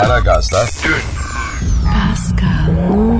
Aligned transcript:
Aragaz'da 0.00 0.60
Pascal, 1.84 3.19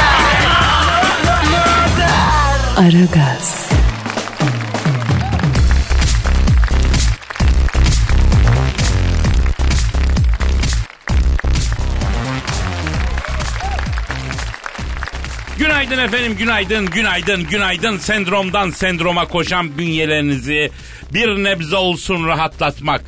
Aragaz, 2.81 3.69
Günaydın 15.57 15.97
efendim, 15.97 16.35
günaydın, 16.37 16.85
günaydın, 16.85 17.43
günaydın. 17.43 17.97
Sendromdan 17.97 18.69
sendroma 18.69 19.27
koşan 19.27 19.77
bünyelerinizi 19.77 20.71
bir 21.13 21.27
nebze 21.43 21.75
olsun 21.75 22.27
rahatlatmak, 22.27 23.01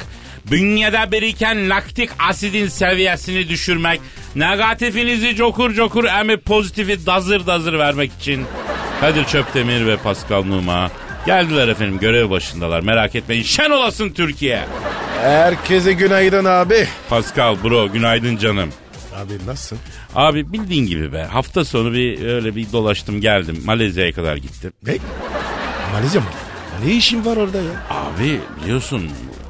bünyede 0.52 1.12
biriken 1.12 1.70
laktik 1.70 2.10
asidin 2.20 2.68
seviyesini 2.68 3.50
düşürmek, 3.50 4.02
negatifinizi 4.36 5.36
cokur 5.36 5.74
cokur 5.74 6.06
emip 6.06 6.46
pozitifi 6.46 7.06
dazır 7.06 7.48
dazır 7.48 7.80
vermek 7.80 8.12
için 8.20 8.46
Kadir 9.04 9.26
Çöptemir 9.26 9.86
ve 9.88 9.98
Pascal 9.98 10.44
Numa 10.44 10.92
geldiler 11.26 11.68
efendim 11.68 12.00
görev 12.00 12.30
başındalar. 12.30 12.82
Merak 12.82 13.16
etmeyin. 13.16 13.44
Şen 13.44 13.70
olasın 13.70 14.10
Türkiye. 14.10 14.60
Herkese 15.22 15.94
günaydın 15.94 16.46
abi. 16.46 16.88
Pascal 17.10 17.56
bro 17.64 17.92
günaydın 17.92 18.38
canım. 18.38 18.70
Abi 19.16 19.34
nasılsın? 19.48 19.78
Abi 20.16 20.54
bildiğin 20.54 20.86
gibi 20.86 21.14
be. 21.14 21.24
Hafta 21.24 21.66
sonu 21.66 21.94
bir 21.94 22.26
öyle 22.26 22.56
bir 22.56 22.72
dolaştım 22.72 23.22
geldim. 23.22 23.62
Malezya'ya 23.66 24.12
kadar 24.14 24.38
gittim. 24.38 24.74
Ne? 24.88 24.98
Malezya 25.94 26.22
mı? 26.22 26.28
Ne 26.86 26.92
işin 26.94 27.26
var 27.26 27.38
orada 27.38 27.58
ya? 27.58 27.72
Abi 27.90 28.40
biliyorsun 28.62 29.10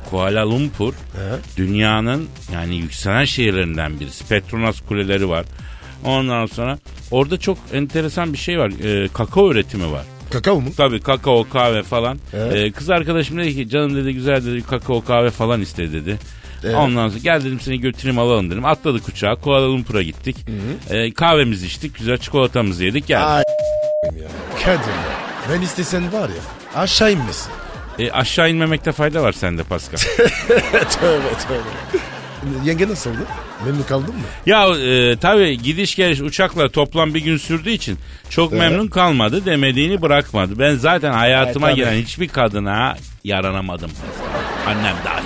Kuala 0.09 0.49
Lumpur 0.49 0.93
He? 0.93 1.57
dünyanın 1.57 2.29
yani 2.53 2.75
yükselen 2.75 3.25
şehirlerinden 3.25 3.99
birisi. 3.99 4.27
Petronas 4.27 4.81
kuleleri 4.81 5.29
var. 5.29 5.45
Ondan 6.05 6.45
sonra 6.45 6.77
orada 7.11 7.37
çok 7.37 7.57
enteresan 7.73 8.33
bir 8.33 8.37
şey 8.37 8.59
var. 8.59 8.71
Ee, 8.83 9.07
kakao 9.13 9.51
üretimi 9.51 9.91
var. 9.91 10.05
Kakao 10.31 10.61
mu? 10.61 10.69
Tabii 10.77 10.99
kakao 11.01 11.49
kahve 11.49 11.83
falan. 11.83 12.19
Evet. 12.33 12.55
Ee, 12.55 12.71
kız 12.71 12.89
arkadaşım 12.89 13.37
dedi 13.37 13.55
ki 13.55 13.69
canım 13.69 13.95
dedi 13.95 14.13
güzel 14.13 14.45
dedi 14.45 14.61
kakao 14.61 15.03
kahve 15.03 15.29
falan 15.29 15.61
iste 15.61 15.91
dedi. 15.93 16.19
Evet. 16.63 16.75
Ondan 16.75 17.09
sonra 17.09 17.19
gel 17.23 17.41
dedim 17.43 17.59
seni 17.59 17.79
götüreyim 17.79 18.19
alalım 18.19 18.51
dedim. 18.51 18.65
Atladık 18.65 19.07
uçağa 19.07 19.35
Kuala 19.35 19.67
Lumpur'a 19.67 20.01
gittik. 20.01 20.45
Ee, 20.89 21.13
kahvemizi 21.13 21.65
içtik 21.65 21.97
güzel 21.97 22.17
çikolatamızı 22.17 22.85
yedik 22.85 23.07
geldik. 23.07 23.27
Ay 23.27 23.43
ya. 24.21 24.27
Kadir 24.65 24.87
ya. 24.87 25.13
Ben 25.51 25.61
istesen 25.61 26.13
var 26.13 26.29
ya 26.29 26.35
aşağı 26.81 27.11
inmesin. 27.11 27.51
E, 27.99 28.11
aşağı 28.11 28.49
inmemekte 28.49 28.91
fayda 28.91 29.23
var 29.23 29.31
sende 29.31 29.63
Pascal. 29.63 29.97
tövbe 30.71 31.33
tövbe. 31.47 31.99
Yenge 32.65 32.87
nasıl 32.87 33.09
oldu? 33.09 33.17
Memnun 33.65 33.83
kaldın 33.83 34.15
mı? 34.15 34.21
ya 34.45 34.67
e, 34.67 35.17
tabii 35.17 35.61
gidiş 35.61 35.95
geliş 35.95 36.21
uçakla 36.21 36.69
toplam 36.69 37.13
bir 37.13 37.19
gün 37.19 37.37
sürdüğü 37.37 37.71
için 37.71 37.97
çok 38.29 38.51
memnun 38.51 38.87
kalmadı 38.87 39.45
demediğini 39.45 40.01
bırakmadı. 40.01 40.59
Ben 40.59 40.75
zaten 40.75 41.11
hayatıma 41.13 41.67
Evet, 41.67 41.75
giren 41.75 41.93
hiçbir 41.93 42.27
kadına 42.27 42.95
yaranamadım. 43.23 43.91
Annem 44.67 44.95
dahil. 45.05 45.23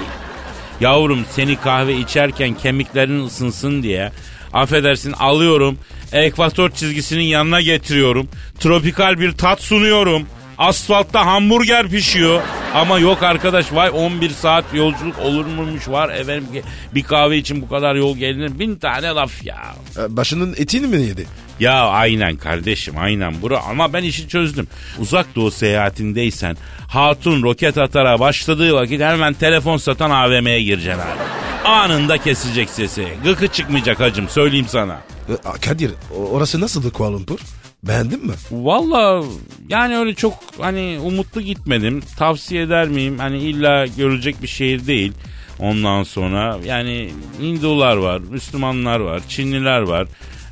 Yavrum 0.82 1.26
seni 1.32 1.56
kahve 1.56 1.98
içerken 1.98 2.54
kemiklerin 2.54 3.26
ısınsın 3.26 3.84
diye 3.84 4.12
affedersin 4.54 5.12
alıyorum 5.12 5.78
ekvator 6.12 6.70
çizgisinin 6.70 7.24
yanına 7.24 7.62
getiriyorum. 7.62 8.28
Tropikal 8.60 9.20
bir 9.20 9.32
tat 9.32 9.62
sunuyorum. 9.62 10.28
Asfaltta 10.58 11.26
hamburger 11.26 11.88
pişiyor. 11.88 12.42
Ama 12.74 13.00
yok 13.00 13.24
arkadaş 13.24 13.74
vay 13.74 13.90
11 13.94 14.30
saat 14.30 14.66
yolculuk 14.74 15.20
olur 15.20 15.46
muymuş 15.46 15.88
var 15.88 16.10
efendim 16.10 16.48
bir 16.96 17.04
kahve 17.04 17.38
için 17.38 17.62
bu 17.62 17.70
kadar 17.70 17.96
yol 17.96 18.18
gelinir 18.18 18.60
bin 18.60 18.76
tane 18.76 19.08
laf 19.08 19.46
ya. 19.46 19.58
Ee, 19.98 20.18
Başının 20.18 20.54
etini 20.58 20.88
mi 20.88 21.02
yedi? 21.02 21.26
Ya 21.60 21.86
aynen 21.88 22.36
kardeşim 22.36 22.94
aynen 22.98 23.42
bura 23.42 23.60
ama 23.60 23.94
ben 23.94 24.04
işi 24.04 24.28
çözdüm. 24.28 24.68
Uzak 25.00 25.36
doğu 25.36 25.52
seyahatindeysen 25.52 26.58
hatun 26.88 27.44
roket 27.44 27.78
atara 27.78 28.20
başladığı 28.20 28.74
vakit 28.74 29.02
hemen 29.02 29.34
telefon 29.34 29.78
satan 29.78 30.10
AVM'ye 30.10 30.62
gireceksin 30.64 31.00
abi. 31.02 31.68
Anında 31.70 32.18
kesecek 32.18 32.70
sesi. 32.70 33.08
Gıkı 33.24 33.48
çıkmayacak 33.48 34.00
hacım 34.00 34.30
söyleyeyim 34.30 34.66
sana. 34.70 35.00
Ee, 35.30 35.60
Kadir 35.66 35.92
orası 36.32 36.62
nasıldı 36.62 36.92
Kuala 36.92 37.14
Lumpur? 37.14 37.40
Beğendin 37.88 38.26
mi? 38.26 38.34
Valla 38.52 39.24
yani 39.70 39.98
öyle 39.98 40.14
çok 40.14 40.34
hani 40.62 41.00
umutlu 41.04 41.42
gitmedim. 41.42 42.02
Tavsiye 42.18 42.62
eder 42.62 42.88
miyim? 42.88 43.20
Hani 43.20 43.38
illa 43.38 43.86
görülecek 43.86 44.42
bir 44.42 44.48
şehir 44.48 44.88
değil. 44.88 45.14
Ondan 45.60 46.04
sonra 46.04 46.58
yani 46.66 47.10
Hindular 47.42 47.98
var, 47.98 48.22
Müslümanlar 48.30 49.00
var, 49.00 49.22
Çinliler 49.30 49.82
var. 49.82 50.08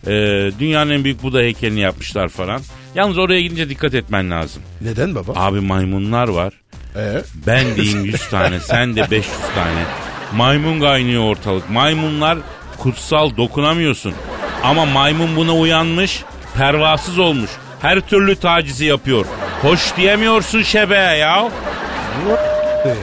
Ee, 0.08 0.52
dünyanın 0.60 0.92
en 0.92 1.04
büyük 1.04 1.24
Buda 1.24 1.40
heykelini 1.40 1.80
yapmışlar 1.80 2.28
falan. 2.30 2.62
Yalnız 2.96 3.18
oraya 3.18 3.42
gidince 3.42 3.70
dikkat 3.70 3.94
etmen 3.94 4.32
lazım. 4.32 4.62
Neden 4.82 5.16
baba? 5.16 5.32
Abi 5.36 5.60
maymunlar 5.60 6.28
var. 6.28 6.54
Ee? 6.96 7.22
Ben 7.48 7.76
diyeyim 7.76 8.06
100 8.06 8.28
tane, 8.30 8.60
sen 8.60 8.96
de 8.96 9.12
500 9.12 9.26
tane. 9.56 9.84
Maymun 10.36 10.80
kaynıyor 10.80 11.24
ortalık. 11.24 11.70
Maymunlar 11.70 12.38
kutsal 12.78 13.38
dokunamıyorsun. 13.38 14.14
Ama 14.64 14.86
maymun 14.86 15.36
buna 15.36 15.56
uyanmış, 15.56 16.24
pervasız 16.58 17.20
olmuş. 17.20 17.50
Her 17.82 18.00
türlü 18.00 18.36
tacizi 18.36 18.86
yapıyor. 18.86 19.26
Hoş 19.62 19.96
diyemiyorsun 19.98 20.62
şebeğe 20.62 21.18
ya. 21.18 21.50
Ne 22.26 22.90
ya? 22.90 22.96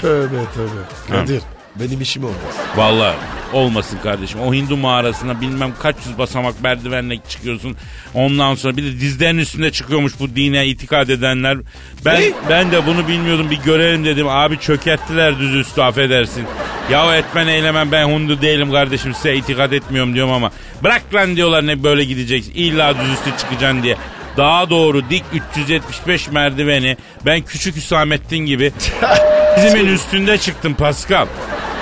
Tövbe 0.00 0.36
tövbe. 0.54 1.16
Kadir 1.20 1.42
benim 1.76 2.00
işim 2.00 2.24
olmaz. 2.24 2.56
Vallahi 2.76 3.16
olmasın 3.52 3.98
kardeşim. 4.02 4.40
O 4.40 4.54
Hindu 4.54 4.76
mağarasına 4.76 5.40
bilmem 5.40 5.72
kaç 5.82 5.96
yüz 6.06 6.18
basamak 6.18 6.62
merdivenle 6.62 7.18
çıkıyorsun. 7.28 7.76
Ondan 8.14 8.54
sonra 8.54 8.76
bir 8.76 8.82
de 8.82 9.00
dizlerin 9.00 9.38
üstünde 9.38 9.70
çıkıyormuş 9.72 10.12
bu 10.20 10.36
dine 10.36 10.66
itikad 10.66 11.08
edenler. 11.08 11.58
Ben 12.04 12.20
Ne? 12.20 12.30
ben 12.48 12.72
de 12.72 12.86
bunu 12.86 13.08
bilmiyordum. 13.08 13.50
Bir 13.50 13.56
görelim 13.60 14.04
dedim. 14.04 14.28
Abi 14.28 14.58
çökerttiler 14.58 15.38
düz 15.38 15.54
üstü 15.54 15.80
affedersin. 15.80 16.44
Ya 16.90 17.16
etmen 17.16 17.46
eylemem 17.46 17.92
ben 17.92 18.08
Hindu 18.08 18.42
değilim 18.42 18.70
kardeşim 18.72 19.14
size 19.14 19.34
itikad 19.36 19.72
etmiyorum 19.72 20.14
diyorum 20.14 20.32
ama. 20.32 20.50
Bırak 20.82 21.14
lan 21.14 21.36
diyorlar 21.36 21.66
ne 21.66 21.82
böyle 21.82 22.04
gideceksin. 22.04 22.52
İlla 22.54 22.94
düz 23.00 23.12
üstü 23.12 23.30
çıkacaksın 23.40 23.82
diye. 23.82 23.96
Daha 24.36 24.70
doğru 24.70 25.10
dik 25.10 25.24
375 25.54 26.28
merdiveni 26.28 26.96
ben 27.26 27.40
küçük 27.42 27.76
Hüsamettin 27.76 28.38
gibi 28.38 28.72
dizimin 29.56 29.86
üstünde 29.86 30.38
çıktım 30.38 30.74
Pascal. 30.74 31.26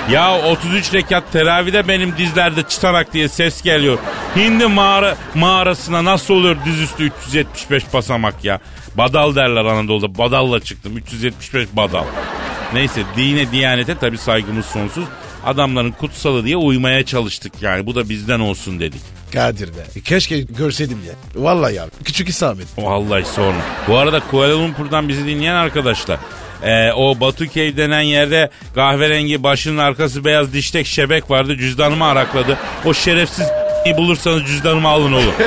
Ya 0.09 0.43
33 0.43 0.95
rekat 0.95 1.33
teravide 1.33 1.89
benim 1.89 2.17
dizlerde 2.19 2.63
çıtarak 2.63 3.13
diye 3.13 3.29
ses 3.29 3.63
geliyor. 3.63 3.99
Hindi 4.37 4.67
mağara, 4.67 5.17
mağarasına 5.35 6.05
nasıl 6.05 6.35
olur 6.35 6.57
dizüstü 6.65 7.05
375 7.05 7.85
basamak 7.95 8.45
ya. 8.45 8.61
Badal 8.95 9.35
derler 9.35 9.65
Anadolu'da. 9.65 10.19
Badalla 10.19 10.61
çıktım. 10.61 10.97
375 10.97 11.69
badal. 11.73 12.05
Neyse 12.75 13.03
dine 13.17 13.53
diyanete 13.53 13.95
tabi 13.95 14.19
saygımız 14.19 14.67
sonsuz. 14.67 15.05
Adamların 15.47 15.91
kutsalı 15.91 16.45
diye 16.45 16.57
uymaya 16.57 17.05
çalıştık 17.05 17.53
yani. 17.63 17.87
Bu 17.87 17.95
da 17.95 18.09
bizden 18.09 18.41
olsun 18.41 18.81
dedik. 18.81 19.01
Kadir 19.33 19.69
be. 19.69 20.01
Keşke 20.05 20.41
görseydim 20.41 20.99
ya. 21.07 21.43
Vallahi 21.43 21.75
ya. 21.75 21.87
Küçük 22.05 22.29
isamet. 22.29 22.67
Vallahi 22.79 23.25
sorma. 23.25 23.61
Bu 23.89 23.99
arada 23.99 24.21
Kuala 24.31 24.59
Lumpur'dan 24.59 25.09
bizi 25.09 25.27
dinleyen 25.27 25.55
arkadaşlar. 25.55 26.19
E, 26.63 26.93
o 26.93 27.21
Batu 27.21 27.47
Cave 27.47 27.77
denen 27.77 28.01
yerde 28.01 28.51
kahverengi 28.75 29.43
başının 29.43 29.79
arkası 29.79 30.25
beyaz 30.25 30.53
diştek 30.53 30.87
şebek 30.87 31.31
vardı. 31.31 31.57
Cüzdanımı 31.57 32.05
arakladı. 32.05 32.59
O 32.85 32.95
şerefsiz 32.95 33.47
bulursanız 33.99 34.45
cüzdanımı 34.45 34.89
alın 34.89 35.13
oğlum. 35.13 35.35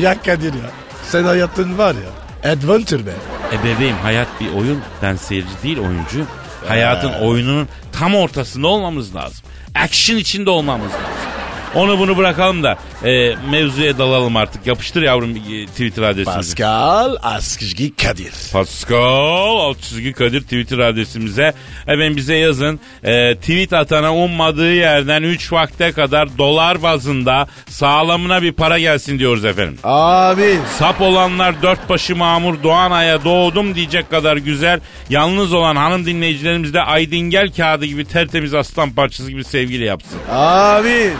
Ya 0.00 0.22
Kadir 0.22 0.54
ya. 0.54 0.70
Sen 1.08 1.24
hayatın 1.24 1.78
var 1.78 1.94
ya. 1.94 2.52
Adventure 2.52 3.06
be. 3.06 3.10
e 3.52 3.64
bebeğim 3.64 3.96
hayat 4.02 4.28
bir 4.40 4.52
oyun. 4.52 4.80
Ben 5.02 5.16
seyirci 5.16 5.48
değil 5.62 5.78
oyuncu. 5.78 6.26
Hayatın 6.68 7.12
oyununun 7.12 7.68
tam 7.92 8.14
ortasında 8.14 8.66
olmamız 8.68 9.14
lazım. 9.16 9.38
Action 9.74 10.16
içinde 10.16 10.50
olmamız 10.50 10.86
lazım. 10.92 11.21
Onu 11.74 11.98
bunu 11.98 12.16
bırakalım 12.16 12.62
da 12.62 12.78
e, 13.04 13.34
mevzuya 13.50 13.98
dalalım 13.98 14.36
artık. 14.36 14.66
Yapıştır 14.66 15.02
yavrum 15.02 15.36
e, 15.36 15.66
Twitter 15.66 16.02
adresimizi. 16.02 16.56
Pascal 16.56 17.16
Askışgi 17.22 17.96
Kadir. 17.96 18.32
Pascal 18.52 19.56
alt 19.58 19.82
çizgi 19.82 20.12
Kadir 20.12 20.40
Twitter 20.42 20.78
adresimize. 20.78 21.54
Efendim 21.86 22.16
bize 22.16 22.34
yazın. 22.36 22.80
E, 23.04 23.34
tweet 23.34 23.72
atana 23.72 24.14
ummadığı 24.14 24.72
yerden 24.74 25.22
3 25.22 25.52
vakte 25.52 25.92
kadar 25.92 26.38
dolar 26.38 26.82
bazında 26.82 27.46
sağlamına 27.68 28.42
bir 28.42 28.52
para 28.52 28.78
gelsin 28.78 29.18
diyoruz 29.18 29.44
efendim. 29.44 29.78
Abi. 29.84 30.58
Sap 30.78 31.00
olanlar 31.00 31.62
dört 31.62 31.88
başı 31.88 32.16
mamur 32.16 32.62
Doğanay'a 32.62 33.24
doğdum 33.24 33.74
diyecek 33.74 34.10
kadar 34.10 34.36
güzel. 34.36 34.80
Yalnız 35.10 35.52
olan 35.52 35.76
hanım 35.76 36.06
dinleyicilerimiz 36.06 36.74
de 36.74 36.82
Aydingel 36.82 37.52
kağıdı 37.52 37.84
gibi 37.86 38.04
tertemiz 38.04 38.54
aslan 38.54 38.90
parçası 38.90 39.30
gibi 39.30 39.44
sevgili 39.44 39.84
yapsın. 39.84 40.18
Abi. 40.30 41.10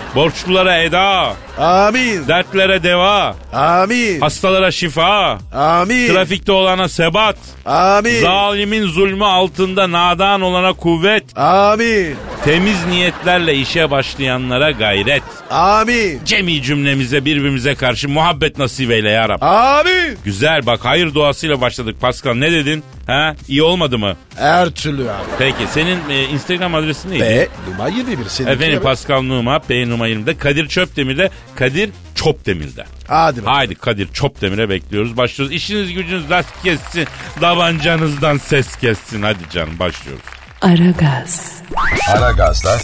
Borçlulara 0.43 0.83
eda, 0.83 1.37
Amin. 1.59 2.29
dertlere 2.29 2.83
deva, 2.83 3.37
Amin. 3.53 4.21
hastalara 4.21 4.71
şifa, 4.71 5.39
Amin. 5.55 6.09
trafikte 6.09 6.53
olana 6.53 6.89
sebat, 6.89 7.37
Amin. 7.67 8.21
zalimin 8.21 8.87
zulmü 8.87 9.25
altında 9.25 9.93
nadan 9.93 10.41
olana 10.41 10.73
kuvvet, 10.73 11.39
Amin. 11.39 12.17
temiz 12.45 12.87
niyetlerle 12.87 13.55
işe 13.55 13.91
başlayanlara 13.91 14.71
gayret. 14.71 15.23
Amin. 15.51 16.21
Cemi 16.25 16.63
cümlemize 16.63 17.25
birbirimize 17.25 17.75
karşı 17.75 18.09
muhabbet 18.09 18.59
nasip 18.59 18.91
eyle 18.91 19.11
ya 19.11 19.29
Rab. 19.29 19.43
Amin. 19.43 20.19
Güzel 20.25 20.67
bak 20.67 20.81
hayır 20.85 21.15
duasıyla 21.15 21.61
başladık 21.61 21.97
Pascal 22.01 22.35
ne 22.35 22.53
dedin? 22.53 22.85
Ha 23.07 23.35
iyi 23.49 23.63
olmadı 23.63 23.99
mı? 23.99 24.17
Her 24.37 24.71
türlü 24.71 25.03
abi. 25.03 25.23
Peki 25.39 25.67
senin 25.73 25.99
e, 26.11 26.25
Instagram 26.25 26.75
adresin 26.75 27.11
neydi? 27.11 27.23
Ve 27.25 27.49
numara 27.71 27.89
21. 27.89 28.25
Seninki 28.29 28.53
Efendim. 28.55 28.81
Pascal 28.83 29.23
Numa, 29.23 29.59
P 29.59 29.89
Numa 29.89 30.09
20'de, 30.09 30.39
Kadir 30.39 30.69
Çöpdemir'de, 30.69 31.31
Kadir 31.57 31.91
Çopdemir'de. 32.15 32.85
Hadi 33.09 33.37
bakalım. 33.37 33.55
Haydi 33.55 33.75
Kadir 33.75 34.13
Çopdemir'e 34.13 34.69
bekliyoruz. 34.69 35.17
Başlıyoruz. 35.17 35.57
İşiniz 35.57 35.93
gücünüz 35.93 36.31
rast 36.31 36.63
kessin. 36.63 37.07
Davancanızdan 37.41 38.39
ses 38.39 38.77
kessin. 38.77 39.23
Hadi 39.23 39.51
canım 39.53 39.79
başlıyoruz. 39.79 40.25
Aragaz, 40.63 41.63
Aragaz'da 42.09 42.79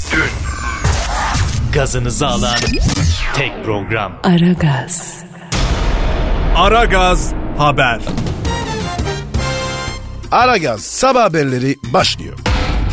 gazınızı 1.72 2.26
alan 2.26 2.58
tek 3.34 3.64
program. 3.64 4.12
Aragaz, 4.24 5.24
Aragaz 6.56 7.32
Haber. 7.58 8.00
Aragaz 10.32 10.80
sabah 10.82 11.22
haberleri 11.24 11.76
başlıyor. 11.92 12.38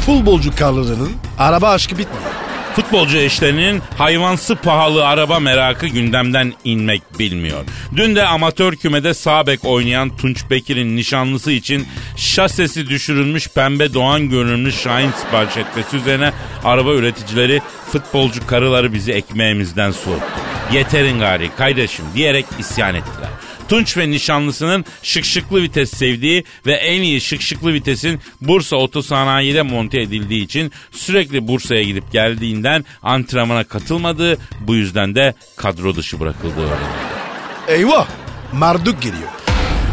Futbolcu 0.06 0.56
karlarının 0.56 1.12
araba 1.39 1.69
aşkı 1.69 1.98
bitmiyor. 1.98 2.44
Futbolcu 2.75 3.18
eşlerinin 3.18 3.81
hayvansı 3.98 4.56
pahalı 4.56 5.07
araba 5.07 5.39
merakı 5.39 5.88
gündemden 5.88 6.54
inmek 6.63 7.19
bilmiyor. 7.19 7.66
Dün 7.95 8.16
de 8.16 8.25
amatör 8.27 8.75
kümede 8.75 9.13
sağ 9.13 9.48
bek 9.48 9.66
oynayan 9.66 10.18
Tunç 10.18 10.50
Bekir'in 10.50 10.95
nişanlısı 10.95 11.51
için 11.51 11.88
şasesi 12.18 12.89
düşürülmüş 12.89 13.48
pembe 13.48 13.94
doğan 13.94 14.30
görünümlü 14.30 14.72
Şahin 14.72 15.12
sipariş 15.12 15.57
etmesi 15.57 15.98
üzerine 15.98 16.31
araba 16.63 16.94
üreticileri 16.94 17.62
futbolcu 17.92 18.48
karıları 18.48 18.94
bizi 18.94 19.12
ekmeğimizden 19.12 19.92
soğuttu. 19.92 20.25
Yeterin 20.74 21.19
gari 21.19 21.50
kardeşim 21.57 22.06
diyerek 22.16 22.45
isyan 22.60 22.95
ettiler. 22.95 23.30
Tunç 23.69 23.97
ve 23.97 24.09
nişanlısının 24.09 24.85
şık 25.03 25.25
şıklı 25.25 25.62
vites 25.62 25.91
sevdiği 25.91 26.44
ve 26.65 26.73
en 26.73 27.01
iyi 27.01 27.21
şık 27.21 27.41
şıklı 27.41 27.73
vitesin 27.73 28.19
Bursa 28.41 28.75
Otosanayi'de 28.75 29.62
monte 29.62 30.01
edildiği 30.01 30.44
için 30.44 30.71
sürekli 30.91 31.47
Bursa'ya 31.47 31.83
gidip 31.83 32.12
geldiğinden 32.12 32.85
antrenmana 33.03 33.63
katılmadığı 33.63 34.38
bu 34.59 34.75
yüzden 34.75 35.15
de 35.15 35.33
kadro 35.56 35.95
dışı 35.95 36.19
bırakıldığı 36.19 36.62
öğrenildi. 36.62 37.15
Eyvah. 37.67 38.07
Marduk 38.53 39.01
geliyor. 39.01 39.34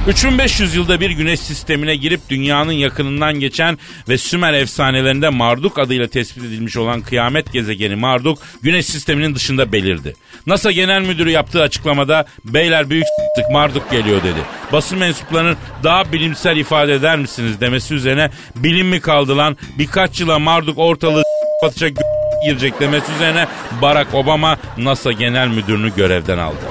3500 0.08 0.75
yılda 0.75 1.00
bir 1.00 1.10
güneş 1.10 1.40
sistemine 1.40 1.96
girip 1.96 2.20
dünyanın 2.28 2.72
yakınından 2.72 3.40
geçen 3.40 3.78
ve 4.08 4.19
Sümer 4.19 4.52
efsanelerinde 4.52 5.28
Marduk 5.28 5.78
adıyla 5.78 6.08
tespit 6.08 6.44
edilmiş 6.44 6.76
olan 6.76 7.00
kıyamet 7.00 7.52
gezegeni 7.52 7.96
Marduk 7.96 8.38
güneş 8.62 8.87
sisteminin 8.87 9.34
dışında 9.34 9.72
belirdi. 9.72 10.14
NASA 10.46 10.72
Genel 10.72 11.02
Müdürü 11.02 11.31
yaptığı 11.31 11.62
açıklamada 11.62 12.26
beyler 12.44 12.90
büyük 12.90 13.04
s**tık 13.04 13.50
Marduk 13.50 13.90
geliyor 13.90 14.22
dedi. 14.22 14.38
Basın 14.72 14.99
mensuplarının 14.99 15.56
daha 15.84 16.12
bilimsel 16.12 16.56
ifade 16.56 16.94
eder 16.94 17.19
misiniz 17.19 17.60
demesi 17.60 17.94
üzerine 17.94 18.31
bilim 18.56 18.88
mi 18.88 19.00
kaldı 19.00 19.37
lan 19.37 19.56
birkaç 19.78 20.20
yıla 20.20 20.38
Marduk 20.38 20.78
ortalığı 20.78 21.22
batacak 21.62 21.93
girecek 22.44 22.81
demesi 22.81 23.12
üzerine 23.12 23.46
Barack 23.82 24.14
Obama 24.14 24.58
NASA 24.78 25.12
Genel 25.12 25.48
Müdürünü 25.48 25.94
görevden 25.96 26.38
aldı. 26.38 26.64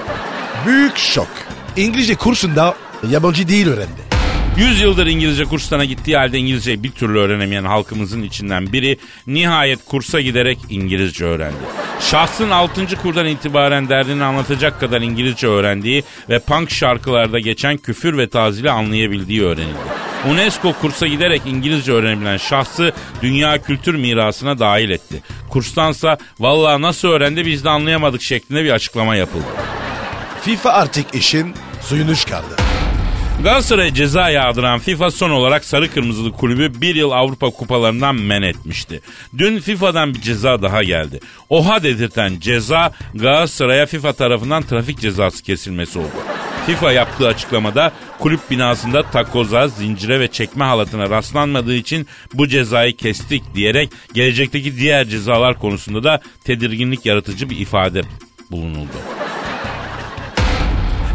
Büyük 0.65 0.97
şok. 0.97 1.29
İngilizce 1.77 2.15
kursunda 2.15 2.75
yabancı 3.09 3.47
değil 3.47 3.67
öğrendi. 3.67 4.11
100 4.57 4.81
yıldır 4.81 5.07
İngilizce 5.07 5.45
kurslarına 5.45 5.85
gittiği 5.85 6.17
halde 6.17 6.37
İngilizceyi 6.37 6.83
bir 6.83 6.91
türlü 6.91 7.19
öğrenemeyen 7.19 7.63
halkımızın 7.63 8.23
içinden 8.23 8.73
biri 8.73 8.97
nihayet 9.27 9.85
kursa 9.85 10.21
giderek 10.21 10.57
İngilizce 10.69 11.25
öğrendi. 11.25 11.55
Şahsın 11.99 12.49
6. 12.49 12.95
kurdan 13.01 13.25
itibaren 13.25 13.89
derdini 13.89 14.23
anlatacak 14.23 14.79
kadar 14.79 15.01
İngilizce 15.01 15.47
öğrendiği 15.47 16.03
ve 16.29 16.39
punk 16.39 16.71
şarkılarda 16.71 17.39
geçen 17.39 17.77
küfür 17.77 18.17
ve 18.17 18.29
tazili 18.29 18.71
anlayabildiği 18.71 19.43
öğrenildi. 19.43 19.77
UNESCO 20.29 20.73
kursa 20.73 21.07
giderek 21.07 21.41
İngilizce 21.45 21.91
öğrenebilen 21.91 22.37
şahsı 22.37 22.93
dünya 23.21 23.61
kültür 23.61 23.95
mirasına 23.95 24.59
dahil 24.59 24.89
etti. 24.89 25.23
Kurstansa 25.49 26.17
vallahi 26.39 26.81
nasıl 26.81 27.07
öğrendi 27.07 27.45
biz 27.45 27.65
de 27.65 27.69
anlayamadık 27.69 28.21
şeklinde 28.21 28.63
bir 28.63 28.71
açıklama 28.71 29.15
yapıldı. 29.15 29.45
FIFA 30.41 30.71
artık 30.71 31.15
işin 31.15 31.53
suyunu 31.81 32.15
çıkardı. 32.15 32.60
Galatasaray'a 33.43 33.93
ceza 33.93 34.29
yağdıran 34.29 34.79
FIFA 34.79 35.11
son 35.11 35.29
olarak 35.29 35.65
sarı 35.65 35.91
kırmızılı 35.91 36.31
kulübü 36.31 36.81
bir 36.81 36.95
yıl 36.95 37.11
Avrupa 37.11 37.49
kupalarından 37.49 38.15
men 38.15 38.41
etmişti. 38.41 39.01
Dün 39.37 39.59
FIFA'dan 39.59 40.13
bir 40.13 40.21
ceza 40.21 40.61
daha 40.61 40.83
geldi. 40.83 41.19
Oha 41.49 41.83
dedirten 41.83 42.39
ceza 42.39 42.91
Galatasaray'a 43.15 43.85
FIFA 43.85 44.13
tarafından 44.13 44.63
trafik 44.63 44.99
cezası 44.99 45.43
kesilmesi 45.43 45.99
oldu. 45.99 46.07
FIFA 46.65 46.91
yaptığı 46.91 47.27
açıklamada 47.27 47.91
kulüp 48.19 48.51
binasında 48.51 49.03
takoza, 49.03 49.67
zincire 49.67 50.19
ve 50.19 50.27
çekme 50.27 50.63
halatına 50.63 51.09
rastlanmadığı 51.09 51.75
için 51.75 52.07
bu 52.33 52.47
cezayı 52.47 52.97
kestik 52.97 53.55
diyerek 53.55 53.89
gelecekteki 54.13 54.77
diğer 54.77 55.05
cezalar 55.05 55.59
konusunda 55.59 56.03
da 56.03 56.21
tedirginlik 56.43 57.05
yaratıcı 57.05 57.49
bir 57.49 57.59
ifade 57.59 58.01
bulunuldu. 58.51 58.97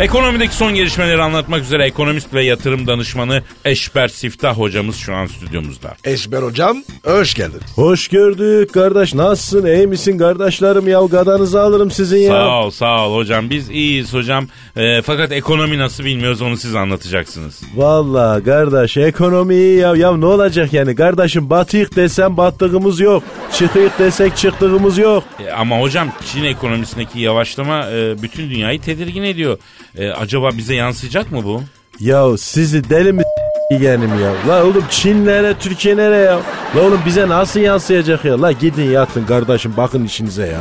Ekonomideki 0.00 0.54
son 0.54 0.74
gelişmeleri 0.74 1.22
anlatmak 1.22 1.62
üzere 1.62 1.84
ekonomist 1.84 2.34
ve 2.34 2.44
yatırım 2.44 2.86
danışmanı 2.86 3.42
Eşber 3.64 4.08
Siftah 4.08 4.58
hocamız 4.58 4.96
şu 4.96 5.14
an 5.14 5.26
stüdyomuzda. 5.26 5.96
Eşber 6.04 6.42
hocam 6.42 6.76
hoş 7.04 7.34
geldin. 7.34 7.60
Hoş 7.74 8.08
gördük 8.08 8.74
kardeş. 8.74 9.14
Nasılsın? 9.14 9.66
İyi 9.66 9.86
misin 9.86 10.18
kardeşlerim 10.18 10.88
ya? 10.88 11.00
Gadanızı 11.10 11.60
alırım 11.60 11.90
sizin 11.90 12.18
ya. 12.18 12.32
Sağ 12.32 12.64
ol 12.64 12.70
sağ 12.70 13.08
ol 13.08 13.16
hocam 13.16 13.50
biz 13.50 13.70
iyiyiz 13.70 14.14
hocam 14.14 14.48
Ee, 14.76 15.02
fakat 15.02 15.32
ekonomi 15.32 15.78
nasıl 15.78 16.04
bilmiyoruz 16.04 16.42
onu 16.42 16.56
siz 16.56 16.74
anlatacaksınız. 16.74 17.62
Vallahi 17.76 18.44
kardeş 18.44 18.96
ekonomi 18.96 19.54
iyi 19.54 19.78
ya. 19.78 19.96
Ya 19.96 20.16
ne 20.16 20.26
olacak 20.26 20.72
yani? 20.72 20.94
Kardeşim 20.94 21.50
batıyık 21.50 21.96
desem 21.96 22.36
battığımız 22.36 23.00
yok. 23.00 23.22
Çıkıyık 23.58 23.98
desek 23.98 24.36
çıktığımız 24.36 24.98
yok. 24.98 25.24
E, 25.46 25.50
ama 25.50 25.80
hocam 25.80 26.08
Çin 26.32 26.44
ekonomisindeki 26.44 27.20
yavaşlama 27.20 27.90
e, 27.90 28.22
bütün 28.22 28.50
dünyayı 28.50 28.80
tedirgin 28.80 29.22
ediyor. 29.22 29.58
E, 29.96 30.10
acaba 30.10 30.50
bize 30.58 30.74
yansıyacak 30.74 31.32
mı 31.32 31.44
bu? 31.44 31.62
Ya 32.00 32.38
sizi 32.38 32.90
deli 32.90 33.12
mi 33.12 33.22
yeğenim 33.70 34.10
ya? 34.22 34.32
La 34.48 34.64
oğlum 34.64 34.84
Çin 34.90 35.26
nere 35.26 35.54
Türkiye 35.60 35.96
nere 35.96 36.16
ya? 36.16 36.40
La 36.76 36.82
oğlum 36.82 37.00
bize 37.06 37.28
nasıl 37.28 37.60
yansıyacak 37.60 38.24
ya? 38.24 38.42
La 38.42 38.52
gidin 38.52 38.90
yatın 38.90 39.24
kardeşim 39.24 39.74
bakın 39.76 40.04
işinize 40.04 40.46
ya. 40.46 40.60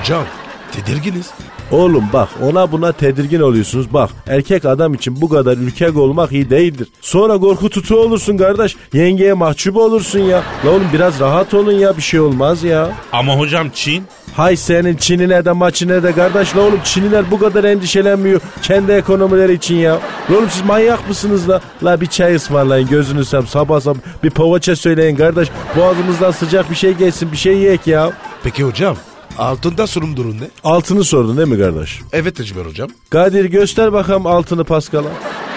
Hocam 0.00 0.24
tedirginiz. 0.72 1.30
Oğlum 1.70 2.04
bak 2.12 2.28
ona 2.42 2.72
buna 2.72 2.92
tedirgin 2.92 3.40
oluyorsunuz. 3.40 3.92
Bak 3.92 4.10
erkek 4.26 4.64
adam 4.64 4.94
için 4.94 5.20
bu 5.20 5.28
kadar 5.28 5.56
ürkek 5.56 5.96
olmak 5.96 6.32
iyi 6.32 6.50
değildir. 6.50 6.88
Sonra 7.00 7.38
korku 7.38 7.70
tutu 7.70 7.96
olursun 7.96 8.36
kardeş. 8.36 8.76
Yengeye 8.92 9.32
mahcup 9.32 9.76
olursun 9.76 10.18
ya. 10.18 10.42
La 10.64 10.70
oğlum 10.70 10.88
biraz 10.92 11.20
rahat 11.20 11.54
olun 11.54 11.72
ya 11.72 11.96
bir 11.96 12.02
şey 12.02 12.20
olmaz 12.20 12.62
ya. 12.64 12.90
Ama 13.12 13.38
hocam 13.38 13.70
Çin 13.74 14.04
Hay 14.36 14.56
senin 14.56 14.96
Çin'ine 14.96 15.44
de 15.44 15.52
maçine 15.52 16.02
de 16.02 16.12
kardeş 16.12 16.56
la 16.56 16.60
oğlum 16.60 16.80
Çinliler 16.84 17.30
bu 17.30 17.38
kadar 17.38 17.64
endişelenmiyor 17.64 18.40
kendi 18.62 18.92
ekonomileri 18.92 19.52
için 19.52 19.74
ya. 19.76 19.98
La 20.30 20.36
oğlum 20.36 20.50
siz 20.50 20.62
manyak 20.64 21.08
mısınız 21.08 21.48
la? 21.48 21.60
La 21.84 22.00
bir 22.00 22.06
çay 22.06 22.34
ısmarlayın 22.34 22.88
gözünü 22.88 23.24
seveyim 23.24 23.48
sabah 23.48 23.80
sabah 23.80 23.98
bir 24.24 24.30
poğaça 24.30 24.76
söyleyin 24.76 25.16
kardeş. 25.16 25.48
Boğazımızdan 25.76 26.30
sıcak 26.30 26.70
bir 26.70 26.76
şey 26.76 26.92
geçsin 26.94 27.32
bir 27.32 27.36
şey 27.36 27.54
yiyek 27.56 27.86
ya. 27.86 28.12
Peki 28.44 28.64
hocam 28.64 28.96
altında 29.38 29.86
sorun 29.86 30.16
durum 30.16 30.40
ne? 30.40 30.44
Altını 30.64 31.04
sordun 31.04 31.36
değil 31.36 31.48
mi 31.48 31.58
kardeş? 31.58 32.00
Evet 32.12 32.40
Eşber 32.40 32.64
hocam. 32.66 32.88
Kadir 33.10 33.44
göster 33.44 33.92
bakalım 33.92 34.26
altını 34.26 34.64
Paskal'a. 34.64 35.08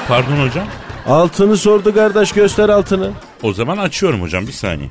pardon 0.07 0.47
hocam 0.47 0.67
Altını 1.07 1.57
sordu 1.57 1.93
kardeş 1.93 2.31
göster 2.31 2.69
altını. 2.69 3.11
o 3.43 3.53
zaman 3.53 3.77
açıyorum 3.77 4.21
hocam 4.21 4.47
bir 4.47 4.51
saniye. 4.51 4.89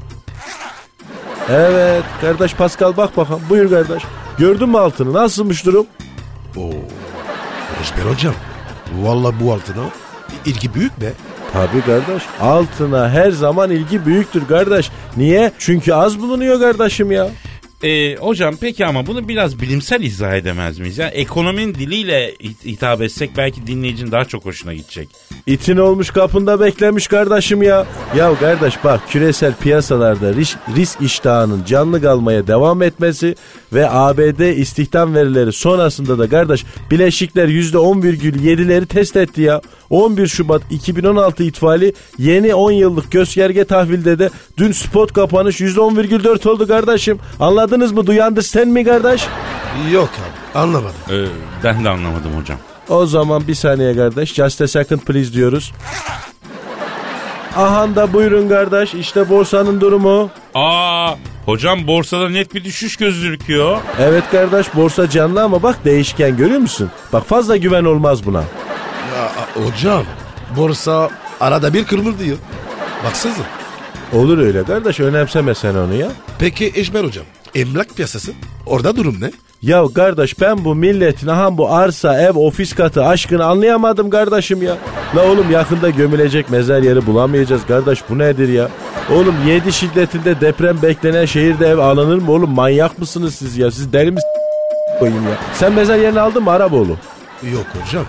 Evet 1.53 2.05
kardeş 2.21 2.55
Pascal 2.55 2.97
bak 2.97 3.17
bakalım 3.17 3.43
buyur 3.51 3.71
kardeş. 3.71 4.03
Gördün 4.39 4.69
mü 4.69 4.79
altını? 4.79 5.13
Nasılmış 5.13 5.67
durum? 5.67 5.87
Oo. 6.57 6.71
Eşber 7.83 8.11
hocam. 8.11 8.35
Valla 9.03 9.41
bu 9.41 9.53
altına 9.53 9.85
ilgi 10.47 10.75
büyük 10.75 11.01
be. 11.01 11.13
Tabii 11.53 11.83
kardeş. 11.87 12.23
Altına 12.41 13.11
her 13.11 13.31
zaman 13.31 13.71
ilgi 13.71 14.07
büyüktür 14.07 14.49
kardeş. 14.49 14.91
Niye? 15.17 15.53
Çünkü 15.59 15.93
az 15.93 16.21
bulunuyor 16.21 16.61
kardeşim 16.61 17.13
ya. 17.13 17.29
Ee, 17.85 18.17
hocam 18.17 18.55
peki 18.61 18.87
ama 18.87 19.07
bunu 19.07 19.29
biraz 19.29 19.61
bilimsel 19.61 20.03
izah 20.03 20.35
edemez 20.35 20.79
miyiz? 20.79 20.99
Yani 20.99 21.11
ekonominin 21.11 21.75
diliyle 21.75 22.35
hit- 22.35 22.65
hitap 22.65 23.03
etsek 23.03 23.31
belki 23.37 23.67
dinleyicinin 23.67 24.13
daha 24.13 24.25
çok 24.25 24.45
hoşuna 24.45 24.75
gidecek. 24.75 25.09
İtin 25.47 25.77
olmuş 25.77 26.11
kapında 26.11 26.61
beklemiş 26.61 27.07
kardeşim 27.07 27.63
ya. 27.63 27.87
Ya 28.17 28.35
kardeş 28.35 28.85
bak 28.85 29.01
küresel 29.09 29.55
piyasalarda 29.55 30.35
risk, 30.35 30.59
risk 30.77 31.01
iştahının 31.01 31.65
canlı 31.65 32.03
kalmaya 32.03 32.47
devam 32.47 32.83
etmesi 32.83 33.35
ve 33.73 33.91
ABD 33.91 34.41
istihdam 34.57 35.15
verileri 35.15 35.53
sonrasında 35.53 36.19
da 36.19 36.29
kardeş 36.29 36.65
bileşikler 36.91 37.49
%10,7'leri 37.49 38.87
test 38.87 39.17
etti 39.17 39.41
ya. 39.41 39.61
11 39.91 40.27
Şubat 40.27 40.63
2016 40.71 41.43
itibariyle 41.45 41.93
yeni 42.19 42.55
10 42.55 42.73
yıllık 42.73 43.13
gösterge 43.13 43.65
tahvilde 43.65 44.19
de 44.19 44.31
dün 44.59 44.73
spot 44.73 45.13
kapanış 45.13 45.61
%10,4 45.61 46.49
oldu 46.49 46.67
kardeşim. 46.67 47.19
Anladınız 47.73 47.93
mı? 47.93 48.07
Duyandır 48.07 48.43
sen 48.43 48.69
mi 48.69 48.85
kardeş? 48.85 49.27
Yok 49.93 50.09
abi 50.09 50.59
anlamadım. 50.59 50.97
Ee, 51.11 51.25
ben 51.65 51.85
de 51.85 51.89
anlamadım 51.89 52.33
hocam. 52.41 52.59
O 52.89 53.07
zaman 53.07 53.49
bir 53.49 53.55
saniye 53.55 53.97
kardeş. 53.97 54.35
Just 54.35 54.61
a 54.61 54.69
second 54.69 55.01
please 55.01 55.33
diyoruz. 55.33 55.73
Ahan 57.57 57.97
da 57.97 58.13
buyurun 58.13 58.49
kardeş. 58.49 58.95
İşte 58.95 59.29
borsanın 59.29 59.81
durumu. 59.81 60.31
Aa, 60.55 61.15
hocam 61.47 61.87
borsada 61.87 62.29
net 62.29 62.55
bir 62.55 62.65
düşüş 62.65 62.97
gözüküyor. 62.97 63.79
Evet 64.01 64.25
kardeş 64.33 64.75
borsa 64.75 65.11
canlı 65.11 65.43
ama 65.43 65.63
bak 65.63 65.85
değişken 65.85 66.37
görüyor 66.37 66.61
musun? 66.61 66.91
Bak 67.13 67.27
fazla 67.27 67.57
güven 67.57 67.85
olmaz 67.85 68.27
buna. 68.27 68.41
Ya 68.41 69.33
hocam 69.65 70.05
borsa 70.57 71.11
arada 71.41 71.75
bir 71.75 71.85
kırılır 71.85 72.19
diyor. 72.19 72.37
Baksanıza. 73.05 73.43
Olur 74.13 74.39
öyle 74.39 74.65
kardeş 74.65 75.01
önemseme 75.01 75.55
sen 75.55 75.75
onu 75.75 75.95
ya. 75.95 76.09
Peki 76.39 76.73
Eşber 76.75 77.05
hocam 77.05 77.25
emlak 77.55 77.97
piyasası 77.97 78.33
orada 78.67 78.97
durum 78.97 79.21
ne? 79.21 79.31
Ya 79.63 79.85
kardeş 79.95 80.41
ben 80.41 80.65
bu 80.65 80.75
milletin 80.75 81.27
aha 81.27 81.59
bu 81.59 81.71
arsa, 81.71 82.21
ev, 82.23 82.37
ofis 82.37 82.75
katı 82.75 83.05
aşkını 83.05 83.45
anlayamadım 83.45 84.11
kardeşim 84.11 84.63
ya. 84.63 84.77
La 85.17 85.27
oğlum 85.31 85.51
yakında 85.51 85.91
gömülecek 85.91 86.51
mezar 86.51 86.83
yeri 86.83 87.07
bulamayacağız 87.07 87.67
kardeş 87.67 88.03
bu 88.09 88.19
nedir 88.19 88.49
ya? 88.49 88.69
Oğlum 89.11 89.35
7 89.47 89.73
şiddetinde 89.73 90.41
deprem 90.41 90.83
beklenen 90.83 91.25
şehirde 91.25 91.67
ev 91.69 91.79
alınır 91.79 92.19
mı 92.19 92.33
oğlum 92.33 92.51
manyak 92.51 92.99
mısınız 92.99 93.35
siz 93.35 93.57
ya? 93.59 93.71
Siz 93.71 93.93
deli 93.93 94.11
misiniz 94.11 94.35
koyayım 94.99 95.23
ya? 95.25 95.37
Sen 95.55 95.73
mezar 95.73 95.99
yerini 95.99 96.21
aldın 96.21 96.43
mı 96.43 96.51
Araboğlu? 96.51 96.97
Yok 97.53 97.67
hocam 97.83 98.05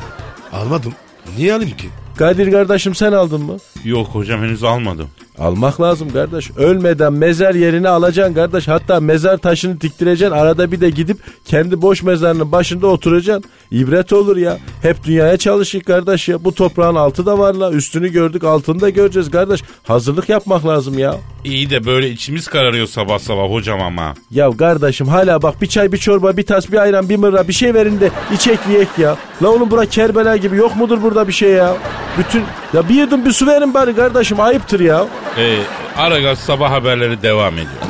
almadım. 0.54 0.94
Niye 1.38 1.54
alayım 1.54 1.78
ki? 1.78 1.90
Kadir 2.18 2.52
kardeşim 2.52 2.96
sen 2.96 3.12
aldın 3.12 3.42
mı? 3.42 3.58
Yok 3.84 4.08
hocam 4.08 4.42
henüz 4.42 4.64
almadım. 4.64 5.08
Almak 5.40 5.82
lazım 5.82 6.10
kardeş. 6.14 6.52
Ölmeden 6.58 7.14
mezar 7.14 7.56
yerini 7.56 7.90
alacaksın 7.90 8.34
kardeş. 8.34 8.68
Hatta 8.68 9.00
mezar 9.00 9.38
taşını 9.38 9.82
diktireceksin. 9.82 10.36
Arada 10.36 10.72
bir 10.72 10.82
de 10.82 10.90
gidip 10.90 11.18
kendi 11.46 11.82
boş 11.82 12.04
mezarının 12.04 12.52
başında 12.52 12.88
oturacaksın. 12.88 13.50
İbret 13.72 14.14
olur 14.14 14.38
ya. 14.38 14.58
Hep 14.82 15.04
dünyaya 15.04 15.38
çalışık 15.38 15.86
kardeş 15.86 16.30
ya. 16.30 16.44
Bu 16.44 16.54
toprağın 16.54 16.96
altı 16.96 17.26
da 17.26 17.40
var 17.40 17.54
la. 17.54 17.72
Üstünü 17.72 18.12
gördük 18.12 18.44
altını 18.44 18.82
da 18.82 18.90
göreceğiz 18.90 19.32
kardeş. 19.32 19.64
Hazırlık 19.84 20.30
yapmak 20.30 20.68
lazım 20.68 21.00
ya. 21.00 21.16
İyi 21.44 21.70
de 21.70 21.86
böyle 21.86 22.10
içimiz 22.10 22.48
kararıyor 22.48 22.88
sabah 22.88 23.20
sabah 23.20 23.52
hocam 23.52 23.82
ama. 23.82 24.14
Ya 24.32 24.52
kardeşim 24.52 25.08
hala 25.08 25.42
bak 25.42 25.62
bir 25.62 25.68
çay 25.68 25.92
bir 25.92 25.98
çorba 25.98 26.38
bir 26.38 26.44
tas 26.46 26.72
bir 26.72 26.78
ayran 26.78 27.10
bir 27.10 27.16
mırra 27.18 27.48
bir 27.48 27.54
şey 27.54 27.74
verin 27.74 28.00
de 28.00 28.10
içek 28.34 28.60
yiyek 28.70 28.88
ya. 28.98 29.18
La 29.44 29.50
oğlum 29.50 29.72
bura 29.72 29.86
Kerbela 29.86 30.38
gibi 30.38 30.56
yok 30.56 30.76
mudur 30.76 31.02
burada 31.02 31.28
bir 31.28 31.34
şey 31.34 31.52
ya? 31.52 31.78
Bütün 32.18 32.44
ya 32.74 32.90
bir 32.90 32.96
yudum 32.96 33.26
bir 33.26 33.32
su 33.32 33.48
verin 33.48 33.74
bari 33.74 33.96
kardeşim 33.96 34.40
ayıptır 34.40 34.80
ya. 34.80 35.08
Ee, 35.38 35.60
Aragaz 35.98 36.40
sabah 36.40 36.72
haberleri 36.72 37.22
devam 37.22 37.54
ediyor. 37.54 37.84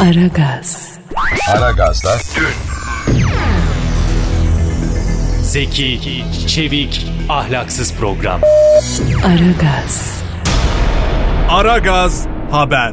Aragaz, 0.00 0.98
Aragaz'da 1.56 2.16
Zeki, 5.42 6.24
çevik, 6.46 7.06
ahlaksız 7.28 7.94
program. 7.94 8.40
Aragaz, 9.26 10.22
Aragaz 11.48 12.26
Haber. 12.50 12.92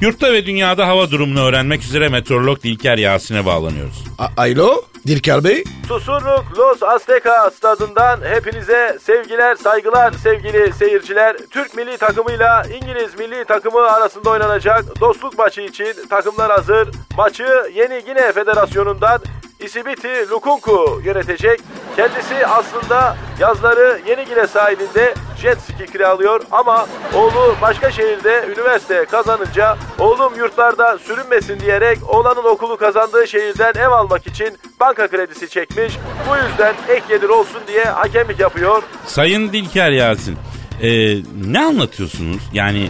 Yurtta 0.00 0.32
ve 0.32 0.46
dünyada 0.46 0.86
hava 0.88 1.10
durumunu 1.10 1.44
öğrenmek 1.44 1.82
üzere 1.82 2.08
meteorolog 2.08 2.62
Dilker 2.62 2.98
Yasin'e 2.98 3.46
bağlanıyoruz. 3.46 4.04
A- 4.18 4.28
Alo 4.42 4.82
Dilker 5.06 5.44
Bey. 5.44 5.64
Susurluk 5.88 6.44
Los 6.58 6.82
Azteca 6.82 7.50
stadından 7.50 8.20
hepinize 8.24 8.98
sevgiler, 9.02 9.54
saygılar 9.56 10.12
sevgili 10.12 10.72
seyirciler. 10.72 11.36
Türk 11.50 11.76
milli 11.76 11.98
takımıyla 11.98 12.62
İngiliz 12.64 13.18
milli 13.18 13.44
takımı 13.44 13.80
arasında 13.80 14.30
oynanacak 14.30 15.00
dostluk 15.00 15.38
maçı 15.38 15.60
için 15.60 15.94
takımlar 16.10 16.50
hazır. 16.50 16.88
Maçı 17.16 17.46
Yeni 17.74 18.04
Gine 18.04 18.32
Federasyonu'ndan 18.32 19.20
Isibiti 19.60 20.30
Lukunku 20.30 21.00
yönetecek. 21.04 21.60
Kendisi 22.00 22.46
aslında 22.46 23.16
yazları 23.40 24.00
Yeni 24.08 24.24
Gine 24.24 24.46
sahilinde 24.46 25.14
jet 25.42 25.58
ski 25.60 25.92
kiralıyor 25.92 26.40
ama 26.50 26.86
oğlu 27.14 27.56
başka 27.62 27.90
şehirde 27.90 28.44
üniversite 28.52 29.04
kazanınca 29.04 29.76
oğlum 29.98 30.34
yurtlarda 30.38 30.98
sürünmesin 30.98 31.60
diyerek 31.60 31.98
oğlanın 32.08 32.44
okulu 32.44 32.76
kazandığı 32.76 33.28
şehirden 33.28 33.72
ev 33.80 33.88
almak 33.88 34.26
için 34.26 34.58
banka 34.80 35.08
kredisi 35.08 35.48
çekmiş. 35.48 35.92
Bu 36.28 36.36
yüzden 36.36 36.74
ek 36.88 37.02
gelir 37.08 37.28
olsun 37.28 37.60
diye 37.68 37.84
hakemlik 37.84 38.40
yapıyor. 38.40 38.82
Sayın 39.06 39.52
Dilker 39.52 39.90
Yasin, 39.90 40.38
ee, 40.82 41.16
ne 41.46 41.60
anlatıyorsunuz? 41.60 42.42
Yani 42.52 42.88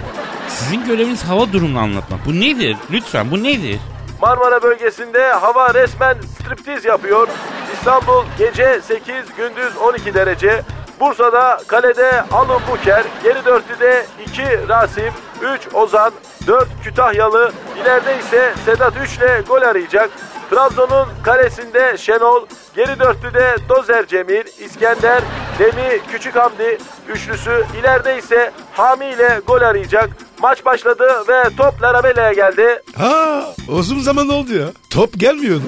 sizin 0.49 0.85
göreviniz 0.85 1.25
hava 1.25 1.53
durumunu 1.53 1.79
anlatmak. 1.79 2.21
Bu 2.27 2.41
nedir? 2.41 2.77
Lütfen 2.91 3.31
bu 3.31 3.43
nedir? 3.43 3.79
Marmara 4.23 4.63
bölgesinde 4.63 5.33
hava 5.33 5.75
resmen 5.75 6.17
striptiz 6.21 6.85
yapıyor. 6.85 7.29
İstanbul 7.75 8.25
gece 8.39 8.81
8 8.83 9.35
gündüz 9.37 9.77
12 9.77 10.15
derece. 10.15 10.63
Bursa'da 11.01 11.61
kalede 11.67 12.25
Alın 12.33 12.61
Buker, 12.71 13.05
geri 13.23 13.45
dörtlüde 13.45 14.07
2 14.27 14.69
Rasim, 14.69 15.13
3 15.43 15.75
Ozan, 15.75 16.13
4 16.47 16.69
Kütahyalı, 16.85 17.53
ileride 17.83 18.19
ise 18.19 18.55
Sedat 18.65 18.93
3 19.03 19.19
ile 19.19 19.43
gol 19.49 19.63
arayacak. 19.63 20.11
Trabzon'un 20.51 21.09
kalesinde 21.23 21.97
Şenol, 21.99 22.47
geri 22.77 22.99
dörtlüde 22.99 23.57
Dozer 23.69 24.07
Cemil, 24.07 24.45
İskender, 24.65 25.23
Demi 25.59 26.01
Küçük 26.13 26.37
Hamdi 26.37 26.79
üçlüsü, 27.09 27.65
ileride 27.81 28.19
ise 28.19 28.53
Hami 28.73 29.07
ile 29.07 29.41
gol 29.47 29.61
arayacak. 29.61 30.11
Maç 30.43 30.65
başladı 30.65 31.25
ve 31.29 31.43
top 31.57 31.83
Larabella'ya 31.83 32.33
geldi. 32.33 32.83
Ha 32.97 33.45
uzun 33.69 34.01
zaman 34.01 34.29
oldu 34.29 34.55
ya. 34.55 34.67
Top 34.91 35.11
gelmiyordu. 35.17 35.65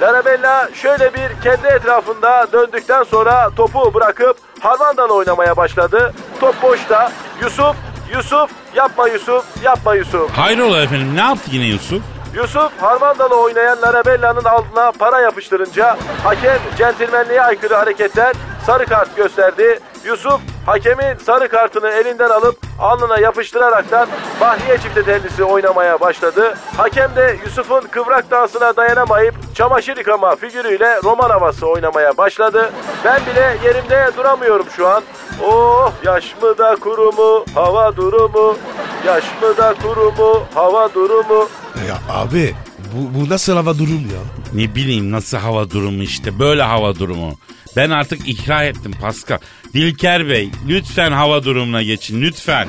Larabella 0.00 0.68
şöyle 0.74 1.14
bir 1.14 1.42
kendi 1.42 1.66
etrafında 1.66 2.46
döndükten 2.52 3.02
sonra 3.02 3.50
topu 3.56 3.94
bırakıp 3.94 4.36
Harmandan 4.60 5.10
oynamaya 5.10 5.56
başladı. 5.56 6.14
Top 6.40 6.62
boşta. 6.62 7.12
Yusuf, 7.42 7.76
Yusuf, 8.14 8.50
yapma 8.76 9.08
Yusuf, 9.08 9.44
yapma 9.64 9.94
Yusuf. 9.94 10.30
Hayrola 10.30 10.82
efendim 10.82 11.16
ne 11.16 11.20
yaptı 11.20 11.50
yine 11.52 11.64
Yusuf? 11.64 12.02
Yusuf 12.34 12.72
Harmandalı 12.80 13.34
oynayan 13.34 13.82
Larabella'nın 13.82 14.44
altına 14.44 14.92
para 14.92 15.20
yapıştırınca 15.20 15.96
hakem 16.24 16.58
centilmenliğe 16.78 17.42
aykırı 17.42 17.74
hareketler 17.74 18.36
sarı 18.66 18.86
kart 18.86 19.16
gösterdi. 19.16 19.80
Yusuf 20.04 20.40
hakemin 20.66 21.16
sarı 21.26 21.48
kartını 21.48 21.88
elinden 21.88 22.30
alıp 22.30 22.56
alnına 22.80 23.18
yapıştıraraktan 23.18 24.08
Bahriye 24.40 24.78
çifte 24.78 25.02
tellisi 25.02 25.44
oynamaya 25.44 26.00
başladı. 26.00 26.54
Hakem 26.76 27.16
de 27.16 27.36
Yusuf'un 27.44 27.80
kıvrak 27.80 28.30
dansına 28.30 28.76
dayanamayıp 28.76 29.34
çamaşır 29.54 29.96
yıkama 29.96 30.36
figürüyle 30.36 31.00
roman 31.04 31.30
havası 31.30 31.66
oynamaya 31.66 32.16
başladı. 32.16 32.70
Ben 33.04 33.20
bile 33.26 33.56
yerimde 33.64 34.10
duramıyorum 34.16 34.66
şu 34.76 34.88
an. 34.88 35.02
Oh 35.44 35.92
yaş 36.04 36.36
mı 36.42 36.58
da 36.58 36.76
kuru 36.76 37.12
mu 37.12 37.44
hava 37.54 37.96
durumu 37.96 38.56
Yaş 39.06 39.24
mı 39.42 39.56
da 39.56 39.74
kuru 39.82 40.12
mu 40.12 40.42
hava 40.54 40.94
durumu 40.94 41.48
Ya 41.88 42.00
abi 42.08 42.54
bu, 42.94 43.18
bu 43.20 43.28
nasıl 43.28 43.56
hava 43.56 43.78
durum 43.78 44.00
ya? 44.12 44.20
Ne 44.54 44.74
bileyim 44.74 45.10
nasıl 45.10 45.38
hava 45.38 45.70
durumu 45.70 46.02
işte 46.02 46.38
böyle 46.38 46.62
hava 46.62 46.94
durumu. 46.98 47.38
Ben 47.76 47.90
artık 47.90 48.28
ikra 48.28 48.64
ettim 48.64 48.92
Pascal. 49.00 49.38
Dilker 49.74 50.28
Bey 50.28 50.50
lütfen 50.68 51.12
hava 51.12 51.44
durumuna 51.44 51.82
geçin 51.82 52.22
lütfen. 52.22 52.68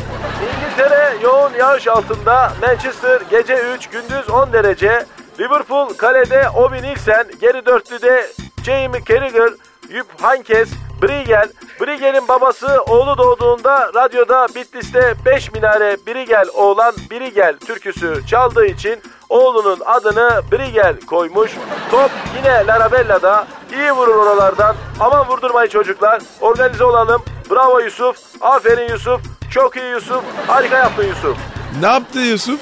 İngiltere 0.58 1.18
yoğun 1.24 1.54
yağış 1.54 1.88
altında. 1.88 2.54
Manchester 2.62 3.22
gece 3.32 3.56
3 3.78 3.88
gündüz 3.88 4.30
10 4.30 4.54
derece. 4.54 5.06
Liverpool 5.40 5.94
kalede 5.94 6.50
Obi 6.50 6.82
Nielsen, 6.82 7.26
geri 7.42 7.66
dörtlüde 7.66 8.28
Jamie 8.64 9.02
Carragher, 9.10 9.50
Jupp 9.92 10.24
Heynckes, 10.24 10.70
Briegel, 11.02 11.50
Brigel'in 11.82 12.28
babası 12.28 12.82
oğlu 12.88 13.18
doğduğunda 13.18 13.92
radyoda 13.96 14.48
Bitlis'te 14.56 15.16
5 15.26 15.52
minare 15.52 15.98
Brigel 16.08 16.46
oğlan 16.54 16.94
Brigel 17.12 17.58
türküsü 17.58 18.28
çaldığı 18.28 18.66
için 18.66 19.00
oğlunun 19.30 19.80
adını 19.86 20.42
Brigel 20.52 21.00
koymuş. 21.00 21.52
Top 21.92 22.12
yine 22.38 22.68
Larabella'da 22.68 23.48
iyi 23.74 23.92
vurur 23.92 24.16
oralardan. 24.16 24.76
Aman 25.00 25.28
vurdurmayın 25.28 25.70
çocuklar. 25.70 26.22
Organize 26.42 26.84
olalım. 26.84 27.24
Bravo 27.52 27.80
Yusuf. 27.80 28.18
Aferin 28.42 28.90
Yusuf. 28.90 29.22
Çok 29.52 29.76
iyi 29.78 29.90
Yusuf. 29.90 30.24
Harika 30.48 30.78
yaptın 30.78 31.04
Yusuf. 31.08 31.38
Ne 31.82 31.88
yaptı 31.88 32.20
Yusuf? 32.20 32.60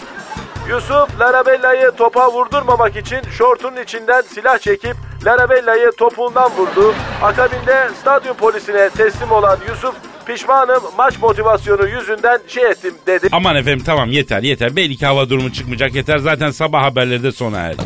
Yusuf 0.70 1.20
Larabella'yı 1.20 1.92
topa 1.92 2.32
vurdurmamak 2.32 2.96
için 2.96 3.22
şortunun 3.38 3.82
içinden 3.82 4.22
silah 4.22 4.58
çekip 4.58 4.96
Larabella'yı 5.26 5.92
topuğundan 5.98 6.52
vurdu. 6.52 6.96
Akabinde 7.22 7.90
stadyum 8.02 8.38
polisine 8.38 8.90
teslim 8.90 9.32
olan 9.32 9.60
Yusuf 9.70 9.96
pişmanım 10.26 10.84
maç 10.98 11.20
motivasyonu 11.20 11.88
yüzünden 11.88 12.40
şey 12.48 12.64
ettim 12.72 12.94
dedi. 13.08 13.28
Aman 13.32 13.56
efendim 13.56 13.84
tamam 13.86 14.10
yeter 14.10 14.44
yeter. 14.44 14.76
Belli 14.76 14.98
ki 14.98 15.06
hava 15.06 15.30
durumu 15.30 15.54
çıkmayacak 15.54 15.96
yeter. 15.96 16.18
Zaten 16.18 16.52
sabah 16.52 16.84
haberleri 16.84 17.24
de 17.24 17.32
sona 17.32 17.60
erdi. 17.60 17.82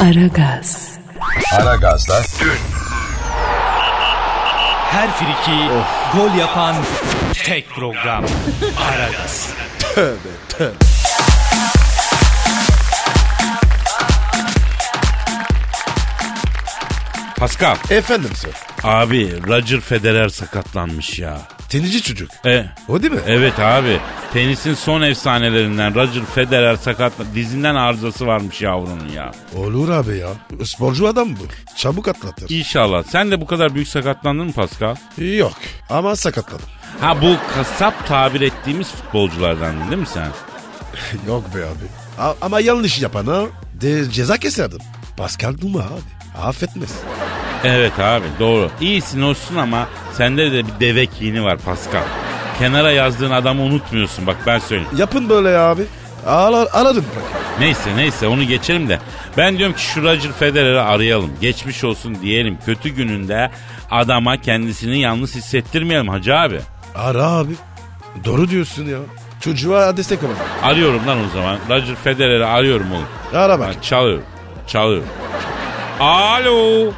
Aragaz, 0.00 0.98
Aragaz'da 1.60 2.14
Her 4.90 5.10
friki 5.10 5.68
gol 6.14 6.38
yapan 6.38 6.74
tek 7.44 7.70
program. 7.70 8.24
Aragaz. 8.92 9.54
Pascal. 17.40 17.76
Efendim 17.90 18.30
sir. 18.34 18.50
Abi 18.82 19.46
Roger 19.46 19.80
Federer 19.80 20.28
sakatlanmış 20.28 21.18
ya. 21.18 21.38
Tenici 21.68 22.02
çocuk. 22.02 22.30
E, 22.46 22.66
O 22.88 23.02
değil 23.02 23.12
mi? 23.12 23.20
evet 23.26 23.58
abi. 23.58 24.00
Tenisin 24.32 24.74
son 24.74 25.02
efsanelerinden 25.02 25.94
Roger 25.94 26.24
Federer 26.34 26.76
sakatla 26.76 27.24
dizinden 27.34 27.74
arızası 27.74 28.26
varmış 28.26 28.60
yavrunun 28.62 29.08
ya. 29.08 29.32
Olur 29.56 29.88
abi 29.88 30.16
ya. 30.18 30.28
Sporcu 30.64 31.08
adam 31.08 31.28
bu. 31.36 31.40
Çabuk 31.76 32.08
atlatır. 32.08 32.50
İnşallah. 32.50 33.02
Sen 33.02 33.30
de 33.30 33.40
bu 33.40 33.46
kadar 33.46 33.74
büyük 33.74 33.88
sakatlandın 33.88 34.46
mı 34.46 34.52
Pascal? 34.52 34.96
Yok 35.18 35.52
ama 35.90 36.16
sakatladım. 36.16 36.66
Ha 37.00 37.22
bu 37.22 37.36
kasap 37.54 38.06
tabir 38.06 38.40
ettiğimiz 38.40 38.88
futbolculardan 38.90 39.90
değil 39.90 40.00
mi 40.00 40.06
sen? 40.14 40.28
Yok 41.28 41.44
be 41.54 41.58
abi. 41.58 41.86
A- 42.18 42.34
ama 42.40 42.60
yanlış 42.60 43.00
yapana 43.02 43.42
de 43.80 44.10
ceza 44.10 44.36
keserdim. 44.36 44.78
Pascal 45.16 45.54
Numa 45.62 45.80
abi. 45.80 46.19
Affetmez. 46.38 46.92
Evet 47.64 47.98
abi 48.00 48.24
doğru. 48.40 48.70
İyisin 48.80 49.22
olsun 49.22 49.56
ama 49.56 49.88
sende 50.12 50.52
de 50.52 50.66
bir 50.66 50.80
deve 50.80 51.06
kini 51.06 51.44
var 51.44 51.58
Pascal. 51.58 52.02
Kenara 52.58 52.92
yazdığın 52.92 53.30
adamı 53.30 53.62
unutmuyorsun 53.62 54.26
bak 54.26 54.36
ben 54.46 54.58
söyleyeyim. 54.58 54.90
Yapın 54.96 55.28
böyle 55.28 55.48
ya 55.48 55.60
abi. 55.70 55.82
Ağlar, 56.26 56.68
bırak. 56.74 57.04
Neyse 57.60 57.96
neyse 57.96 58.26
onu 58.26 58.44
geçelim 58.44 58.88
de. 58.88 58.98
Ben 59.36 59.58
diyorum 59.58 59.76
ki 59.76 59.82
şu 59.82 60.02
Roger 60.02 60.32
Federer'i 60.32 60.80
arayalım. 60.80 61.30
Geçmiş 61.40 61.84
olsun 61.84 62.16
diyelim. 62.22 62.58
Kötü 62.66 62.88
gününde 62.88 63.50
adama 63.90 64.36
kendisini 64.36 65.00
yalnız 65.00 65.34
hissettirmeyelim 65.34 66.08
hacı 66.08 66.36
abi. 66.36 66.60
Ara 66.94 67.24
abi. 67.26 67.52
Doğru 68.24 68.48
diyorsun 68.48 68.86
ya. 68.86 68.98
Çocuğa 69.40 69.96
destek 69.96 70.22
olalım. 70.22 70.36
Arıyorum 70.62 71.06
lan 71.06 71.18
o 71.26 71.28
zaman. 71.34 71.58
Roger 71.70 71.94
Federer'i 72.04 72.44
arıyorum 72.44 72.92
oğlum. 72.92 73.06
Ara 73.34 73.58
bak. 73.58 73.68
Ha, 73.76 73.82
çalıyorum. 73.82 74.24
Çalıyorum. 74.66 75.08
Alo. 76.00 76.92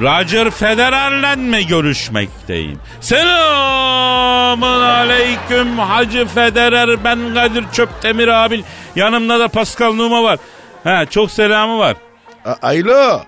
Roger 0.00 0.50
Federer'le 0.50 1.36
mi 1.36 1.66
görüşmekteyim? 1.66 2.78
Selamun 3.00 4.80
aleyküm 4.80 5.78
Hacı 5.78 6.26
Federer. 6.26 7.04
Ben 7.04 7.18
Kadir 7.34 7.64
Çöptemir 7.72 8.28
abin. 8.28 8.64
Yanımda 8.96 9.40
da 9.40 9.48
Pascal 9.48 9.92
Numa 9.92 10.22
var. 10.22 10.38
Ha, 10.84 11.06
çok 11.10 11.30
selamı 11.30 11.78
var. 11.78 11.96
A- 12.44 12.54
Alo. 12.62 13.20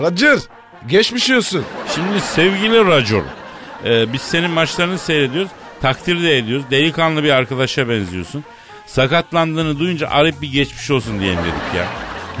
Roger. 0.00 0.38
Geçmiş 0.86 1.30
olsun. 1.30 1.64
Şimdi 1.94 2.20
sevgili 2.20 2.84
Roger. 2.84 3.22
e, 3.84 4.12
biz 4.12 4.22
senin 4.22 4.50
maçlarını 4.50 4.98
seyrediyoruz. 4.98 5.50
Takdir 5.82 6.22
de 6.22 6.38
ediyoruz. 6.38 6.64
Delikanlı 6.70 7.24
bir 7.24 7.30
arkadaşa 7.30 7.88
benziyorsun. 7.88 8.44
Sakatlandığını 8.86 9.78
duyunca 9.78 10.08
arayıp 10.08 10.42
bir 10.42 10.52
geçmiş 10.52 10.90
olsun 10.90 11.20
diyelim 11.20 11.38
dedik 11.38 11.76
ya. 11.78 11.84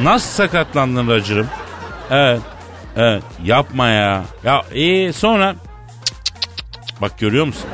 Nasıl 0.04 0.28
sakatlandın 0.30 1.06
Roger'ım? 1.08 1.46
Evet. 2.10 2.40
Evet. 2.96 3.22
Yapma 3.44 3.88
ya. 3.88 4.24
Ya 4.44 4.62
iyi 4.74 5.12
sonra 5.12 5.54
Cık, 5.54 6.06
cık, 6.06 6.24
cık, 6.24 6.86
cık. 6.86 7.00
bak 7.02 7.18
görüyor 7.18 7.44
musun? 7.46 7.64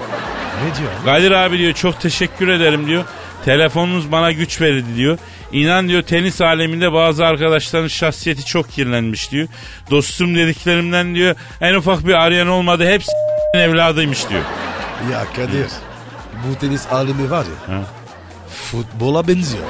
Ne 0.64 0.78
diyor? 0.78 0.90
Kadir 1.04 1.30
abi 1.30 1.58
diyor 1.58 1.72
çok 1.72 2.00
teşekkür 2.00 2.48
ederim 2.48 2.86
diyor. 2.86 3.04
Telefonunuz 3.44 4.12
bana 4.12 4.32
güç 4.32 4.60
verdi 4.60 4.84
diyor. 4.96 5.18
İnan 5.52 5.88
diyor 5.88 6.02
tenis 6.02 6.40
aleminde 6.40 6.92
bazı 6.92 7.26
arkadaşların 7.26 7.88
şahsiyeti 7.88 8.44
çok 8.44 8.70
kirlenmiş 8.70 9.30
diyor. 9.30 9.48
Dostum 9.90 10.34
dediklerimden 10.36 11.14
diyor 11.14 11.34
en 11.60 11.74
ufak 11.74 12.06
bir 12.06 12.14
arayan 12.14 12.48
olmadı 12.48 12.86
hepsi 12.86 13.12
evladıymış 13.54 14.28
diyor. 14.28 14.42
Ya 15.12 15.24
Kadir. 15.36 15.66
Bu 16.48 16.58
tenis 16.58 16.86
alemi 16.92 17.30
var 17.30 17.44
ya. 17.68 17.74
Ha. 17.76 17.80
Futbola 18.70 19.28
benziyor. 19.28 19.64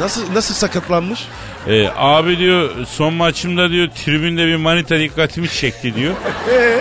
Nasıl 0.00 0.34
nasıl 0.34 0.54
sakatlanmış? 0.54 1.26
Ee, 1.66 1.88
abi 1.96 2.38
diyor 2.38 2.70
son 2.86 3.14
maçımda 3.14 3.70
diyor 3.70 3.88
tribünde 3.88 4.46
bir 4.46 4.56
manita 4.56 4.98
dikkatimi 4.98 5.48
çekti 5.48 5.94
diyor. 5.94 6.14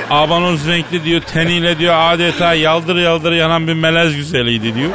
Abanoz 0.10 0.68
renkli 0.68 1.04
diyor 1.04 1.22
teniyle 1.22 1.80
diyor 1.80 1.96
adeta 1.98 2.54
yaldır 2.54 2.96
yaldır 2.96 3.32
yanan 3.32 3.68
bir 3.68 3.74
melez 3.74 4.16
güzeliydi 4.16 4.76
diyor. 4.76 4.90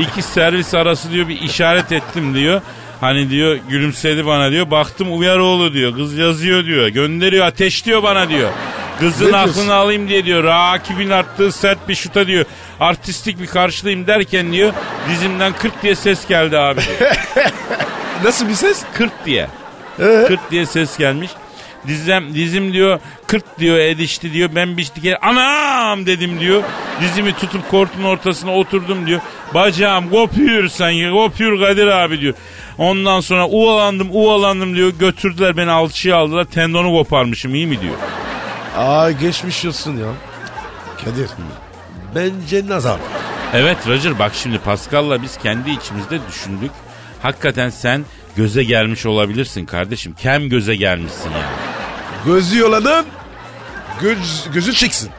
İki 0.00 0.22
servis 0.22 0.74
arası 0.74 1.12
diyor 1.12 1.28
bir 1.28 1.40
işaret 1.40 1.92
ettim 1.92 2.34
diyor. 2.34 2.60
Hani 3.00 3.30
diyor 3.30 3.58
gülümsedi 3.68 4.26
bana 4.26 4.50
diyor. 4.50 4.70
Baktım 4.70 5.18
Uyaroğlu 5.18 5.72
diyor. 5.72 5.94
Kız 5.96 6.16
yazıyor 6.18 6.64
diyor. 6.64 6.88
Gönderiyor 6.88 7.46
ateşliyor 7.46 8.02
bana 8.02 8.28
diyor. 8.28 8.50
Kızın 9.00 9.26
Ne 9.26 9.28
diyorsun? 9.32 9.50
aklını 9.50 9.74
alayım 9.74 10.08
diye 10.08 10.24
diyor. 10.24 10.44
Rakibin 10.44 11.10
attığı 11.10 11.52
sert 11.52 11.88
bir 11.88 11.94
şuta 11.94 12.26
diyor. 12.26 12.44
Artistik 12.80 13.40
bir 13.40 13.46
karşılayayım 13.46 14.06
derken 14.06 14.52
diyor. 14.52 14.72
Dizimden 15.10 15.52
40 15.52 15.82
diye 15.82 15.94
ses 15.94 16.28
geldi 16.28 16.58
abi. 16.58 16.80
Nasıl 18.24 18.48
bir 18.48 18.54
ses? 18.54 18.82
40 18.94 19.12
diye. 19.26 19.48
Ee? 20.00 20.24
40 20.28 20.50
diye 20.50 20.66
ses 20.66 20.98
gelmiş. 20.98 21.30
Dizim, 21.86 22.34
dizim 22.34 22.72
diyor 22.72 23.00
40 23.26 23.58
diyor 23.58 23.76
edişti 23.78 24.32
diyor. 24.32 24.50
Ben 24.54 24.76
bir 24.76 24.84
kere 24.84 25.16
anam 25.16 26.06
dedim 26.06 26.40
diyor. 26.40 26.62
Dizimi 27.00 27.32
tutup 27.32 27.70
kortun 27.70 28.02
ortasına 28.04 28.54
oturdum 28.54 29.06
diyor. 29.06 29.20
Bacağım 29.54 30.10
kopuyor 30.10 30.68
sanki 30.68 31.10
kopuyor 31.10 31.60
Kadir 31.60 31.86
abi 31.86 32.20
diyor. 32.20 32.34
Ondan 32.78 33.20
sonra 33.20 33.48
uvalandım 33.48 34.08
uvalandım 34.12 34.74
diyor. 34.76 34.92
Götürdüler 34.98 35.56
beni 35.56 35.70
alçıya 35.70 36.16
aldılar. 36.16 36.44
Tendonu 36.44 36.88
koparmışım 36.90 37.54
iyi 37.54 37.66
mi 37.66 37.80
diyor. 37.80 37.94
Aa 38.76 39.10
geçmiş 39.10 39.64
olsun 39.64 39.96
ya. 39.96 40.06
Kadir. 41.04 41.28
Bence 42.14 42.68
nazar. 42.68 42.98
Evet 43.54 43.76
Roger 43.88 44.18
bak 44.18 44.32
şimdi 44.34 44.58
Pascal'la 44.58 45.22
biz 45.22 45.36
kendi 45.38 45.70
içimizde 45.70 46.18
düşündük. 46.28 46.70
Hakikaten 47.24 47.70
sen 47.70 48.04
göze 48.36 48.64
gelmiş 48.64 49.06
olabilirsin 49.06 49.64
kardeşim. 49.64 50.14
Kem 50.14 50.48
göze 50.48 50.76
gelmişsin 50.76 51.30
yani. 51.30 51.56
Gözü 52.26 52.58
yolanın 52.58 53.06
göz, 54.00 54.48
gözü 54.54 54.72
çıksın. 54.72 55.10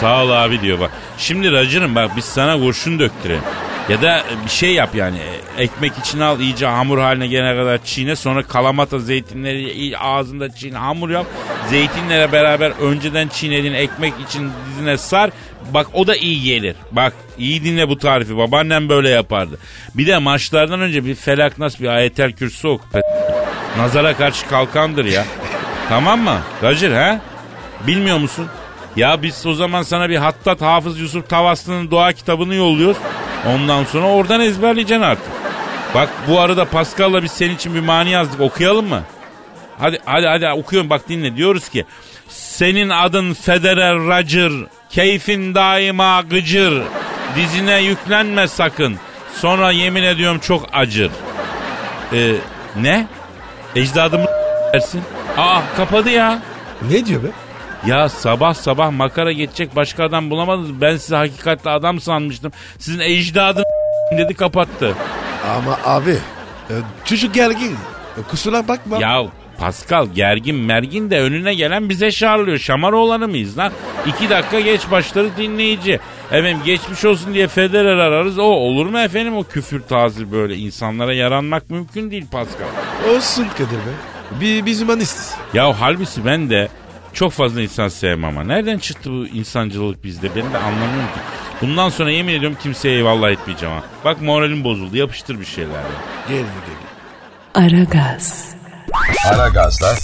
Sağ 0.00 0.24
ol 0.24 0.30
abi 0.30 0.60
diyor 0.60 0.80
bak. 0.80 0.90
Şimdi 1.18 1.52
Roger'ım 1.52 1.94
bak 1.94 2.10
biz 2.16 2.24
sana 2.24 2.58
kurşun 2.58 2.98
döktürelim. 2.98 3.42
Ya 3.88 4.02
da 4.02 4.22
bir 4.44 4.50
şey 4.50 4.72
yap 4.72 4.94
yani. 4.94 5.18
Ekmek 5.58 5.92
içine 5.98 6.24
al 6.24 6.40
iyice 6.40 6.66
hamur 6.66 6.98
haline 6.98 7.26
gelene 7.26 7.56
kadar 7.56 7.84
çiğne. 7.84 8.16
Sonra 8.16 8.42
kalamata 8.42 8.98
zeytinleri 8.98 9.98
ağzında 9.98 10.54
çiğne 10.54 10.78
hamur 10.78 11.10
yap. 11.10 11.26
Zeytinlere 11.70 12.32
beraber 12.32 12.70
önceden 12.70 13.28
çiğnediğin 13.28 13.74
ekmek 13.74 14.14
için 14.28 14.50
dizine 14.70 14.98
sar. 14.98 15.30
Bak 15.74 15.86
o 15.94 16.06
da 16.06 16.16
iyi 16.16 16.42
gelir. 16.42 16.76
Bak 16.92 17.12
iyi 17.38 17.64
dinle 17.64 17.88
bu 17.88 17.98
tarifi. 17.98 18.36
Babaannem 18.36 18.88
böyle 18.88 19.08
yapardı. 19.08 19.58
Bir 19.94 20.06
de 20.06 20.18
maçlardan 20.18 20.80
önce 20.80 21.04
bir 21.04 21.14
felak 21.14 21.58
nas 21.58 21.80
bir 21.80 21.88
ayetel 21.88 22.32
kürsü 22.32 22.68
oku. 22.68 22.84
Nazara 23.78 24.16
karşı 24.16 24.48
kalkandır 24.48 25.04
ya. 25.04 25.24
tamam 25.88 26.20
mı? 26.20 26.38
Roger 26.62 26.90
ha? 26.90 27.20
Bilmiyor 27.86 28.18
musun? 28.18 28.46
Ya 28.96 29.22
biz 29.22 29.46
o 29.46 29.54
zaman 29.54 29.82
sana 29.82 30.08
bir 30.08 30.16
Hattat 30.16 30.60
Hafız 30.60 31.00
Yusuf 31.00 31.28
Tavaslı'nın 31.28 31.90
doğa 31.90 32.12
kitabını 32.12 32.54
yolluyoruz. 32.54 32.96
Ondan 33.46 33.84
sonra 33.84 34.06
oradan 34.06 34.40
ezberleyeceksin 34.40 35.02
artık. 35.02 35.32
Bak 35.94 36.08
bu 36.28 36.40
arada 36.40 36.64
Pascal'la 36.64 37.22
biz 37.22 37.32
senin 37.32 37.54
için 37.54 37.74
bir 37.74 37.80
mani 37.80 38.10
yazdık. 38.10 38.40
Okuyalım 38.40 38.86
mı? 38.86 39.02
Hadi 39.78 39.98
hadi 40.04 40.26
hadi 40.26 40.48
okuyorum 40.48 40.90
bak 40.90 41.08
dinle. 41.08 41.36
Diyoruz 41.36 41.68
ki 41.68 41.84
senin 42.28 42.88
adın 42.88 43.34
Federer 43.34 43.94
Roger. 43.94 44.52
Keyfin 44.92 45.54
daima 45.54 46.20
gıcır. 46.20 46.82
Dizine 47.36 47.82
yüklenme 47.82 48.48
sakın. 48.48 48.96
Sonra 49.34 49.70
yemin 49.70 50.02
ediyorum 50.02 50.38
çok 50.38 50.68
acır. 50.72 51.10
Ee, 52.12 52.34
ne? 52.76 53.06
Ecdadımı 53.76 54.26
dersin. 54.72 55.02
Aa 55.38 55.60
kapadı 55.76 56.10
ya. 56.10 56.42
Ne 56.90 57.06
diyor 57.06 57.22
be? 57.22 57.26
Ya 57.86 58.08
sabah 58.08 58.54
sabah 58.54 58.90
makara 58.90 59.32
geçecek 59.32 59.76
başka 59.76 60.04
adam 60.04 60.30
bulamadınız. 60.30 60.80
Ben 60.80 60.96
sizi 60.96 61.14
hakikatli 61.14 61.70
adam 61.70 62.00
sanmıştım. 62.00 62.52
Sizin 62.78 63.00
ecdadı 63.00 63.62
dedi 64.18 64.34
kapattı. 64.34 64.94
Ama 65.56 65.78
abi 65.84 66.18
e, 66.70 66.74
çocuk 67.04 67.34
gergin. 67.34 67.76
E, 68.18 68.22
Kusura 68.30 68.68
bakma. 68.68 68.98
Ya 68.98 69.22
Pascal 69.62 70.06
gergin 70.14 70.56
mergin 70.56 71.10
de 71.10 71.20
önüne 71.20 71.54
gelen 71.54 71.88
bize 71.88 72.10
şarlıyor. 72.10 72.58
Şamar 72.58 72.92
olanı 72.92 73.28
mıyız 73.28 73.58
lan? 73.58 73.72
İki 74.06 74.30
dakika 74.30 74.60
geç 74.60 74.90
başları 74.90 75.36
dinleyici. 75.36 76.00
Efendim 76.30 76.58
geçmiş 76.64 77.04
olsun 77.04 77.34
diye 77.34 77.48
Federer 77.48 77.96
ararız. 77.96 78.38
O 78.38 78.42
olur 78.42 78.86
mu 78.86 78.98
efendim 78.98 79.36
o 79.36 79.44
küfür 79.44 79.80
tazir 79.82 80.32
böyle 80.32 80.56
insanlara 80.56 81.14
yaranmak 81.14 81.70
mümkün 81.70 82.10
değil 82.10 82.26
Pascal. 82.30 82.66
Olsun 83.16 83.46
Kadir 83.58 83.70
Bey. 83.70 84.40
Bir, 84.40 84.66
biz 84.66 84.82
humanistiz. 84.82 85.34
Ya 85.54 85.80
halbuki 85.80 86.24
ben 86.24 86.50
de 86.50 86.68
çok 87.12 87.32
fazla 87.32 87.62
insan 87.62 87.88
sevmem 87.88 88.24
ama 88.24 88.44
nereden 88.44 88.78
çıktı 88.78 89.10
bu 89.10 89.26
insancılık 89.26 90.04
bizde 90.04 90.28
ben 90.36 90.52
de 90.52 90.58
anlamıyorum 90.58 91.12
ki. 91.14 91.20
Bundan 91.62 91.88
sonra 91.88 92.10
yemin 92.10 92.34
ediyorum 92.34 92.58
kimseye 92.62 92.96
eyvallah 92.96 93.30
etmeyeceğim 93.30 93.74
ha. 93.74 93.82
Bak 94.04 94.22
moralim 94.22 94.64
bozuldu 94.64 94.96
yapıştır 94.96 95.40
bir 95.40 95.44
şeyler 95.44 95.72
ya. 95.72 95.88
Geliyor 96.28 96.46
geliyor. 96.46 96.92
Aragaz, 97.54 98.51
Aragaz'da 99.30 99.94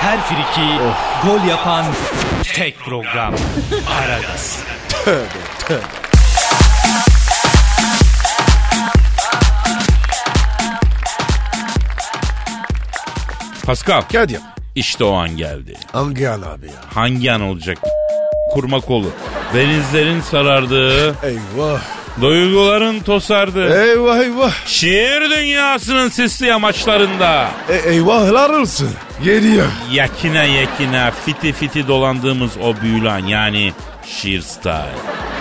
Her 0.00 0.20
friki 0.20 0.68
gol 1.24 1.44
yapan 1.48 1.84
tek 2.54 2.78
program. 2.78 3.34
Aragaz. 4.00 4.58
Pascal 13.66 14.00
Kadir. 14.12 14.40
işte 14.74 15.04
o 15.04 15.14
an 15.14 15.36
geldi. 15.36 15.74
Hangi 15.92 16.28
an 16.30 16.42
abi 16.42 16.66
ya? 16.66 16.72
Hangi 16.94 17.32
an 17.32 17.40
olacak? 17.40 17.78
Kurma 18.54 18.80
kolu. 18.80 19.10
Denizlerin 19.54 20.20
sarardığı, 20.20 21.06
Eyvah. 21.22 21.80
Duyguların 22.20 23.00
tosardığı. 23.00 23.82
Eyvah 23.82 24.18
eyvah. 24.18 24.52
Şiir 24.66 25.30
dünyasının 25.30 26.08
sisli 26.08 26.46
yamaçlarında. 26.46 27.50
E, 27.68 27.90
eyvahlar 27.90 28.50
olsun. 28.50 28.90
Geliyor. 29.24 29.66
Yakine 29.92 30.46
yakine 30.46 31.10
fiti 31.26 31.52
fiti 31.52 31.88
dolandığımız 31.88 32.50
o 32.62 32.76
büyülen 32.82 33.26
yani 33.26 33.72
şiir 34.06 34.40
style. 34.40 34.94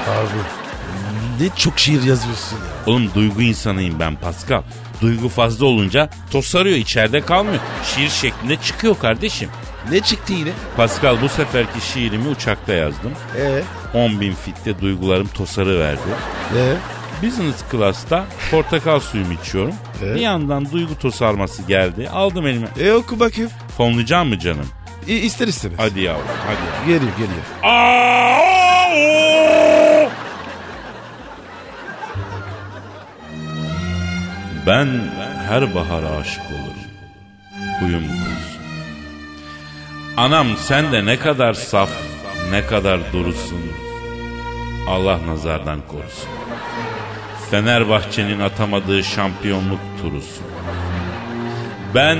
Abi 0.08 0.40
ne 1.44 1.50
çok 1.56 1.80
şiir 1.80 2.04
yazıyorsun 2.04 2.58
ya. 2.58 2.64
Oğlum 2.94 3.10
duygu 3.16 3.42
insanıyım 3.42 4.00
ben 4.00 4.16
Pascal. 4.16 4.62
Duygu 5.02 5.30
fazla 5.30 5.66
olunca 5.66 6.10
tosarıyor 6.32 6.78
içeride 6.78 7.22
kalmıyor. 7.22 7.60
Şiir 7.96 8.10
şeklinde 8.10 8.56
çıkıyor 8.56 9.00
kardeşim. 9.00 9.50
Ne 9.92 10.00
çıktı 10.00 10.34
yine? 10.34 10.50
Pascal 10.78 11.22
bu 11.22 11.30
seferki 11.30 11.82
şiirimi 11.94 12.28
uçakta 12.28 12.74
yazdım. 12.74 13.12
Ee, 13.38 13.62
10 13.94 14.22
bin 14.22 14.34
fitte 14.34 14.80
duygularım 14.80 15.28
tosarı 15.28 15.80
verdi. 15.80 16.00
ee? 16.58 16.76
Business 17.28 17.56
class'ta 17.72 18.26
portakal 18.52 19.00
suyumu 19.00 19.34
içiyorum. 19.34 19.74
Evet. 20.04 20.16
Bir 20.16 20.22
yandan 20.22 20.72
duygu 20.72 20.98
tosarması 21.00 21.62
geldi. 21.64 22.10
Aldım 22.10 22.48
elime. 22.48 22.68
E 22.80 22.92
oku 22.92 23.20
bakayım. 23.20 23.50
Fonlayacağım 23.78 24.28
mı 24.30 24.40
canım? 24.40 24.68
İ, 25.08 25.14
ister 25.14 25.48
istemez. 25.48 25.80
Hadi 25.80 26.00
yavrum 26.02 26.26
hadi. 26.48 26.88
Geliyor 26.92 27.12
geliyor. 27.12 27.44
Ben 34.68 34.88
her 35.48 35.76
bahara 35.76 36.10
aşık 36.10 36.42
olurum. 36.46 36.80
Huyum 37.80 38.04
kurusun. 38.08 38.60
Anam 40.18 40.48
sen 40.58 40.92
de 40.92 41.06
ne 41.06 41.20
kadar 41.20 41.54
saf, 41.54 41.90
ne 42.52 42.66
kadar 42.66 43.14
durusun. 43.14 43.60
Allah 44.88 45.20
nazardan 45.28 45.80
korusun. 45.88 46.30
Fenerbahçe'nin 47.52 48.40
atamadığı 48.40 49.04
şampiyonluk 49.04 49.80
turusun. 50.02 50.46
Ben 51.96 52.18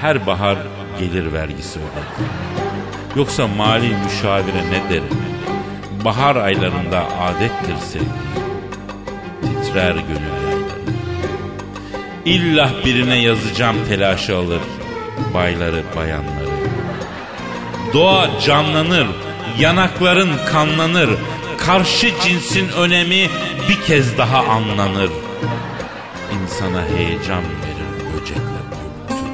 her 0.00 0.26
bahar 0.26 0.58
gelir 0.98 1.32
vergisi 1.32 1.78
öderim. 1.78 2.32
Yoksa 3.16 3.46
mali 3.46 3.96
müşavire 4.04 4.64
ne 4.70 4.90
derim? 4.90 5.18
Bahar 6.04 6.36
aylarında 6.36 7.04
adettir 7.20 7.76
sevgi. 7.92 8.06
Titrer 9.40 9.94
gönül 9.94 10.46
yayları. 10.46 10.78
İlla 12.24 12.70
birine 12.84 13.16
yazacağım 13.16 13.76
telaşı 13.88 14.36
alır. 14.36 14.60
Bayları 15.34 15.82
bayanları. 15.96 16.48
Doğa 17.94 18.40
canlanır. 18.40 19.06
Yanakların 19.58 20.30
kanlanır. 20.46 21.10
Karşı 21.58 22.12
cinsin 22.24 22.68
önemi 22.68 23.28
bir 23.68 23.80
kez 23.86 24.18
daha 24.18 24.38
anlanır. 24.38 25.10
İnsana 26.32 26.84
heyecan 26.96 27.42
verir 27.42 28.14
böcekler 28.14 28.64
gürültü. 28.70 29.24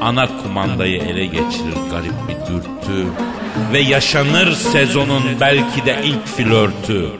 Ana 0.00 0.42
kumandayı 0.42 0.98
ele 0.98 1.24
geçirir 1.26 1.76
garip 1.90 2.12
bir 2.28 2.52
dürtü. 2.52 3.06
Ve 3.72 3.78
yaşanır 3.78 4.52
sezonun 4.52 5.22
belki 5.40 5.86
de 5.86 6.00
ilk 6.04 6.26
flörtü. 6.26 7.10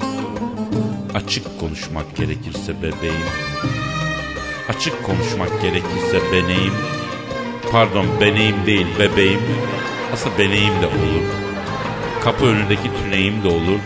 Açık 1.14 1.60
konuşmak 1.60 2.16
gerekirse 2.16 2.82
bebeğim. 2.82 3.26
Açık 4.68 5.02
konuşmak 5.02 5.62
gerekirse 5.62 6.20
beneyim. 6.32 6.74
Pardon 7.72 8.06
beneyim 8.20 8.56
değil 8.66 8.86
bebeğim. 8.98 9.40
Aslında 10.12 10.38
beneyim 10.38 10.82
de 10.82 10.86
olur. 10.86 11.43
Kapı 12.24 12.46
önündeki 12.46 12.90
tüneyim 13.02 13.44
de 13.44 13.48
olur. 13.48 13.78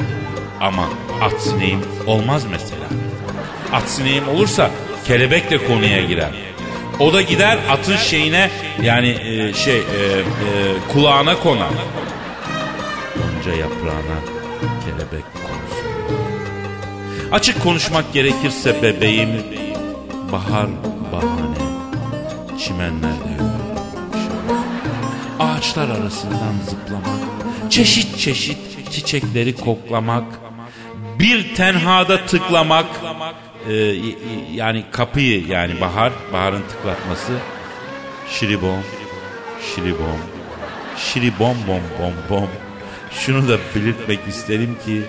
Ama 0.61 0.89
at 1.23 1.43
sineğim 1.43 1.81
olmaz 2.07 2.45
mesela. 2.51 2.87
At 3.73 3.89
sineğim 3.89 4.29
olursa 4.29 4.71
kelebek 5.07 5.51
de 5.51 5.67
konuya 5.67 6.05
girer. 6.05 6.31
O 6.99 7.13
da 7.13 7.23
gider 7.23 7.59
atın 7.71 7.97
şeyine 7.97 8.51
yani 8.83 9.09
e, 9.09 9.53
şey 9.53 9.77
e, 9.77 9.81
e, 9.81 9.83
kulağına 10.93 11.39
konar. 11.41 11.71
Gonca 13.15 13.61
yaprağına 13.61 14.19
kelebek 14.85 15.25
konsun. 15.35 15.89
Açık 17.33 17.63
konuşmak 17.63 18.13
gerekirse 18.13 18.83
bebeğim 18.83 19.31
bahar 20.33 20.67
bahane 21.13 21.59
çimenlerde. 22.59 23.39
Ağaçlar 25.41 25.89
arasından 25.89 26.55
zıplamak, 26.71 27.38
çeşit 27.71 28.19
çeşit 28.19 28.59
çiçekleri 28.93 29.57
koklamak, 29.57 30.25
bir 31.19 31.55
tenhada 31.55 32.27
tıklamak, 32.27 32.87
e, 33.69 33.75
yani 34.55 34.85
kapıyı 34.93 35.47
yani 35.47 35.81
bahar, 35.81 36.13
baharın 36.33 36.63
tıklatması, 36.63 37.33
şiribom, 38.31 38.83
şiribom, 39.75 40.19
şiribom 40.97 41.57
bom 41.69 41.83
bom 42.01 42.15
bom. 42.31 42.49
Şunu 43.11 43.49
da 43.49 43.59
belirtmek 43.75 44.21
isterim 44.29 44.79
ki 44.87 45.03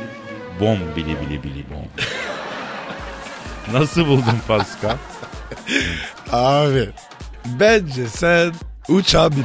bom 0.59 0.77
bili 0.95 1.15
bili 1.21 1.43
bili 1.43 1.65
bom. 1.69 1.87
Nasıl 3.79 4.07
buldun 4.07 4.39
Pascal? 4.47 4.97
Abi 6.31 6.89
bence 7.45 8.07
sen 8.07 8.53
uçağa 8.89 9.31
binme. 9.31 9.43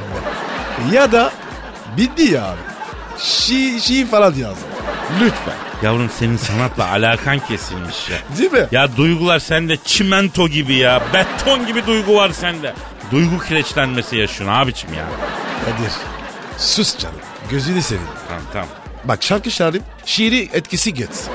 Ya 0.93 1.11
da 1.11 1.33
bindi 1.97 2.33
ya 2.33 2.45
abi. 2.45 2.74
Şi, 3.19 3.81
şi 3.81 4.05
falan 4.07 4.33
yaz. 4.35 4.57
Lütfen. 5.21 5.53
Yavrum 5.83 6.09
senin 6.19 6.37
sanatla 6.37 6.87
alakan 6.91 7.39
kesilmiş 7.39 8.09
ya. 8.09 8.17
Değil 8.37 8.51
mi? 8.51 8.67
Ya 8.71 8.97
duygular 8.97 9.39
sende 9.39 9.77
çimento 9.85 10.47
gibi 10.47 10.73
ya. 10.73 11.01
Beton 11.13 11.65
gibi 11.67 11.85
duygu 11.87 12.15
var 12.15 12.29
sende. 12.31 12.73
Duygu 13.11 13.39
kireçlenmesi 13.39 14.15
yaşıyorsun 14.15 14.57
abicim 14.57 14.93
ya. 14.93 15.05
Kadir. 15.65 15.91
Sus 16.57 16.97
canım. 16.97 17.15
Gözünü 17.51 17.81
seveyim. 17.81 18.09
Tamam 18.27 18.43
tamam. 18.53 18.67
Bak 19.03 19.23
şarkı 19.23 19.51
şarkı 19.51 19.79
şiiri 20.05 20.49
etkisi 20.53 20.93
geçsin. 20.93 21.31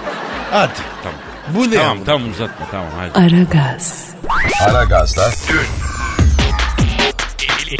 Hadi. 0.51 0.73
Tamam. 1.03 1.19
Bu 1.49 1.71
ne 1.71 1.75
Tamam 1.77 1.99
ya? 1.99 2.05
tamam 2.05 2.31
uzatma 2.31 2.67
tamam 2.71 2.87
hadi. 2.99 3.19
Aragaz, 3.27 4.09
Aragaz'da 4.69 5.31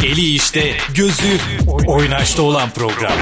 Eli 0.03 0.35
işte, 0.35 0.77
gözü 0.95 1.39
oynaşta 1.87 2.43
olan 2.43 2.71
program. 2.71 3.13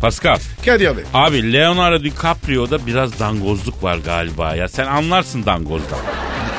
Pascal. 0.00 0.38
Kadir 0.64 0.86
abi. 0.86 1.00
Abi 1.14 1.52
Leonardo 1.52 2.04
DiCaprio'da 2.04 2.86
biraz 2.86 3.20
dangozluk 3.20 3.82
var 3.82 3.98
galiba 4.04 4.54
ya. 4.56 4.68
Sen 4.68 4.86
anlarsın 4.86 5.46
dangozdan. 5.46 5.98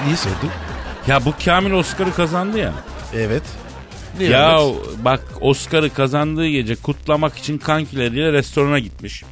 Niye 0.06 0.18
sordun? 0.18 0.50
Ya 1.08 1.26
bu 1.26 1.34
Kamil 1.46 1.72
Oscar'ı 1.72 2.14
kazandı 2.16 2.58
ya. 2.58 2.74
Evet. 3.16 3.44
Niye 4.20 4.30
Ya 4.30 4.60
evet? 4.62 4.76
bak 5.06 5.22
Oscar'ı 5.42 5.94
kazandığı 5.94 6.48
gece 6.48 6.76
kutlamak 6.76 7.38
için 7.38 7.58
kankileriyle 7.58 8.32
restorana 8.34 8.80
gitmiş. 8.80 9.24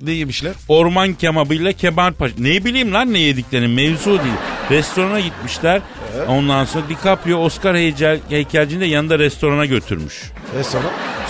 Ne 0.00 0.10
yemişler? 0.10 0.52
Orman 0.68 1.12
kebabıyla 1.14 1.72
Kemal 1.72 2.12
Paşa. 2.12 2.34
Ne 2.38 2.64
bileyim 2.64 2.92
lan 2.94 3.12
ne 3.12 3.18
yediklerini 3.18 3.68
mevzu 3.74 4.10
değil. 4.10 4.34
Restorana 4.70 5.20
gitmişler. 5.20 5.82
Ondan 6.28 6.64
sonra 6.64 6.84
DiCaprio 6.88 7.38
Oscar 7.38 7.76
heykel, 7.76 8.20
heykelcini 8.28 8.80
de 8.80 8.86
yanında 8.86 9.18
restorana 9.18 9.64
götürmüş. 9.64 10.32
E 10.60 10.64
sonra? 10.64 10.84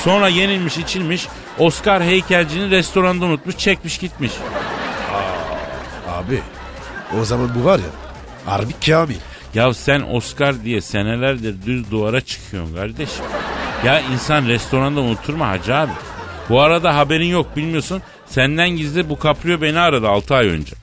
Sonra 0.05 0.29
yenilmiş 0.29 0.79
içilmiş. 0.79 1.27
Oscar 1.59 2.03
heykelcini 2.03 2.70
restoranda 2.70 3.25
unutmuş 3.25 3.57
çekmiş 3.59 3.99
gitmiş. 3.99 4.33
Abi 6.09 6.40
o 7.20 7.25
zaman 7.25 7.51
bu 7.55 7.64
var 7.64 7.79
ya 7.79 7.85
harbi 8.47 8.73
kamil. 8.87 9.16
Ya 9.55 9.75
sen 9.75 10.01
Oscar 10.01 10.64
diye 10.64 10.81
senelerdir 10.81 11.55
düz 11.66 11.90
duvara 11.90 12.20
çıkıyorsun 12.20 12.77
kardeşim. 12.77 13.25
Ya 13.85 14.01
insan 14.01 14.49
restoranda 14.49 15.01
unutur 15.01 15.35
mu 15.35 15.47
hacı 15.47 15.75
abi? 15.75 15.92
Bu 16.49 16.61
arada 16.61 16.97
haberin 16.97 17.27
yok 17.29 17.57
bilmiyorsun. 17.57 18.03
Senden 18.27 18.70
gizli 18.70 19.09
bu 19.09 19.18
Caprio 19.23 19.61
beni 19.61 19.79
aradı 19.79 20.09
6 20.09 20.35
ay 20.35 20.47
önce. 20.49 20.77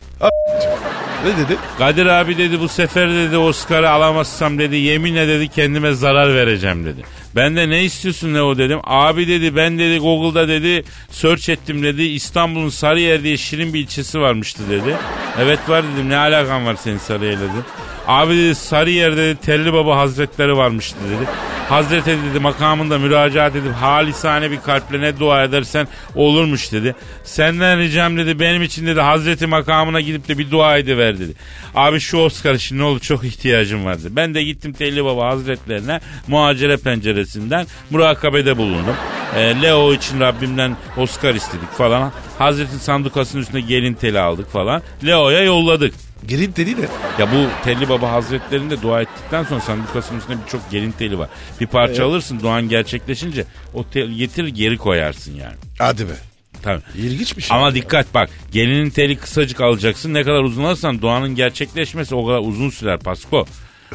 Ne 1.26 1.38
dedi? 1.38 1.58
Kadir 1.78 2.06
abi 2.06 2.38
dedi 2.38 2.60
bu 2.60 2.68
sefer 2.68 3.12
dedi 3.12 3.38
Oscar'ı 3.38 3.90
alamazsam 3.90 4.60
dedi 4.60 4.76
yeminle 4.76 5.28
dedi 5.28 5.48
kendime 5.48 5.94
zarar 5.94 6.36
vereceğim 6.36 6.86
dedi. 6.86 7.02
Ben 7.36 7.56
de 7.56 7.70
ne 7.70 7.84
istiyorsun 7.84 8.34
ne 8.34 8.42
o 8.42 8.58
dedim. 8.58 8.80
Abi 8.84 9.28
dedi 9.28 9.56
ben 9.56 9.80
dedi 9.80 9.98
Google'da 9.98 10.48
dedi 10.48 10.84
search 11.10 11.50
ettim 11.50 11.84
dedi. 11.84 12.04
İstanbul'un 12.04 12.70
Sarıyer 12.70 13.24
diye 13.24 13.38
şirin 13.38 13.74
bir 13.74 13.80
ilçesi 13.80 14.20
varmıştı 14.20 14.64
dedi. 14.70 14.96
Evet 15.40 15.60
var 15.70 15.84
dedim 15.94 16.10
ne 16.10 16.18
alakan 16.18 16.66
var 16.66 16.76
senin 16.76 16.98
Sarıyer'le 16.98 17.40
dedi. 17.40 17.66
Abi 18.08 18.38
dedi 18.38 18.56
Sarıyer'de 18.56 19.18
dedi 19.18 19.40
Telli 19.42 19.74
Baba 19.74 19.98
Hazretleri 19.98 20.58
varmıştı 20.58 20.98
dedi. 21.06 21.30
Hazreti 21.72 22.18
dedi 22.32 22.40
makamında 22.40 22.98
müracaat 23.00 23.56
edip 23.56 23.74
halisane 23.74 24.52
bir 24.52 24.62
kalple 24.62 25.02
ne 25.02 25.20
dua 25.20 25.44
edersen 25.44 25.88
olurmuş 26.16 26.72
dedi. 26.72 26.96
Senden 27.24 27.80
ricam 27.80 28.18
dedi 28.18 28.40
benim 28.40 28.64
için 28.64 28.88
dedi 28.88 29.02
Hazreti 29.02 29.48
makamına 29.48 30.02
gidip 30.02 30.28
de 30.28 30.38
bir 30.38 30.52
dua 30.52 30.78
ediver 30.78 31.20
dedi. 31.20 31.34
Abi 31.76 32.00
şu 32.00 32.18
Oscar 32.18 32.54
için 32.54 32.78
ne 32.78 32.84
olur 32.84 33.00
çok 33.00 33.24
ihtiyacım 33.24 33.86
vardı. 33.86 34.08
Ben 34.10 34.34
de 34.34 34.44
gittim 34.44 34.74
Telli 34.74 35.06
Baba 35.06 35.28
Hazretlerine 35.28 36.00
muhacere 36.28 36.78
penceresinden 37.22 37.68
murakabede 37.90 38.58
bulundum. 38.58 38.96
Ee, 39.36 39.62
Leo 39.62 39.94
için 39.94 40.20
Rabbimden 40.20 40.78
Oscar 40.98 41.36
istedik 41.36 41.72
falan. 41.72 42.12
Hazretin 42.38 42.78
sandukasının 42.78 43.42
üstüne 43.42 43.62
gelin 43.62 43.94
teli 43.94 44.20
aldık 44.20 44.50
falan. 44.50 44.82
Leo'ya 45.06 45.44
yolladık. 45.44 45.94
Gelin 46.28 46.54
dedi 46.56 46.82
ne? 46.82 46.86
Ya 47.20 47.32
bu 47.32 47.64
Telli 47.64 47.90
Baba 47.90 48.12
Hazretlerinde 48.12 48.82
dua 48.82 49.02
ettikten 49.02 49.44
sonra 49.44 49.60
sandukasının 49.60 50.20
üstünde 50.20 50.38
birçok 50.46 50.72
gelin 50.72 50.92
teli 50.92 51.20
var. 51.20 51.30
Bir 51.62 51.68
parça 51.68 52.06
alırsın 52.06 52.40
duan 52.40 52.70
gerçekleşince 52.70 53.46
o 53.74 53.84
tel 53.84 54.10
getir 54.10 54.48
geri 54.48 54.78
koyarsın 54.78 55.36
yani. 55.36 55.56
Hadi 55.80 56.08
be. 56.08 56.14
Tabii. 56.62 56.82
İlginçmiş. 56.96 57.52
Ama 57.52 57.66
ya. 57.66 57.76
dikkat 57.76 58.14
bak 58.14 58.30
gelinin 58.52 58.90
teli 58.90 59.16
kısacık 59.18 59.62
alacaksın 59.62 60.14
ne 60.14 60.24
kadar 60.24 60.44
uzun 60.44 60.64
alırsan 60.64 61.02
duanın 61.02 61.36
gerçekleşmesi 61.36 62.16
o 62.16 62.28
kadar 62.28 62.40
uzun 62.40 62.70
sürer 62.70 63.00
Pasko. 63.00 63.46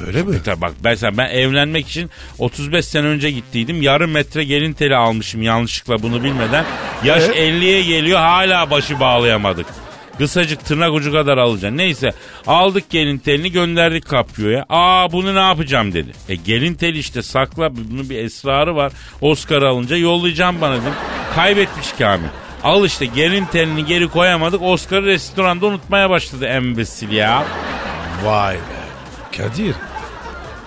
Öyle 0.07 0.23
mi? 0.23 0.37
E 0.37 0.43
tabii 0.43 0.61
bak 0.61 0.73
mesela 0.85 1.17
ben 1.17 1.29
evlenmek 1.29 1.89
için 1.89 2.11
35 2.39 2.85
sene 2.85 3.07
önce 3.07 3.31
gittiydim. 3.31 3.83
Yarım 3.83 4.11
metre 4.11 4.45
gelin 4.45 4.73
teli 4.73 4.97
almışım 4.97 5.43
yanlışlıkla 5.43 6.03
bunu 6.03 6.25
bilmeden. 6.25 6.65
Yaş 7.05 7.23
Evet. 7.23 7.37
50'ye 7.37 7.83
geliyor 7.83 8.19
hala 8.19 8.71
başı 8.71 9.01
bağlayamadık. 9.01 9.67
Kısacık 10.19 10.65
tırnak 10.65 10.93
ucu 10.93 11.13
kadar 11.13 11.39
alacaksın. 11.39 11.79
Neyse 11.79 12.11
aldık 12.47 12.91
gelin 12.91 13.19
telini 13.19 13.53
gönderdik 13.53 14.09
kapyoya. 14.09 14.65
Aa 14.69 15.13
bunu 15.13 15.35
ne 15.35 15.39
yapacağım 15.41 15.93
dedi. 15.93 16.13
E 16.29 16.35
gelin 16.35 16.75
teli 16.75 16.99
işte 16.99 17.23
sakla 17.23 17.77
bunun 17.77 18.11
bir 18.11 18.19
esrarı 18.19 18.77
var. 18.77 18.93
Oscar 19.21 19.63
alınca 19.63 19.97
yollayacağım 19.97 20.61
bana 20.61 20.73
dedim. 20.75 20.93
Kaybetmiş 21.35 21.93
Kamil. 21.99 22.29
Al 22.65 22.85
işte 22.85 23.07
gelin 23.07 23.45
telini 23.45 23.85
geri 23.85 24.09
koyamadık. 24.09 24.63
Oscar'ı 24.63 25.07
restoranda 25.07 25.67
unutmaya 25.67 26.11
başladı 26.11 26.47
embesil 26.47 27.13
ya. 27.13 27.45
Vay 28.25 28.55
be. 28.55 28.86
Kadir. 29.37 29.75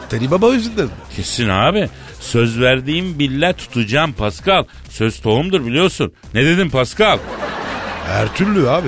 Teli 0.09 0.31
Baba 0.31 0.53
yüzünden? 0.53 0.89
Kesin 1.15 1.49
abi. 1.49 1.89
Söz 2.19 2.59
verdiğim 2.61 3.19
billah 3.19 3.53
tutacağım 3.57 4.13
Pascal. 4.13 4.63
Söz 4.89 5.21
tohumdur 5.21 5.65
biliyorsun. 5.65 6.13
Ne 6.33 6.45
dedim 6.45 6.69
Pascal? 6.69 7.17
Her 8.07 8.33
türlü 8.33 8.69
abi. 8.69 8.87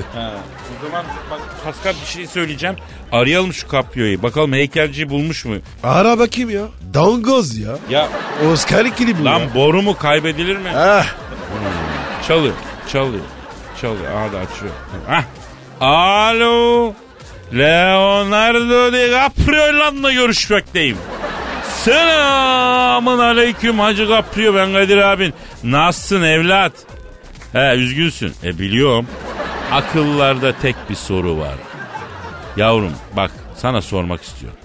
O 0.80 0.86
zaman 0.86 1.06
bak 1.32 1.40
Pascal 1.66 1.94
bir 2.02 2.08
şey 2.08 2.28
söyleyeceğim. 2.28 2.76
Arayalım 3.12 3.54
şu 3.54 3.68
kapyoyu. 3.68 4.24
Bakalım 4.24 4.54
heykelciyi 4.54 5.10
bulmuş 5.10 5.46
mu? 5.46 5.56
Ara 5.84 6.20
bakayım 6.20 6.50
ya. 6.50 6.62
Dangoz 6.94 7.58
ya. 7.58 7.78
Ya 7.90 8.08
Oscar 8.52 8.86
ikili 8.86 9.20
bu 9.20 9.26
lan 9.26 9.40
ya. 9.40 9.56
boru 9.56 9.82
mu 9.82 9.98
kaybedilir 9.98 10.56
mi? 10.58 10.70
Ah, 10.76 11.06
Çalıyor, 12.28 12.54
çalıyor, 12.92 13.24
çalıyor. 13.82 14.12
Aha 14.16 14.32
da 14.34 14.38
açıyor. 14.40 14.72
Hah. 15.08 15.24
Alo. 15.82 16.94
Leonardo 17.54 18.94
DiCaprio'yla 18.94 20.12
görüşmekteyim. 20.12 20.98
Selamın 21.64 23.20
aleyküm 23.20 23.80
Hacı 23.80 24.08
Caprio 24.08 24.56
ben 24.56 24.74
Kadir 24.74 24.98
abin. 24.98 25.34
Nasılsın 25.64 26.24
evlat? 26.24 26.72
He 27.54 27.74
üzgünsün. 27.76 28.34
E 28.44 28.60
biliyorum. 28.60 29.08
Akıllarda 29.72 30.54
tek 30.62 30.76
bir 30.90 30.96
soru 30.96 31.38
var. 31.40 31.56
Yavrum 32.58 32.94
bak 33.16 33.32
sana 33.58 33.82
sormak 33.82 34.24
istiyorum. 34.24 34.60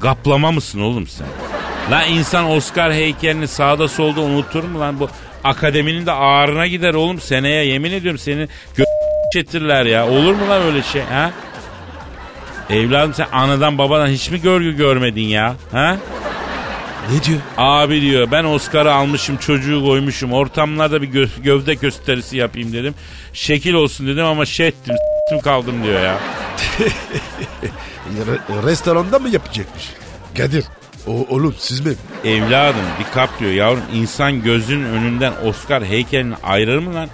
Gaplama 0.00 0.52
mısın 0.52 0.80
oğlum 0.80 1.06
sen? 1.06 1.26
Lan 1.90 2.08
insan 2.08 2.50
Oscar 2.50 2.92
heykelini 2.92 3.48
sağda 3.48 3.88
solda 3.88 4.20
unutur 4.20 4.64
mu 4.64 4.80
lan 4.80 5.00
bu? 5.00 5.08
Akademinin 5.44 6.06
de 6.06 6.12
ağrına 6.12 6.66
gider 6.66 6.94
oğlum 6.94 7.20
seneye 7.20 7.64
yemin 7.64 7.92
ediyorum 7.92 8.18
seni 8.18 8.48
gö 8.76 8.84
çetirler 9.32 9.84
ya. 9.86 10.08
Olur 10.08 10.34
mu 10.34 10.48
lan 10.48 10.62
öyle 10.62 10.82
şey 10.82 11.02
ha? 11.02 11.30
Evladım 12.70 13.14
sen 13.14 13.26
anadan 13.32 13.78
babadan 13.78 14.06
hiç 14.06 14.30
mi 14.30 14.40
görgü 14.40 14.76
görmedin 14.76 15.22
ya? 15.24 15.54
Ha? 15.72 15.96
ne 17.12 17.22
diyor? 17.24 17.38
Abi 17.56 18.00
diyor 18.00 18.30
ben 18.30 18.44
Oscar'ı 18.44 18.94
almışım 18.94 19.36
çocuğu 19.36 19.84
koymuşum 19.84 20.32
ortamlarda 20.32 21.02
bir 21.02 21.08
gö- 21.12 21.42
gövde 21.42 21.74
gösterisi 21.74 22.36
yapayım 22.36 22.72
dedim. 22.72 22.94
Şekil 23.32 23.74
olsun 23.74 24.06
dedim 24.06 24.24
ama 24.24 24.46
şey 24.46 24.68
ettim 24.68 24.94
s**tim 24.96 25.40
kaldım 25.40 25.84
diyor 25.84 26.00
ya. 26.02 26.18
Re- 28.26 28.66
restoranda 28.66 29.18
mı 29.18 29.28
yapacakmış? 29.28 29.90
Kadir. 30.36 30.64
O, 31.06 31.10
oğlum 31.28 31.54
siz 31.58 31.80
mi? 31.80 31.92
Evladım 32.24 32.80
DiCaprio 33.00 33.48
yavrum 33.48 33.82
insan 33.94 34.42
gözünün 34.42 34.84
önünden 34.84 35.32
Oscar 35.44 35.84
heykelini 35.84 36.34
ayırır 36.42 36.78
mı 36.78 36.94
lan? 36.94 37.08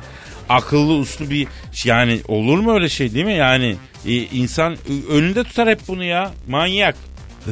Akıllı 0.49 0.93
uslu 0.93 1.31
bir 1.31 1.47
yani 1.85 2.21
olur 2.29 2.59
mu 2.59 2.75
öyle 2.75 2.89
şey 2.89 3.15
değil 3.15 3.25
mi? 3.25 3.35
Yani 3.35 3.77
e, 4.07 4.13
insan 4.15 4.77
önünde 5.11 5.45
tutar 5.45 5.69
hep 5.69 5.79
bunu 5.89 6.05
ya 6.05 6.33
manyak. 6.49 6.97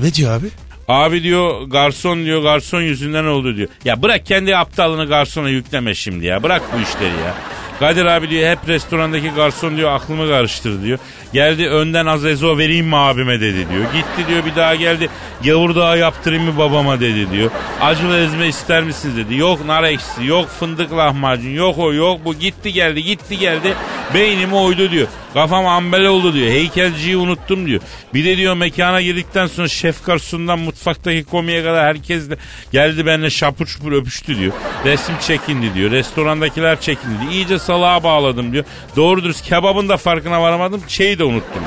Ne 0.02 0.14
diyor 0.14 0.32
abi? 0.40 0.46
Abi 0.88 1.22
diyor 1.22 1.62
garson 1.62 2.24
diyor 2.24 2.42
garson 2.42 2.82
yüzünden 2.82 3.24
oldu 3.24 3.56
diyor. 3.56 3.68
Ya 3.84 4.02
bırak 4.02 4.26
kendi 4.26 4.56
aptallığını 4.56 5.06
garsona 5.06 5.48
yükleme 5.48 5.94
şimdi 5.94 6.26
ya. 6.26 6.42
Bırak 6.42 6.62
bu 6.76 6.82
işleri 6.82 7.20
ya. 7.24 7.34
Kadir 7.80 8.06
abi 8.06 8.30
diyor 8.30 8.50
hep 8.50 8.68
restorandaki 8.68 9.30
garson 9.30 9.76
diyor 9.76 9.92
aklımı 9.92 10.28
karıştırdı 10.28 10.82
diyor. 10.82 10.98
Geldi 11.32 11.68
önden 11.68 12.06
az 12.06 12.24
ezo 12.24 12.58
vereyim 12.58 12.86
mi 12.86 12.96
abime 12.96 13.40
dedi 13.40 13.66
diyor. 13.70 13.84
Gitti 13.92 14.28
diyor 14.28 14.44
bir 14.44 14.56
daha 14.56 14.74
geldi 14.74 15.08
gavurdağı 15.44 15.98
yaptırayım 15.98 16.44
mı 16.44 16.58
babama 16.58 17.00
dedi 17.00 17.30
diyor. 17.30 17.50
Acılı 17.80 18.18
ezme 18.18 18.46
ister 18.46 18.82
misiniz 18.82 19.16
dedi. 19.16 19.36
Yok 19.36 19.66
nar 19.66 19.84
ekşisi 19.84 20.26
yok 20.26 20.48
fındık 20.48 20.92
lahmacun 20.92 21.50
yok 21.50 21.78
o 21.78 21.92
yok 21.92 22.20
bu 22.24 22.34
gitti 22.34 22.72
geldi 22.72 23.02
gitti 23.02 23.38
geldi. 23.38 23.74
Beynimi 24.14 24.54
oydu 24.54 24.90
diyor. 24.90 25.08
Kafam 25.36 25.66
ambele 25.66 26.08
oldu 26.08 26.34
diyor. 26.34 26.48
Heykelciyi 26.48 27.16
unuttum 27.16 27.66
diyor. 27.66 27.80
Bir 28.14 28.24
de 28.24 28.36
diyor 28.36 28.54
mekana 28.54 29.02
girdikten 29.02 29.46
sonra 29.46 29.68
şef 29.68 30.06
garsondan 30.06 30.58
mutfaktaki 30.58 31.24
komiye 31.24 31.62
kadar 31.62 31.86
herkes 31.86 32.30
de 32.30 32.36
geldi 32.72 33.06
benimle 33.06 33.30
şapur 33.30 33.66
şupur 33.66 33.92
öpüştü 33.92 34.38
diyor. 34.38 34.52
Resim 34.84 35.14
çekindi 35.26 35.74
diyor. 35.74 35.90
Restorandakiler 35.90 36.80
çekindi 36.80 37.20
diyor. 37.20 37.32
İyice 37.32 37.58
salağa 37.58 38.02
bağladım 38.02 38.52
diyor. 38.52 38.64
Doğru 38.96 39.24
dürüst 39.24 39.44
kebabın 39.44 39.88
da 39.88 39.96
farkına 39.96 40.42
varamadım. 40.42 40.82
Şeyi 40.88 41.18
de 41.18 41.24
unuttum. 41.24 41.62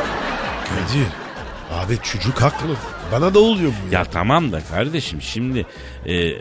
Kadir. 0.66 1.08
Abi 1.72 1.98
çocuk 2.04 2.42
haklı. 2.42 2.76
Bana 3.12 3.34
da 3.34 3.40
oluyor 3.40 3.72
bu 3.72 3.94
ya. 3.94 4.00
Ya 4.00 4.06
tamam 4.06 4.52
da 4.52 4.62
kardeşim 4.72 5.22
şimdi 5.22 5.66
e, 6.06 6.32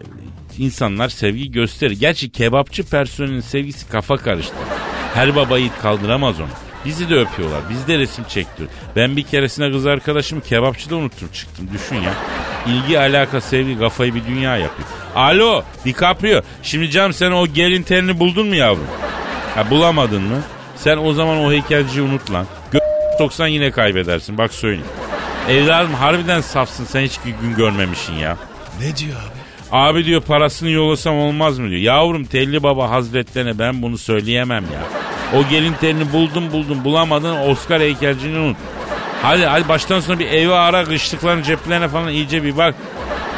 insanlar 0.59 1.09
sevgi 1.09 1.51
gösterir. 1.51 2.01
Gerçi 2.01 2.31
kebapçı 2.31 2.85
personelin 2.91 3.41
sevgisi 3.41 3.89
kafa 3.89 4.17
karıştı. 4.17 4.55
Her 5.15 5.37
baba 5.37 5.59
yiğit 5.59 5.79
kaldıramaz 5.83 6.41
onu. 6.41 6.68
Bizi 6.89 7.11
de 7.11 7.15
öpüyorlar. 7.15 7.61
Biz 7.71 7.89
de 7.89 7.99
resim 7.99 8.25
çektiriyor. 8.25 8.71
Ben 8.97 9.17
bir 9.17 9.23
keresine 9.23 9.73
kız 9.73 9.87
arkadaşımı 9.87 10.41
kebapçıda 10.43 10.97
unuttum 10.97 11.29
çıktım. 11.33 11.69
Düşün 11.75 11.97
ya. 11.97 12.13
İlgi, 12.67 12.99
alaka, 13.01 13.41
sevgi 13.41 13.79
kafayı 13.79 14.15
bir 14.15 14.25
dünya 14.27 14.57
yapıyor. 14.57 14.89
Alo 15.15 15.63
DiCaprio. 15.85 16.41
Şimdi 16.63 16.91
canım 16.91 17.13
sen 17.13 17.33
o 17.33 17.47
gelin 17.47 17.83
telini 17.83 18.19
buldun 18.21 18.47
mu 18.47 18.55
yavrum? 18.55 18.87
Ha 19.55 19.71
bulamadın 19.71 20.23
mı? 20.23 20.43
Sen 20.77 20.97
o 20.97 21.13
zaman 21.13 21.39
o 21.39 21.53
heykelciyi 21.53 22.03
unut 22.03 22.31
lan. 22.33 22.47
Gö- 22.73 23.19
soksan 23.19 23.47
yine 23.47 23.71
kaybedersin. 23.71 24.39
Bak 24.39 24.53
söyleyeyim. 24.55 24.87
Evladım 25.49 25.95
harbiden 25.95 26.41
safsın 26.41 26.85
sen 26.85 27.01
hiç 27.01 27.19
gün 27.43 27.55
görmemişsin 27.57 28.13
ya. 28.15 28.37
Ne 28.81 28.97
diyor 28.97 29.17
abi? 29.17 29.38
Abi 29.73 30.05
diyor 30.05 30.23
parasını 30.23 30.71
yollasam 30.71 31.19
olmaz 31.19 31.59
mı 31.59 31.71
diyor. 31.71 31.81
Yavrum 31.81 32.25
Telli 32.25 32.63
Baba 32.63 32.91
Hazretlerine 32.91 33.59
ben 33.59 33.83
bunu 33.83 33.99
söyleyemem 33.99 34.65
ya. 34.65 34.81
O 35.39 35.49
gelin 35.49 35.73
terini 35.73 36.13
buldun 36.13 36.53
buldun 36.53 36.85
bulamadın 36.85 37.37
Oscar 37.37 37.81
heykelcini 37.81 38.39
unut. 38.39 38.57
Hadi 39.23 39.47
hadi 39.47 39.69
baştan 39.69 40.01
sona 40.01 40.19
bir 40.19 40.27
evi 40.27 40.53
ara 40.53 40.85
kışlıkların 40.85 41.43
ceplerine 41.43 41.89
falan 41.89 42.09
iyice 42.09 42.45
bir 42.45 42.57
bak. 42.57 42.75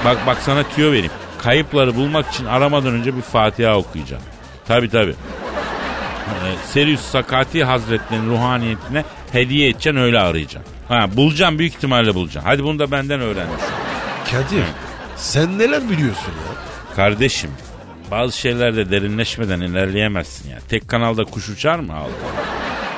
Bak 0.04 0.18
bak 0.26 0.38
sana 0.40 0.62
tüyo 0.62 0.92
vereyim. 0.92 1.10
Kayıpları 1.38 1.96
bulmak 1.96 2.28
için 2.32 2.44
aramadan 2.44 2.92
önce 2.92 3.16
bir 3.16 3.22
Fatiha 3.22 3.76
okuyacağım. 3.76 4.22
Tabi 4.68 4.88
tabi. 4.88 5.10
Ee, 5.10 6.56
Serius 6.66 7.00
Sakati 7.00 7.64
Hazretleri'nin 7.64 8.30
ruhaniyetine 8.30 9.04
hediye 9.32 9.68
edeceksin 9.68 10.00
öyle 10.00 10.20
arayacaksın. 10.20 10.72
Ha, 10.88 11.06
bulacağım 11.16 11.58
büyük 11.58 11.74
ihtimalle 11.74 12.14
bulacağım. 12.14 12.46
Hadi 12.46 12.64
bunu 12.64 12.78
da 12.78 12.90
benden 12.90 13.20
öğrenmiş. 13.20 13.62
Kadir 14.30 14.64
sen 15.20 15.58
neler 15.58 15.90
biliyorsun 15.90 16.32
ya? 16.32 16.54
Kardeşim 16.96 17.50
bazı 18.10 18.38
şeylerde 18.38 18.90
derinleşmeden 18.90 19.60
ilerleyemezsin 19.60 20.50
ya. 20.50 20.58
Tek 20.68 20.88
kanalda 20.88 21.24
kuş 21.24 21.48
uçar 21.48 21.78
mı? 21.78 21.94
Allah. 21.96 22.10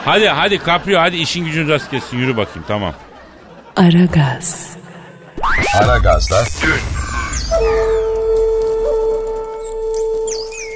Hadi 0.04 0.28
hadi 0.28 0.58
kapıyor 0.58 1.00
hadi 1.00 1.16
işin 1.16 1.44
gücün 1.44 1.68
rast 1.68 1.90
gelsin 1.90 2.18
yürü 2.18 2.37
bakayım 2.37 2.64
tamam. 2.68 2.94
Aragaz, 3.76 4.76
Aragaz'da 5.82 6.44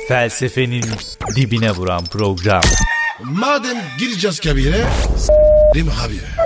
Felsefenin 0.09 0.85
dibine 1.37 1.71
vuran 1.71 2.05
program. 2.05 2.63
Madem 3.23 3.77
gireceğiz 3.99 4.41
kabire 4.41 4.85
s**rim 5.17 5.89
habire. 5.89 6.46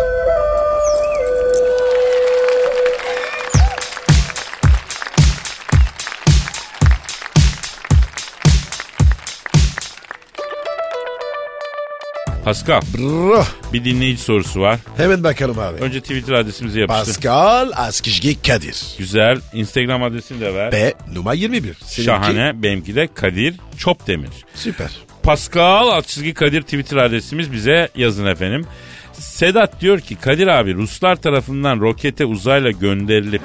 Pascal 12.44 12.80
Brrrr. 12.94 13.46
bir 13.72 13.84
dinleyici 13.84 14.22
sorusu 14.22 14.60
var. 14.60 14.78
Hemen 14.96 15.24
bakalım 15.24 15.58
abi. 15.58 15.76
Önce 15.80 16.00
Twitter 16.00 16.32
adresimizi 16.32 16.80
yapıştır. 16.80 17.04
Pascal 17.04 17.70
Askizgi 17.76 18.42
Kadir. 18.42 18.82
Güzel. 18.98 19.40
Instagram 19.52 20.02
adresini 20.02 20.40
de 20.40 20.54
ver. 20.54 20.72
B 20.72 20.94
numara 21.14 21.34
21. 21.34 21.74
Seninki? 21.74 22.02
Şahane. 22.02 22.62
Benimki 22.62 22.94
de 22.94 23.08
Kadir 23.14 23.54
Çopdemir. 23.78 24.30
Süper. 24.54 24.90
Pascal 25.22 25.88
alt 25.88 26.06
çizgi 26.06 26.34
Kadir 26.34 26.62
Twitter 26.62 26.96
adresimiz 26.96 27.52
bize 27.52 27.88
yazın 27.96 28.26
efendim. 28.26 28.66
Sedat 29.12 29.80
diyor 29.80 30.00
ki 30.00 30.16
Kadir 30.16 30.46
abi 30.46 30.74
Ruslar 30.74 31.16
tarafından 31.16 31.80
rokete 31.80 32.24
uzayla 32.24 32.70
gönderilip 32.70 33.42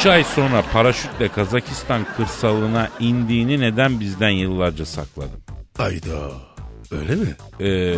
3 0.00 0.06
ay 0.06 0.24
sonra 0.24 0.62
paraşütle 0.72 1.28
Kazakistan 1.28 2.06
kırsalına 2.16 2.88
indiğini 3.00 3.60
neden 3.60 4.00
bizden 4.00 4.30
yıllarca 4.30 4.86
sakladın? 4.86 5.40
Ayda. 5.78 6.53
Öyle 7.00 7.14
mi? 7.14 7.34
Ee, 7.60 7.94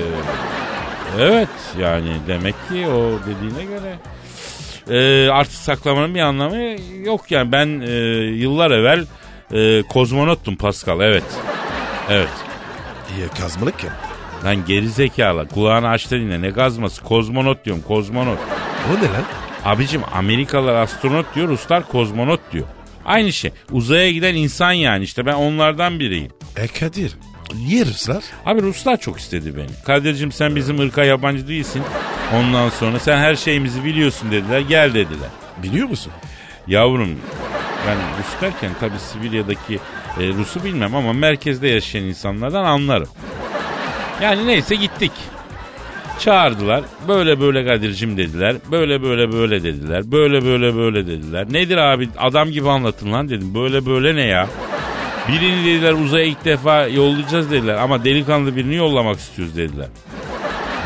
evet 1.21 1.49
yani 1.81 2.17
demek 2.29 2.55
ki 2.69 2.87
o 2.87 3.19
dediğine 3.27 3.65
göre 3.65 3.99
ee, 4.91 5.29
artık 5.31 5.55
saklamanın 5.55 6.15
bir 6.15 6.21
anlamı 6.21 6.57
yok 7.05 7.31
yani 7.31 7.53
ben 7.53 7.81
e, 7.81 7.93
yıllar 8.25 8.71
evvel 8.71 9.05
e, 9.53 9.83
kozmonottum 9.83 10.57
Pascal 10.57 11.01
evet 11.01 11.25
evet 12.11 12.29
İyi 13.17 13.29
kazmalık 13.29 13.85
ya. 13.85 13.91
Lan 14.45 14.65
geri 14.67 14.89
zekalı 14.89 15.49
kulağını 15.49 15.89
aç 15.89 16.11
da 16.11 16.17
dinle 16.17 16.43
ne 16.43 16.51
gazması 16.51 17.03
kozmonot 17.03 17.65
diyorum 17.65 17.83
kozmonot. 17.83 18.39
O 18.91 18.97
ne 19.05 19.13
lan? 19.13 19.25
Abicim 19.65 20.03
Amerikalılar 20.15 20.75
astronot 20.75 21.35
diyor 21.35 21.49
Ruslar 21.49 21.89
kozmonot 21.89 22.41
diyor. 22.53 22.67
Aynı 23.05 23.33
şey 23.33 23.51
uzaya 23.71 24.11
giden 24.11 24.35
insan 24.35 24.73
yani 24.73 25.05
işte 25.05 25.27
ben 25.27 25.35
onlardan 25.35 26.01
biriyim. 26.01 26.31
E 26.57 26.67
Kadir. 26.67 27.17
Niye 27.55 27.87
Ruslar? 27.87 28.25
Abi 28.47 28.63
Ruslar 28.63 28.97
çok 29.01 29.19
istedi 29.21 29.57
beni. 29.57 29.67
Kadir'cim 29.85 30.33
sen 30.33 30.57
bizim 30.57 30.81
ırka 30.81 31.05
yabancı 31.05 31.49
değilsin. 31.49 31.83
Ondan 32.35 32.69
sonra 32.69 32.99
sen 32.99 33.19
her 33.19 33.37
şeyimizi 33.37 33.85
biliyorsun 33.85 34.31
dediler 34.31 34.61
gel 34.61 34.95
dediler. 34.95 35.29
Biliyor 35.63 35.89
musun? 35.89 36.13
Yavrum 36.67 37.09
ben 37.87 37.97
Rus 37.97 38.41
derken 38.41 38.71
tabii 38.81 38.99
Sibirya'daki 38.99 39.75
e, 40.21 40.29
Rus'u 40.29 40.65
bilmem 40.65 40.95
ama 40.95 41.13
merkezde 41.13 41.69
yaşayan 41.69 42.03
insanlardan 42.05 42.65
anlarım. 42.65 43.09
Yani 44.23 44.47
neyse 44.47 44.75
gittik. 44.75 45.13
Çağırdılar. 46.19 46.85
Böyle 47.09 47.41
böyle 47.41 47.67
Kadir'cim 47.67 48.17
dediler. 48.17 48.57
Böyle 48.73 49.03
böyle 49.03 49.33
böyle 49.33 49.63
dediler. 49.63 50.13
Böyle 50.13 50.45
böyle 50.45 50.77
böyle 50.77 51.07
dediler. 51.07 51.47
Nedir 51.53 51.77
abi 51.77 52.09
adam 52.19 52.51
gibi 52.51 52.69
anlatın 52.71 53.13
lan 53.13 53.29
dedim. 53.29 53.55
Böyle 53.55 53.87
böyle 53.87 54.17
ne 54.17 54.25
ya? 54.27 54.49
Birini 55.29 55.65
dediler 55.67 55.93
uzaya 55.93 56.25
ilk 56.25 56.45
defa 56.45 56.87
yollayacağız 56.87 57.51
dediler. 57.51 57.75
Ama 57.75 58.05
delikanlı 58.05 58.57
birini 58.57 58.75
yollamak 58.75 59.19
istiyoruz 59.19 59.57
dediler. 59.57 59.87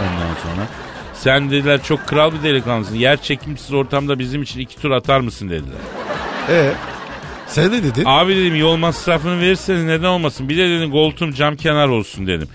Ondan 0.01 0.35
sonra 0.43 0.67
sen 1.15 1.51
dediler 1.51 1.83
çok 1.83 2.07
kral 2.07 2.33
bir 2.33 2.43
delikanlısın. 2.43 2.95
Yer 2.95 3.23
çekimsiz 3.23 3.73
ortamda 3.73 4.19
bizim 4.19 4.43
için 4.43 4.61
iki 4.61 4.77
tur 4.83 4.91
atar 4.91 5.21
mısın 5.21 5.51
dediler. 5.51 5.79
E 6.49 6.71
sen 7.47 7.73
ne 7.73 7.83
dedin? 7.83 8.05
Abi 8.07 8.37
dedim 8.37 8.57
yol 8.57 8.77
masrafını 8.77 9.41
verirseniz 9.41 9.85
neden 9.85 10.09
olmasın. 10.09 10.49
Bir 10.49 10.57
de 10.59 10.69
dedim 10.69 10.91
koltuğum 10.91 11.33
cam 11.33 11.57
kenar 11.57 11.89
olsun 11.89 12.27
dedim. 12.27 12.49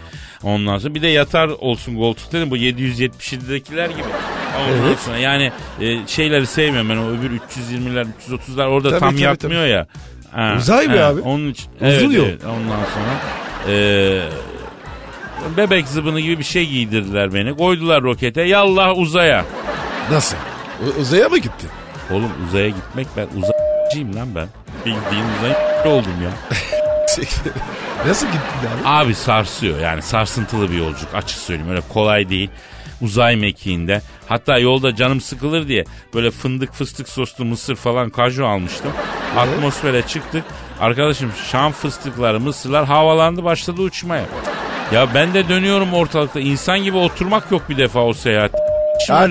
Ondan 0.43 0.78
sonra 0.78 0.95
bir 0.95 1.02
de 1.02 1.08
yatar 1.08 1.48
olsun 1.48 1.95
koltuk 1.95 2.32
dedim. 2.32 2.52
Bu 2.52 2.58
777'dekiler 2.58 3.89
gibi. 3.89 4.04
Ondan 4.60 4.88
Evet. 4.88 5.00
sonra 5.00 5.17
yani 5.17 5.52
e, 5.82 6.08
şeyleri 6.08 6.48
sevmiyorum 6.48 6.89
ben 6.89 6.98
o 6.98 7.08
öbür 7.10 7.32
320'ler 7.39 8.08
330'lar 8.30 8.65
orada 8.65 8.89
Tabii, 8.89 9.00
tam 9.00 9.12
tabii, 9.12 9.21
yatmıyor 9.21 9.65
ya. 9.65 9.88
Ha, 10.36 10.54
Uzay 10.58 10.88
mı 10.88 11.06
abi? 11.06 11.21
Onun 11.21 11.50
için. 11.50 11.65
Uzun 11.82 11.89
evet, 11.89 12.12
yol. 12.13 12.26
evet. 12.26 12.41
ondan 12.45 12.80
sonra 12.93 13.74
e, 13.74 15.58
bebek 15.58 15.88
zıbını 15.88 16.19
gibi 16.19 16.39
bir 16.39 16.43
şey 16.43 16.67
giydirdiler 16.69 17.34
beni. 17.34 17.58
Koydular 17.58 18.04
rokete 18.04 18.41
yallah 18.41 18.98
uzaya. 18.98 19.45
Nasıl? 20.12 20.38
U- 20.88 21.02
uzaya 21.02 21.30
mı 21.30 21.38
gittin? 21.38 21.69
Oğlum 22.12 22.32
uzaya 22.48 22.69
gitmek 22.69 23.08
ben 23.17 23.28
uzaycıyım 23.38 24.15
lan 24.19 24.36
ben. 24.36 24.48
Bildiğin 24.86 25.26
uzay 25.39 25.54
oldum 25.93 26.12
ya. 26.24 26.30
Nasıl 28.08 28.26
gittin 28.28 28.67
abi? 28.76 28.88
Abi 28.88 29.15
sarsıyor 29.15 29.80
yani 29.80 30.02
sarsıntılı 30.02 30.71
bir 30.71 30.78
yolculuk 30.78 31.13
açık 31.15 31.38
söyleyeyim 31.39 31.71
öyle 31.71 31.82
kolay 31.93 32.30
değil. 32.30 32.50
Uzay 33.02 33.36
mekiğinde. 33.36 34.02
Hatta 34.28 34.58
yolda 34.58 34.96
canım 34.96 35.22
sıkılır 35.22 35.68
diye 35.68 35.84
böyle 36.14 36.32
fındık 36.32 36.74
fıstık 36.74 37.10
soslu 37.10 37.46
mısır 37.46 37.76
falan 37.76 38.10
kaju 38.10 38.46
almıştım. 38.46 38.92
Atmosfere 39.38 40.02
çıktık. 40.02 40.44
Arkadaşım 40.80 41.32
şam 41.52 41.72
fıstıkları 41.72 42.40
mısırlar 42.40 42.86
havalandı 42.86 43.44
başladı 43.44 43.82
uçmaya. 43.82 44.26
Ya 44.94 45.08
ben 45.14 45.34
de 45.34 45.50
dönüyorum 45.50 45.94
ortalıkta. 45.94 46.40
İnsan 46.40 46.80
gibi 46.80 46.98
oturmak 46.98 47.52
yok 47.52 47.70
bir 47.70 47.78
defa 47.78 48.00
o 48.04 48.14
seyahat. 48.14 48.54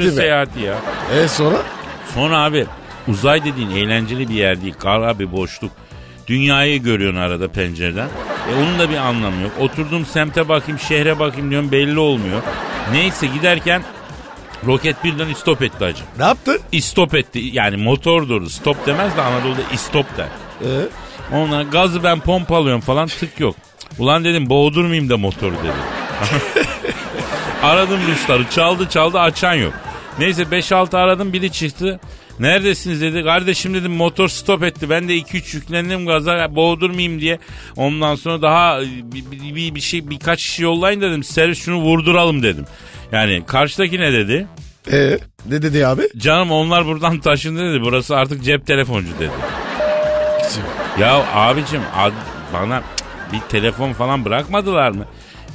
Be. 0.07 0.11
seyahati 0.11 0.61
ya? 0.61 0.75
E 1.17 1.29
sonra? 1.29 1.57
Sonra 2.15 2.39
abi 2.39 2.67
uzay 3.09 3.45
dediğin 3.45 3.71
eğlenceli 3.71 4.29
bir 4.29 4.35
yer 4.35 4.63
değil. 4.63 4.75
Kara 4.79 5.19
bir 5.19 5.33
boşluk. 5.33 5.73
Dünyayı 6.27 6.83
görüyorsun 6.83 7.21
arada 7.21 7.49
pencereden. 7.49 8.09
E 8.53 8.55
onun 8.63 8.79
da 8.79 8.91
bir 8.91 8.97
anlamı 8.97 9.43
yok. 9.43 9.53
Oturduğum 9.61 10.07
semte 10.07 10.49
bakayım, 10.49 10.79
şehre 10.79 11.19
bakayım 11.19 11.51
diyorum 11.51 11.73
belli 11.73 11.99
olmuyor. 11.99 12.43
Neyse 12.93 13.27
giderken 13.27 13.83
roket 14.67 15.05
birden 15.05 15.29
istop 15.29 15.63
etti 15.63 15.85
hacı. 15.85 16.03
Ne 16.19 16.25
yaptın? 16.25 16.61
İstop 16.73 17.15
etti. 17.15 17.41
Yani 17.53 17.77
motor 17.77 18.29
durdu. 18.29 18.49
Stop 18.51 18.87
demez 18.87 19.17
de 19.17 19.23
Anadolu'da 19.23 19.61
istop 19.73 20.07
der. 20.17 20.27
E, 20.61 20.69
Ondan 21.37 21.71
gazı 21.71 22.05
ben 22.05 22.21
pompalıyorum 22.21 22.81
falan 22.81 23.07
tık 23.09 23.41
yok. 23.41 23.57
Ulan 23.99 24.25
dedim 24.25 24.51
boğdurmayayım 24.51 25.09
da 25.11 25.17
motoru 25.17 25.55
dedim. 25.59 25.75
aradım 27.63 28.01
Rusları 28.13 28.51
çaldı 28.51 28.89
çaldı 28.89 29.21
açan 29.21 29.55
yok. 29.55 29.73
Neyse 30.19 30.43
5-6 30.43 30.97
aradım 30.99 31.33
biri 31.33 31.53
çıktı. 31.53 32.01
Neredesiniz 32.41 33.01
dedi. 33.01 33.25
Kardeşim 33.25 33.75
dedim 33.75 33.93
motor 33.93 34.29
stop 34.29 34.63
etti. 34.63 34.91
Ben 34.91 35.09
de 35.09 35.17
2-3 35.19 35.57
yüklendim 35.57 36.07
gaza 36.07 36.55
boğdurmayayım 36.57 37.21
diye. 37.21 37.39
Ondan 37.77 38.15
sonra 38.15 38.43
daha 38.43 38.81
bir, 38.81 39.25
bir, 39.31 39.55
bir, 39.55 39.75
bir 39.75 39.81
şey 39.81 40.11
birkaç 40.11 40.39
kişi 40.39 40.63
yollayın 40.63 41.01
dedim. 41.01 41.25
Servis 41.25 41.59
şunu 41.65 41.77
vurduralım 41.77 42.43
dedim. 42.43 42.65
Yani 43.13 43.43
karşıdaki 43.47 44.01
ne 44.01 44.13
dedi? 44.13 44.47
e, 44.93 45.19
ne 45.49 45.63
dedi 45.63 45.87
abi? 45.87 46.03
Canım 46.17 46.51
onlar 46.53 46.87
buradan 46.87 47.19
taşındı 47.21 47.71
dedi. 47.73 47.83
Burası 47.85 48.17
artık 48.17 48.45
cep 48.45 48.67
telefoncu 48.67 49.09
dedi. 49.21 49.31
Ya 51.01 51.25
abicim 51.35 51.81
ad- 51.97 52.13
bana 52.55 52.83
bir 53.33 53.41
telefon 53.41 53.93
falan 53.93 54.25
bırakmadılar 54.25 54.91
mı? 54.91 55.05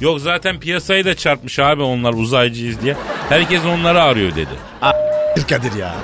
Yok 0.00 0.20
zaten 0.20 0.60
piyasayı 0.60 1.04
da 1.04 1.14
çarpmış 1.14 1.58
abi 1.58 1.82
onlar 1.82 2.12
uzaycıyız 2.14 2.82
diye. 2.82 2.96
Herkes 3.28 3.64
onları 3.64 4.02
arıyor 4.02 4.30
dedi. 4.36 4.50
Bir 5.36 5.42
Kadir 5.42 5.72
ya. 5.78 5.94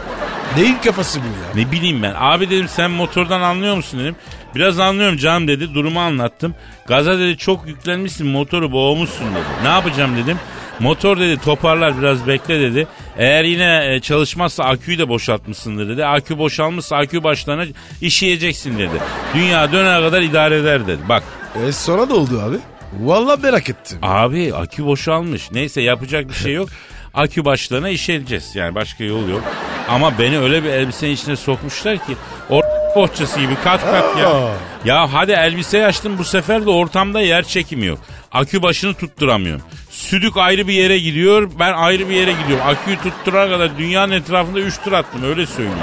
Neyin 0.57 0.77
kafası 0.85 1.21
bu 1.21 1.25
ya? 1.59 1.65
Ne 1.65 1.73
bileyim 1.73 2.03
ben. 2.03 2.15
Abi 2.19 2.51
dedim 2.51 2.69
sen 2.69 2.91
motordan 2.91 3.41
anlıyor 3.41 3.77
musun 3.77 4.01
dedim. 4.01 4.17
Biraz 4.55 4.79
anlıyorum 4.81 5.17
canım 5.17 5.49
dedi. 5.49 5.75
Durumu 5.75 6.01
anlattım. 6.01 6.55
Gaza 6.87 7.19
dedi 7.19 7.37
çok 7.37 7.67
yüklenmişsin 7.67 8.27
motoru 8.27 8.73
boğmuşsun 8.73 9.27
dedi. 9.27 9.45
Ne 9.63 9.69
yapacağım 9.69 10.17
dedim. 10.17 10.39
Motor 10.81 11.19
dedi 11.21 11.41
toparlar 11.41 11.99
biraz 11.99 12.27
bekle 12.27 12.61
dedi. 12.61 12.87
Eğer 13.19 13.45
yine 13.45 13.95
e, 13.95 14.01
çalışmazsa 14.01 14.65
aküyü 14.65 14.99
de 14.99 15.09
boşaltmışsındır 15.09 15.89
dedi. 15.89 16.05
Akü 16.07 16.39
boşalmışsa 16.39 16.97
akü 16.97 17.25
başlarına 17.25 17.65
işeyeceksin 18.01 18.79
dedi. 18.79 19.01
Dünya 19.35 19.73
dönene 19.73 20.01
kadar 20.07 20.23
idare 20.23 20.57
eder 20.57 20.87
dedi. 20.87 21.03
Bak 21.09 21.23
E 21.67 21.73
sonra 21.73 22.07
ne 22.07 22.13
oldu 22.13 22.41
abi? 22.41 22.57
Vallahi 23.01 23.41
merak 23.43 23.71
ettim. 23.71 23.99
Abi 24.03 24.55
akü 24.55 24.87
boşalmış. 24.87 25.51
Neyse 25.53 25.81
yapacak 25.81 26.29
bir 26.29 26.35
şey 26.35 26.53
yok. 26.53 26.69
Akü 27.17 27.45
başlarına 27.45 27.89
işeleyeceğiz. 27.89 28.51
Yani 28.57 28.75
başka 28.75 29.05
yol 29.05 29.29
yok. 29.29 29.43
Ama 29.89 30.19
beni 30.19 30.39
öyle 30.39 30.65
bir 30.65 30.69
elbisenin 30.69 31.13
içine 31.13 31.37
sokmuşlar 31.37 31.99
ki 31.99 32.17
o 32.51 32.63
bohçası 32.97 33.41
gibi 33.41 33.55
kat 33.65 33.81
kat 33.81 34.19
ya. 34.19 34.53
Ya 34.85 35.13
hadi 35.13 35.33
elbiseyi 35.33 35.85
açtım 35.85 36.19
bu 36.19 36.25
sefer 36.25 36.67
de 36.67 36.71
ortamda 36.71 37.21
yer 37.21 37.45
çekimi 37.45 37.87
yok. 37.87 37.99
Akü 38.33 38.63
başını 38.63 38.95
tutturamıyorum. 38.95 39.63
Südük 39.91 40.37
ayrı 40.37 40.69
bir 40.69 40.73
yere 40.73 40.99
gidiyor 40.99 41.51
ben 41.59 41.73
ayrı 41.73 42.09
bir 42.09 42.15
yere 42.15 42.33
gidiyorum. 42.33 42.67
Aküyü 42.67 42.97
tutturana 42.97 43.51
kadar 43.51 43.79
dünyanın 43.79 44.13
etrafında 44.13 44.61
3 44.61 44.79
tur 44.85 44.93
attım 44.93 45.25
öyle 45.25 45.47
söyleyeyim. 45.47 45.79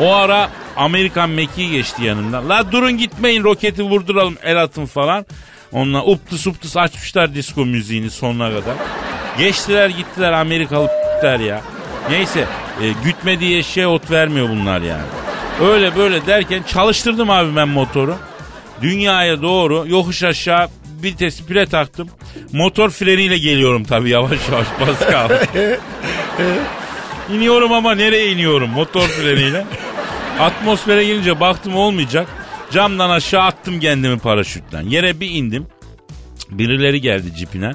O 0.00 0.14
ara 0.14 0.50
Amerikan 0.76 1.30
mekiği 1.30 1.70
geçti 1.70 2.04
yanımdan. 2.04 2.48
La 2.48 2.72
durun 2.72 2.98
gitmeyin 2.98 3.44
roketi 3.44 3.82
vurduralım 3.82 4.36
el 4.42 4.62
atın 4.62 4.86
falan. 4.86 5.26
Onunla 5.72 6.04
uptıs 6.04 6.46
uptıs 6.46 6.76
açmışlar 6.76 7.34
disco 7.34 7.64
müziğini 7.64 8.10
sonuna 8.10 8.48
kadar. 8.50 8.74
Geçtiler 9.38 9.88
gittiler 9.88 10.32
Amerikalı 10.32 10.88
der 11.22 11.40
ya. 11.40 11.60
Neyse 12.10 12.44
e, 12.82 12.84
gütmediği 13.04 13.58
eşeğe 13.58 13.86
ot 13.86 14.10
vermiyor 14.10 14.48
bunlar 14.48 14.80
yani. 14.80 15.02
Öyle 15.62 15.96
böyle 15.96 16.26
derken 16.26 16.62
çalıştırdım 16.62 17.30
abi 17.30 17.56
ben 17.56 17.68
motoru. 17.68 18.16
Dünyaya 18.82 19.42
doğru 19.42 19.84
yokuş 19.88 20.22
aşağı 20.22 20.68
vitesi 21.02 21.46
pire 21.46 21.66
taktım. 21.66 22.08
Motor 22.52 22.90
freniyle 22.90 23.38
geliyorum 23.38 23.84
tabii 23.84 24.10
yavaş 24.10 24.38
yavaş 24.52 24.66
Pascal. 24.78 25.30
İniyorum 27.34 27.72
ama 27.72 27.94
nereye 27.94 28.32
iniyorum 28.32 28.70
motor 28.70 29.08
freniyle. 29.08 29.66
Atmosfere 30.40 31.04
girince 31.04 31.40
baktım 31.40 31.76
olmayacak. 31.76 32.28
Camdan 32.72 33.10
aşağı 33.10 33.42
attım 33.42 33.80
kendimi 33.80 34.18
paraşütten. 34.18 34.82
Yere 34.82 35.20
bir 35.20 35.30
indim. 35.30 35.66
Birileri 36.50 37.00
geldi 37.00 37.34
cipine. 37.36 37.72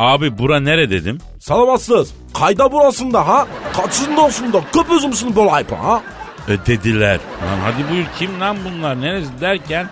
Abi 0.00 0.38
bura 0.38 0.60
nere 0.60 0.90
dedim. 0.90 1.18
Salamazsınız. 1.38 2.14
Kayda 2.34 2.72
burasında 2.72 3.28
ha? 3.28 3.46
Kaçındasında 3.72 4.60
kıpız 4.72 5.04
mısın 5.04 5.32
bu 5.36 5.52
ha? 5.52 6.02
E 6.48 6.66
dediler. 6.66 7.20
Lan 7.46 7.58
hadi 7.62 7.90
buyur 7.90 8.04
kim 8.18 8.40
lan 8.40 8.56
bunlar 8.64 9.00
neresi 9.00 9.40
derken 9.40 9.88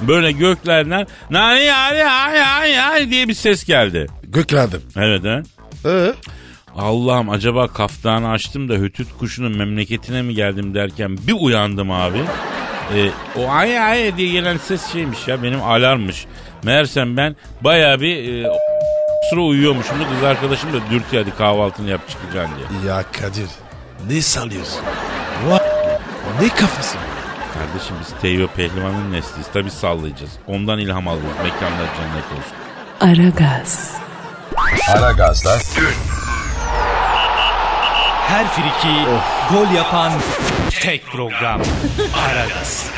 böyle 0.00 0.32
göklerden 0.32 1.06
nani 1.30 1.72
ay 1.72 2.02
ay 2.04 2.42
ay 2.42 2.80
ay 2.80 3.10
diye 3.10 3.28
bir 3.28 3.34
ses 3.34 3.64
geldi. 3.64 4.06
Göklerdim. 4.22 4.82
Evet 4.96 5.24
he. 5.24 5.42
Ee? 5.88 6.14
Allah'ım 6.78 7.30
acaba 7.30 7.68
kaftanı 7.68 8.30
açtım 8.30 8.68
da 8.68 8.74
hütüt 8.74 9.08
kuşunun 9.18 9.56
memleketine 9.56 10.22
mi 10.22 10.34
geldim 10.34 10.74
derken 10.74 11.16
bir 11.26 11.36
uyandım 11.40 11.90
abi. 11.90 12.18
E, 12.96 13.10
o 13.36 13.50
ay 13.50 13.78
ay 13.78 14.16
diye 14.16 14.32
gelen 14.32 14.56
ses 14.56 14.92
şeymiş 14.92 15.28
ya 15.28 15.42
benim 15.42 15.62
alarmmış. 15.62 16.26
Meğersem 16.64 17.16
ben 17.16 17.36
baya 17.60 18.00
bir 18.00 18.44
e, 18.44 18.48
sıra 19.30 19.40
uyuyormuşum 19.40 20.00
da 20.00 20.04
kız 20.08 20.24
arkadaşım 20.24 20.72
da 20.72 20.90
dürtüyor 20.90 21.24
hadi 21.24 21.36
kahvaltını 21.36 21.90
yap 21.90 22.00
çıkacaksın 22.08 22.56
diye. 22.56 22.92
Ya 22.92 23.04
Kadir 23.12 23.48
ne 24.08 24.22
sallıyorsun? 24.22 24.80
Vay, 25.48 25.58
ne 26.40 26.48
kafası? 26.48 26.98
Kardeşim 27.54 27.96
biz 28.00 28.08
Teyve 28.20 28.46
Pehlivan'ın 28.46 29.12
nesliyiz. 29.12 29.46
Tabi 29.52 29.70
sallayacağız. 29.70 30.32
Ondan 30.46 30.78
ilham 30.78 31.08
alıyoruz. 31.08 31.36
Mekanlar 31.42 31.88
cennet 31.96 32.24
olsun. 32.38 32.56
Aragaz, 33.00 33.92
Aragaz'da 34.96 35.58
Her 38.28 38.46
friki 38.48 38.94
gol 39.50 39.74
yapan 39.76 40.12
tek 40.80 41.06
program. 41.06 41.60
Aragaz. 42.28 42.90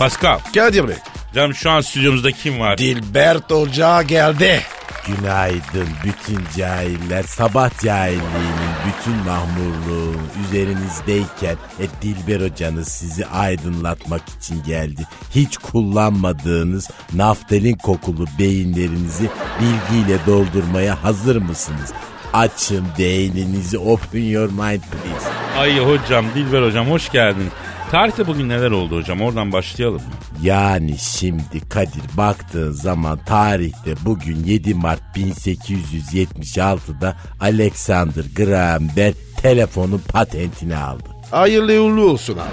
Pascal. 0.00 0.38
Kadir 0.54 0.88
Bey. 0.88 0.96
Canım 1.34 1.54
şu 1.54 1.70
an 1.70 1.80
stüdyomuzda 1.80 2.32
kim 2.32 2.60
var? 2.60 2.78
Dilbert 2.78 3.50
Hoca 3.50 4.02
geldi. 4.02 4.60
Günaydın 5.06 5.88
bütün 6.04 6.40
cahiller. 6.56 7.22
Sabah 7.22 7.82
cahilliğinin 7.82 8.70
bütün 8.86 9.14
mahmurluğu 9.14 10.14
üzerinizdeyken 10.44 11.56
e, 11.80 11.84
Dilber 12.02 12.50
hocanız 12.50 12.88
sizi 12.88 13.26
aydınlatmak 13.26 14.22
için 14.38 14.62
geldi. 14.62 15.02
Hiç 15.34 15.56
kullanmadığınız 15.56 16.90
naftalin 17.12 17.76
kokulu 17.76 18.26
beyinlerinizi 18.38 19.30
bilgiyle 19.60 20.18
doldurmaya 20.26 21.04
hazır 21.04 21.36
mısınız? 21.36 21.92
Açın 22.32 22.86
beyninizi 22.98 23.78
open 23.78 24.22
your 24.22 24.48
mind 24.48 24.80
please. 24.80 25.28
Ay 25.58 25.78
hocam, 25.78 26.26
Dilber 26.34 26.62
hocam 26.62 26.90
hoş 26.90 27.12
geldiniz. 27.12 27.52
Tarihte 27.90 28.26
bugün 28.26 28.48
neler 28.48 28.70
oldu 28.70 28.96
hocam? 28.96 29.20
Oradan 29.20 29.52
başlayalım 29.52 29.96
mı? 29.96 30.02
Yani 30.42 30.98
şimdi 30.98 31.68
Kadir 31.68 32.02
baktığın 32.16 32.72
zaman 32.72 33.18
tarihte 33.26 33.94
bugün 34.04 34.44
7 34.44 34.74
Mart 34.74 35.02
1876'da 35.16 37.16
Alexander 37.40 38.24
Graham 38.36 38.88
Bell 38.96 39.14
telefonun 39.42 40.02
patentini 40.08 40.76
aldı. 40.76 41.08
Hayırlı 41.30 41.82
uğurlu 41.82 42.10
olsun 42.10 42.38
abi. 42.38 42.50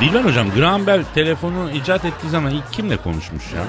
Dilber 0.00 0.24
hocam, 0.24 0.50
Graham 0.50 0.86
Bell 0.86 1.04
telefonu 1.14 1.70
icat 1.70 2.04
ettiği 2.04 2.28
zaman 2.28 2.54
ilk 2.54 2.72
kimle 2.72 2.96
konuşmuş 2.96 3.44
ya? 3.52 3.64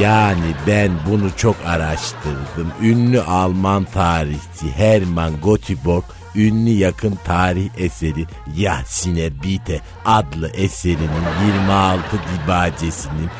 Yani 0.00 0.54
ben 0.66 0.90
bunu 1.10 1.30
çok 1.36 1.56
araştırdım. 1.66 2.72
Ünlü 2.82 3.20
Alman 3.20 3.84
tarihçi 3.84 4.72
Hermann 4.76 5.32
Göteborg 5.44 6.04
ünlü 6.36 6.70
yakın 6.70 7.18
tarih 7.24 7.68
eseri 7.78 8.26
Yahsine 8.56 9.42
Bite 9.42 9.80
adlı 10.04 10.48
eserinin 10.48 11.10
26 11.46 12.02
dibacesinin 12.44 13.30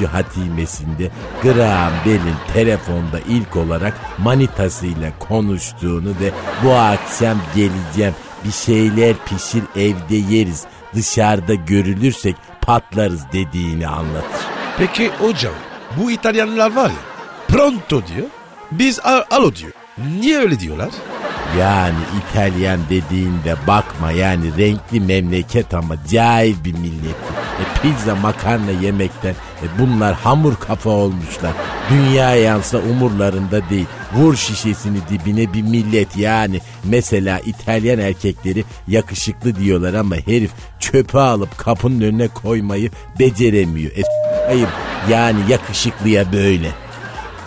3. 0.00 0.08
hatimesinde 0.08 1.10
Graham 1.42 1.92
Bell'in 2.06 2.52
telefonda 2.54 3.20
ilk 3.28 3.56
olarak 3.56 3.94
manitasıyla 4.18 5.10
konuştuğunu 5.18 6.08
ve 6.20 6.30
bu 6.64 6.72
akşam 6.74 7.38
geleceğim 7.56 8.14
bir 8.44 8.52
şeyler 8.52 9.14
pişir 9.26 9.62
evde 9.76 10.16
yeriz 10.34 10.64
dışarıda 10.94 11.54
görülürsek 11.54 12.36
patlarız 12.60 13.22
dediğini 13.32 13.88
anlatır. 13.88 14.40
Peki 14.78 15.08
hocam 15.18 15.52
bu 15.96 16.10
İtalyanlar 16.10 16.76
var 16.76 16.88
ya 16.90 16.96
pronto 17.48 18.06
diyor. 18.06 18.26
Biz 18.72 19.00
a- 19.00 19.24
alo 19.30 19.54
diyor. 19.54 19.72
Niye 20.20 20.38
öyle 20.38 20.60
diyorlar? 20.60 20.88
Yani 21.56 21.96
İtalyan 22.18 22.80
dediğinde 22.90 23.56
bakma 23.66 24.10
yani 24.12 24.56
renkli 24.58 25.00
memleket 25.00 25.74
ama 25.74 25.94
cahil 26.10 26.54
bir 26.64 26.72
millet. 26.72 27.16
E, 27.60 27.64
pizza 27.82 28.14
makarna 28.14 28.70
yemekten 28.70 29.30
e, 29.30 29.66
bunlar 29.78 30.14
hamur 30.14 30.54
kafa 30.56 30.90
olmuşlar. 30.90 31.52
Dünya 31.90 32.34
yansa 32.34 32.78
umurlarında 32.78 33.70
değil. 33.70 33.86
Vur 34.14 34.36
şişesini 34.36 34.98
dibine 35.10 35.52
bir 35.52 35.62
millet 35.62 36.16
yani. 36.16 36.60
Mesela 36.84 37.40
İtalyan 37.40 37.98
erkekleri 37.98 38.64
yakışıklı 38.88 39.56
diyorlar 39.56 39.94
ama 39.94 40.16
herif 40.16 40.50
çöpe 40.80 41.18
alıp 41.18 41.58
kapının 41.58 42.00
önüne 42.00 42.28
koymayı 42.28 42.90
beceremiyor. 43.18 43.90
E, 43.90 44.02
ayıp 44.48 44.68
yani 45.10 45.38
yakışıklıya 45.48 46.32
böyle. 46.32 46.87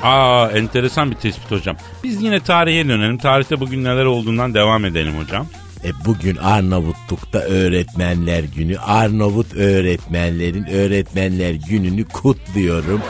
Aa 0.04 0.50
enteresan 0.54 1.12
bir 1.12 1.16
tespit 1.16 1.52
hocam. 1.52 1.76
Biz 2.04 2.24
yine 2.24 2.40
tarihe 2.40 2.88
dönelim. 2.88 3.18
Tarihte 3.18 3.60
bugün 3.60 3.84
neler 3.84 4.06
olduğundan 4.06 4.54
devam 4.54 4.86
edelim 4.86 5.14
hocam. 5.20 5.48
E 5.84 5.90
bugün 6.06 6.36
Arnavutluk'ta 6.36 7.40
öğretmenler 7.40 8.44
günü. 8.44 8.80
Arnavut 8.80 9.56
öğretmenlerin 9.56 10.66
öğretmenler 10.66 11.54
gününü 11.54 12.06
kutluyorum. 12.06 13.02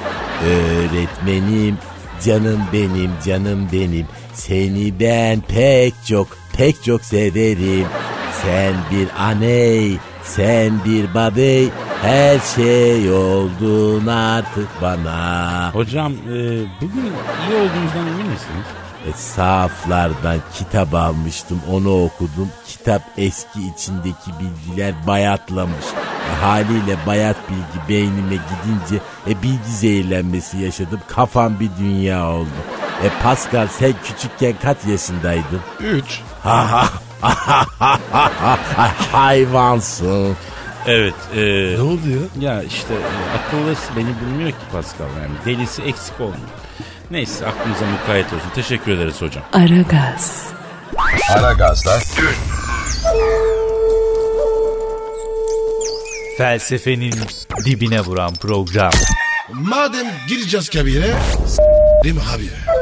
Öğretmenim, 0.46 1.78
canım 2.26 2.60
benim, 2.74 3.12
canım 3.26 3.68
benim. 3.74 4.06
Seni 4.34 5.00
ben 5.00 5.42
pek 5.42 5.94
çok, 6.08 6.28
pek 6.58 6.84
çok 6.84 7.02
severim. 7.06 7.86
Sen 8.44 8.74
bir 8.92 9.08
aney, 9.24 9.98
sen 10.24 10.86
bir 10.86 11.14
babey. 11.14 11.68
Her 12.02 12.40
şey 12.56 13.12
oldun 13.12 14.08
artık 14.08 14.68
bana. 14.82 15.70
Hocam 15.74 16.12
e, 16.12 16.38
bugün 16.82 17.02
iyi 17.04 17.56
olduğunuzdan 17.56 18.08
emin 18.08 18.26
misiniz? 18.28 18.66
E, 19.08 19.14
sahaflardan 19.14 20.38
kitap 20.54 20.94
almıştım 20.96 21.62
onu 21.72 22.04
okudum. 22.04 22.50
Kitap 22.68 23.02
eski 23.18 23.60
içindeki 23.76 24.32
bilgiler 24.40 24.94
bayatlamış. 25.08 25.86
E, 26.32 26.44
haliyle 26.46 26.98
bayat 27.08 27.36
bilgi 27.50 27.90
beynime 27.90 28.36
gidince 28.36 29.04
e, 29.28 29.44
bilgi 29.44 29.72
zehirlenmesi 29.72 30.58
yaşadım. 30.58 31.00
Kafam 31.08 31.60
bir 31.60 31.70
dünya 31.80 32.28
oldu. 32.30 32.48
E 33.04 33.10
Pascal 33.24 33.68
sen 33.68 33.94
küçükken 34.04 34.54
kaç 34.64 34.78
yaşındaydın? 34.88 35.62
Üç. 35.80 36.20
Ha 36.44 36.72
ha 36.72 36.86
ha 37.22 37.36
ha 37.80 38.00
ha 38.10 38.30
ha 38.42 38.58
Ay, 38.78 38.90
hayvansın. 39.12 40.36
Evet. 40.88 41.14
E, 41.36 41.40
ne 41.78 41.82
oldu 41.82 42.02
ya? 42.10 42.50
Ya 42.50 42.64
işte 42.64 42.94
e, 42.94 43.38
akıllısı 43.38 43.96
beni 43.98 44.08
bilmiyor 44.22 44.50
ki 44.50 44.66
Pascal 44.72 45.06
yani. 45.22 45.34
Delisi 45.46 45.82
eksik 45.82 46.22
olmuyor. 46.22 46.50
Neyse 47.12 47.46
aklımıza 47.46 47.86
mukayyet 47.86 48.26
olsun. 48.26 48.50
Teşekkür 48.56 48.92
ederiz 48.92 49.22
hocam. 49.22 49.44
Ara 49.54 49.64
Aragaz. 49.64 50.48
Aragaz'da 51.30 52.00
dün. 52.18 52.36
Felsefenin 56.38 57.14
dibine 57.66 58.02
vuran 58.02 58.34
program. 58.34 58.92
Madem 59.54 60.08
gireceğiz 60.28 60.70
kabire, 60.70 61.14
s*****im 61.48 62.18
habire. 62.18 62.81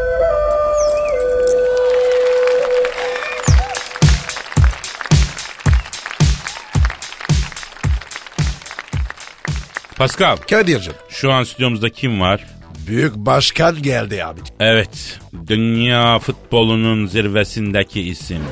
Pascal 9.99 10.37
Kadir'cim 10.37 10.93
şu 11.09 11.31
an 11.31 11.43
stüdyomuzda 11.43 11.89
kim 11.89 12.21
var? 12.21 12.45
büyük 12.87 13.15
başkan 13.15 13.81
geldi 13.81 14.25
abi. 14.25 14.39
Evet, 14.59 15.19
dünya 15.47 16.19
futbolunun 16.19 17.07
zirvesindeki 17.07 18.01
isim. 18.01 18.43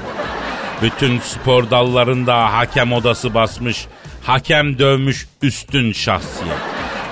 Bütün 0.81 1.19
spor 1.19 1.71
dallarında 1.71 2.53
hakem 2.53 2.93
odası 2.93 3.33
basmış, 3.33 3.85
hakem 4.23 4.79
dövmüş 4.79 5.27
üstün 5.41 5.93
şahsiyet. 5.93 6.57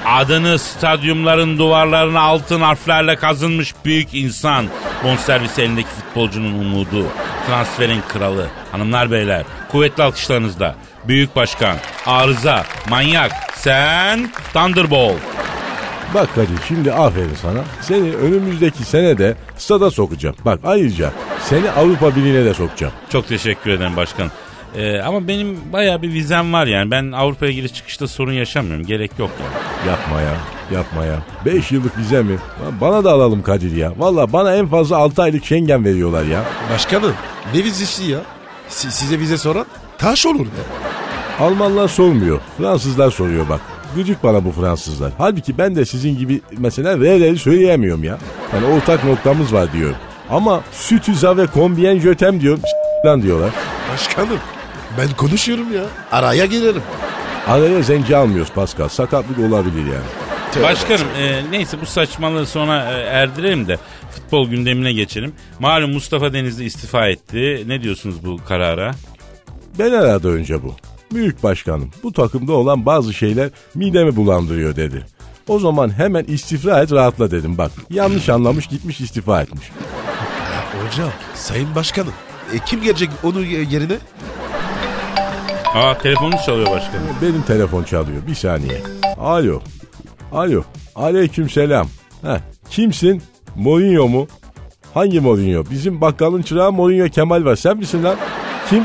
Adını 0.06 0.60
stadyumların 0.60 1.58
duvarlarına 1.58 2.20
altın 2.22 2.62
harflerle 2.62 3.16
kazınmış 3.16 3.74
büyük 3.86 4.14
insan. 4.14 4.66
Bonservis 5.04 5.60
elindeki 5.60 5.90
futbolcunun 5.90 6.54
umudu. 6.54 7.08
Transferin 7.48 8.02
kralı. 8.08 8.48
Hanımlar 8.72 9.12
beyler 9.12 9.44
kuvvetli 9.72 10.04
alkışlarınızda. 10.04 10.76
Büyük 11.08 11.36
başkan, 11.36 11.78
arıza, 12.06 12.66
manyak, 12.90 13.32
sen 13.66 14.30
Thunderbolt. 14.54 15.16
Bak 16.14 16.36
Kadir 16.36 16.58
şimdi 16.68 16.94
aferin 16.94 17.34
sana. 17.42 17.60
Seni 17.82 18.16
önümüzdeki 18.16 18.84
senede 18.84 19.36
stada 19.58 19.92
sokacağım. 19.92 20.36
Bak 20.46 20.60
ayrıca 20.64 21.12
seni 21.44 21.72
Avrupa 21.72 22.16
Birliği'ne 22.16 22.46
de 22.46 22.54
sokacağım. 22.54 22.94
Çok 23.10 23.28
teşekkür 23.28 23.70
ederim 23.72 23.96
başkanım. 23.96 24.32
Ee, 24.76 25.00
ama 25.00 25.28
benim 25.28 25.60
bayağı 25.74 26.02
bir 26.02 26.14
vizem 26.14 26.54
var 26.54 26.68
yani. 26.68 26.92
Ben 26.92 27.12
Avrupa'ya 27.12 27.52
giriş 27.52 27.74
çıkışta 27.74 28.08
sorun 28.08 28.34
yaşamıyorum. 28.34 28.86
Gerek 28.86 29.12
yok 29.20 29.30
yani. 29.40 29.90
Yapma 29.92 30.22
ya. 30.22 30.34
Yapma 30.72 31.06
ya. 31.06 31.16
5 31.46 31.72
yıllık 31.72 31.98
vize 31.98 32.24
mi? 32.24 32.38
Lan 32.66 32.82
Bana 32.82 33.04
da 33.04 33.12
alalım 33.12 33.44
Kadir 33.44 33.76
ya. 33.76 33.94
Valla 33.98 34.34
bana 34.34 34.56
en 34.56 34.68
fazla 34.68 34.98
6 34.98 35.22
aylık 35.24 35.46
Schengen 35.46 35.86
veriyorlar 35.86 36.24
ya. 36.26 36.44
Başkanım 36.74 37.14
ne 37.54 37.64
vizesi 37.64 38.04
ya? 38.12 38.20
Si- 38.70 38.92
size 38.92 39.20
vize 39.20 39.38
soran 39.38 39.66
taş 39.98 40.26
olur 40.26 40.46
be. 40.46 40.95
Almanlar 41.40 41.88
sormuyor. 41.88 42.40
Fransızlar 42.58 43.12
soruyor 43.12 43.50
bak. 43.50 43.62
Gıcık 43.96 44.24
bana 44.24 44.46
bu 44.46 44.52
Fransızlar. 44.52 45.12
Halbuki 45.18 45.58
ben 45.58 45.76
de 45.76 45.86
sizin 45.86 46.18
gibi 46.18 46.42
mesela 46.58 47.00
V'leri 47.00 47.38
söyleyemiyorum 47.38 48.04
ya. 48.04 48.18
Yani 48.54 48.66
ortak 48.66 49.04
noktamız 49.04 49.54
var 49.54 49.74
diyorum. 49.74 49.96
Ama 50.30 50.64
sütüza 50.72 51.38
ve 51.38 51.48
kombien 51.48 52.00
jötem 52.00 52.42
diyorum. 52.42 52.62
Lan 53.06 53.22
diyorlar. 53.22 53.50
Başkanım 53.94 54.40
ben 54.98 55.10
konuşuyorum 55.18 55.74
ya. 55.74 55.84
Araya 56.12 56.46
girerim. 56.46 56.82
Araya 57.48 57.82
zenci 57.82 58.16
almıyoruz 58.18 58.52
Pascal. 58.52 58.88
Sakatlık 58.88 59.40
olabilir 59.40 59.86
yani. 59.86 60.64
Başkanım 60.64 61.08
e, 61.20 61.42
neyse 61.52 61.78
bu 61.82 61.86
saçmalığı 61.86 62.46
sonra 62.46 62.92
e, 62.92 63.02
erdirelim 63.02 63.68
de 63.68 63.78
futbol 64.12 64.50
gündemine 64.50 64.94
geçelim. 64.94 65.34
Malum 65.60 65.94
Mustafa 65.94 66.34
Denizli 66.34 66.64
istifa 66.64 67.08
etti. 67.08 67.64
Ne 67.68 67.82
diyorsunuz 67.82 68.26
bu 68.26 68.38
karara? 68.48 68.92
Ben 69.80 69.92
herhalde 69.92 70.28
önce 70.28 70.64
bu. 70.64 70.76
Büyük 71.14 71.44
başkanım 71.44 71.90
bu 72.04 72.14
takımda 72.14 72.54
olan 72.54 72.86
bazı 72.86 73.14
şeyler 73.14 73.50
midemi 73.76 74.16
bulandırıyor 74.16 74.76
dedi. 74.76 75.06
O 75.48 75.60
zaman 75.60 75.90
hemen 75.98 76.24
istifa 76.24 76.82
et 76.82 76.92
rahatla 76.92 77.32
dedim 77.32 77.58
bak. 77.58 77.72
Yanlış 77.90 78.30
anlamış 78.30 78.68
gitmiş 78.68 79.02
istifa 79.02 79.42
etmiş. 79.42 79.72
Hocam 80.88 81.10
sayın 81.36 81.76
başkanım. 81.76 82.14
E, 82.54 82.60
kim 82.66 82.82
gelecek 82.82 83.10
onun 83.24 83.46
yerine? 83.46 83.98
Aa 85.76 85.98
telefonunuz 85.98 86.42
çalıyor 86.46 86.70
başkanım. 86.72 87.08
Benim 87.22 87.42
telefon 87.42 87.84
çalıyor 87.84 88.22
bir 88.28 88.36
saniye. 88.36 88.82
Alo. 89.20 89.62
Alo. 90.32 90.64
Aleyküm 90.96 91.50
selam. 91.50 91.88
Heh, 92.22 92.40
kimsin? 92.70 93.24
Mourinho 93.56 94.08
mu? 94.08 94.28
Hangi 94.94 95.20
Mourinho? 95.20 95.64
Bizim 95.72 96.02
bakkalın 96.02 96.42
çırağı 96.42 96.72
Mourinho 96.72 97.10
Kemal 97.10 97.46
var. 97.46 97.56
Sen 97.56 97.78
misin 97.78 98.04
lan? 98.04 98.16
Kim? 98.70 98.84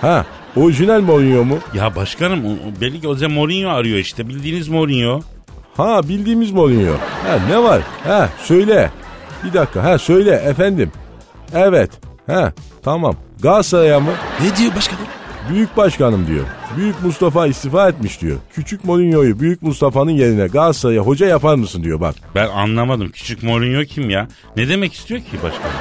Ha, 0.00 0.26
orijinal 0.56 1.00
Mourinho 1.00 1.44
mu? 1.44 1.58
Ya 1.74 1.96
başkanım 1.96 2.44
o- 2.46 2.48
o 2.68 2.80
belli 2.80 2.96
ki 3.00 3.02
Jose 3.02 3.26
Mourinho 3.26 3.70
arıyor 3.70 3.98
işte. 3.98 4.28
Bildiğiniz 4.28 4.68
Mourinho. 4.68 5.20
Ha 5.76 6.08
bildiğimiz 6.08 6.50
Mourinho. 6.50 6.92
Ha 7.26 7.38
ne 7.48 7.62
var? 7.62 7.82
Ha 8.06 8.28
söyle. 8.42 8.90
Bir 9.44 9.52
dakika. 9.52 9.84
Ha 9.84 9.98
söyle 9.98 10.30
efendim. 10.30 10.92
Evet. 11.54 11.90
Ha 12.26 12.52
tamam. 12.82 13.14
Galatasaray'a 13.42 14.00
mı? 14.00 14.10
Ne 14.40 14.56
diyor 14.56 14.74
başkanım? 14.76 15.04
Büyük 15.50 15.76
başkanım 15.76 16.26
diyor. 16.26 16.44
Büyük 16.76 17.02
Mustafa 17.02 17.46
istifa 17.46 17.88
etmiş 17.88 18.20
diyor. 18.20 18.36
Küçük 18.54 18.84
Mourinho'yu 18.84 19.40
Büyük 19.40 19.62
Mustafa'nın 19.62 20.10
yerine 20.10 20.46
Galatasaray'a 20.46 21.00
hoca 21.02 21.26
yapar 21.26 21.54
mısın 21.54 21.84
diyor 21.84 22.00
bak. 22.00 22.14
Ben 22.34 22.48
anlamadım. 22.48 23.08
Küçük 23.08 23.42
Mourinho 23.42 23.82
kim 23.84 24.10
ya? 24.10 24.28
Ne 24.56 24.68
demek 24.68 24.92
istiyor 24.94 25.20
ki 25.20 25.36
başkanım? 25.42 25.76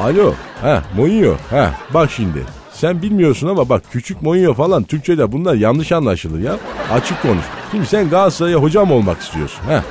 Alo. 0.00 0.34
Ha 0.62 0.82
Mourinho. 0.96 1.34
Ha 1.50 1.70
bak 1.94 2.10
şimdi. 2.10 2.38
Sen 2.74 3.02
bilmiyorsun 3.02 3.48
ama 3.48 3.68
bak 3.68 3.82
küçük 3.92 4.22
Mourinho 4.22 4.54
falan 4.54 4.82
Türkçe'de 4.84 5.32
bunlar 5.32 5.54
yanlış 5.54 5.92
anlaşılır 5.92 6.40
ya. 6.40 6.56
Açık 6.92 7.22
konuş. 7.22 7.44
Şimdi 7.70 7.86
sen 7.86 8.10
Galatasaray'a 8.10 8.56
hocam 8.58 8.90
olmak 8.92 9.20
istiyorsun. 9.20 9.60
Ha. 9.68 9.84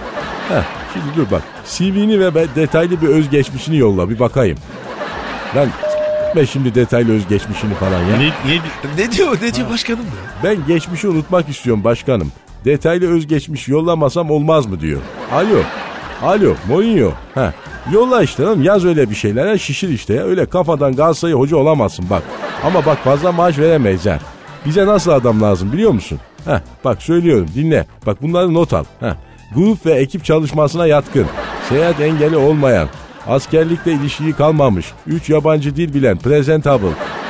Ha. 0.49 0.65
Şimdi 0.93 1.05
dur 1.15 1.31
bak. 1.31 1.41
CV'ni 1.65 2.19
ve 2.19 2.35
be- 2.35 2.47
detaylı 2.55 3.01
bir 3.01 3.07
özgeçmişini 3.07 3.77
yolla 3.77 4.09
bir 4.09 4.19
bakayım. 4.19 4.57
Lan 5.55 5.65
s**me 5.65 6.45
şimdi 6.45 6.75
detaylı 6.75 7.13
özgeçmişini 7.13 7.73
falan 7.73 7.99
ya. 7.99 8.17
Ne, 8.17 8.27
ne, 8.27 8.59
Ne 8.97 9.11
diyor 9.11 9.37
ne 9.41 9.53
diyor 9.53 9.69
başkanım 9.69 9.99
ya? 10.05 10.43
Ben 10.43 10.57
geçmişi 10.67 11.07
unutmak 11.07 11.49
istiyorum 11.49 11.83
başkanım. 11.83 12.31
Detaylı 12.65 13.11
özgeçmiş 13.15 13.67
yollamasam 13.67 14.31
olmaz 14.31 14.65
mı 14.65 14.79
diyor. 14.79 15.01
Alo. 15.33 15.57
Alo 16.23 16.53
Mourinho. 16.67 17.11
Ha. 17.35 17.53
Yolla 17.91 18.23
işte 18.23 18.43
lan 18.43 18.61
yaz 18.61 18.85
öyle 18.85 19.09
bir 19.09 19.15
şeyler. 19.15 19.47
Ha, 19.47 19.57
şişir 19.57 19.89
işte 19.89 20.13
ya. 20.13 20.23
Öyle 20.23 20.45
kafadan 20.45 20.95
Galatasaray 20.95 21.33
hoca 21.33 21.57
olamazsın 21.57 22.05
bak. 22.09 22.23
Ama 22.65 22.85
bak 22.85 22.97
fazla 23.03 23.31
maaş 23.31 23.59
veremeyiz 23.59 24.05
ha. 24.05 24.19
Bize 24.65 24.85
nasıl 24.85 25.11
adam 25.11 25.41
lazım 25.41 25.71
biliyor 25.73 25.91
musun? 25.91 26.19
Ha, 26.45 26.61
bak 26.85 27.01
söylüyorum 27.01 27.47
dinle. 27.55 27.85
Bak 28.05 28.21
bunları 28.21 28.53
not 28.53 28.73
al. 28.73 28.83
Ha. 28.99 29.17
Grup 29.55 29.85
ve 29.85 29.91
ekip 29.91 30.25
çalışmasına 30.25 30.87
yatkın. 30.87 31.25
Seyahat 31.69 32.01
engeli 32.01 32.37
olmayan. 32.37 32.87
Askerlikte 33.27 33.91
ilişiği 33.93 34.33
kalmamış. 34.33 34.85
3 35.07 35.29
yabancı 35.29 35.75
dil 35.75 35.93
bilen. 35.93 36.17
Presentable. 36.17 36.87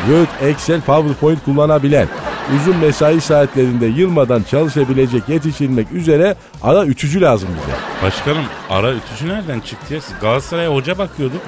Word, 0.07 0.49
Excel, 0.49 0.81
PowerPoint 0.81 1.45
kullanabilen. 1.45 2.07
Uzun 2.55 2.77
mesai 2.77 3.21
saatlerinde 3.21 3.85
yılmadan 3.85 4.43
çalışabilecek 4.43 5.29
yetişilmek 5.29 5.91
üzere 5.91 6.35
ara 6.63 6.85
üçücü 6.85 7.21
lazım 7.21 7.49
bize. 7.49 7.77
başkanım 8.07 8.43
ara 8.69 8.91
ütücü 8.93 9.27
nereden 9.29 9.59
çıktı 9.59 9.93
ya? 9.93 9.99
Galatasaray'a 10.21 10.73
hoca 10.73 10.97
bakıyorduk. 10.97 11.41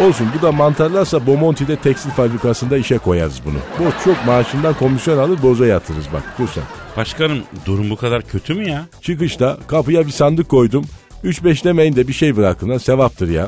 Olsun 0.00 0.28
bu 0.38 0.42
da 0.42 0.52
mantarlarsa 0.52 1.26
Bomonti'de 1.26 1.76
tekstil 1.76 2.10
fabrikasında 2.10 2.76
işe 2.76 2.98
koyarız 2.98 3.40
bunu. 3.44 3.58
Bu 3.78 4.04
çok 4.04 4.26
maaşından 4.26 4.74
komisyon 4.74 5.18
alır 5.18 5.42
boza 5.42 5.66
yatırırız 5.66 6.06
bak 6.12 6.22
dur 6.38 6.48
sen. 6.54 6.64
Başkanım 6.96 7.42
durum 7.66 7.90
bu 7.90 7.96
kadar 7.96 8.22
kötü 8.22 8.54
mü 8.54 8.68
ya? 8.70 8.86
Çıkışta 9.02 9.58
kapıya 9.66 10.06
bir 10.06 10.12
sandık 10.12 10.48
koydum. 10.48 10.84
3-5 11.24 11.64
demeyin 11.64 11.96
de 11.96 12.08
bir 12.08 12.12
şey 12.12 12.36
bırakın 12.36 12.68
lan 12.70 12.78
sevaptır 12.78 13.28
ya. 13.28 13.44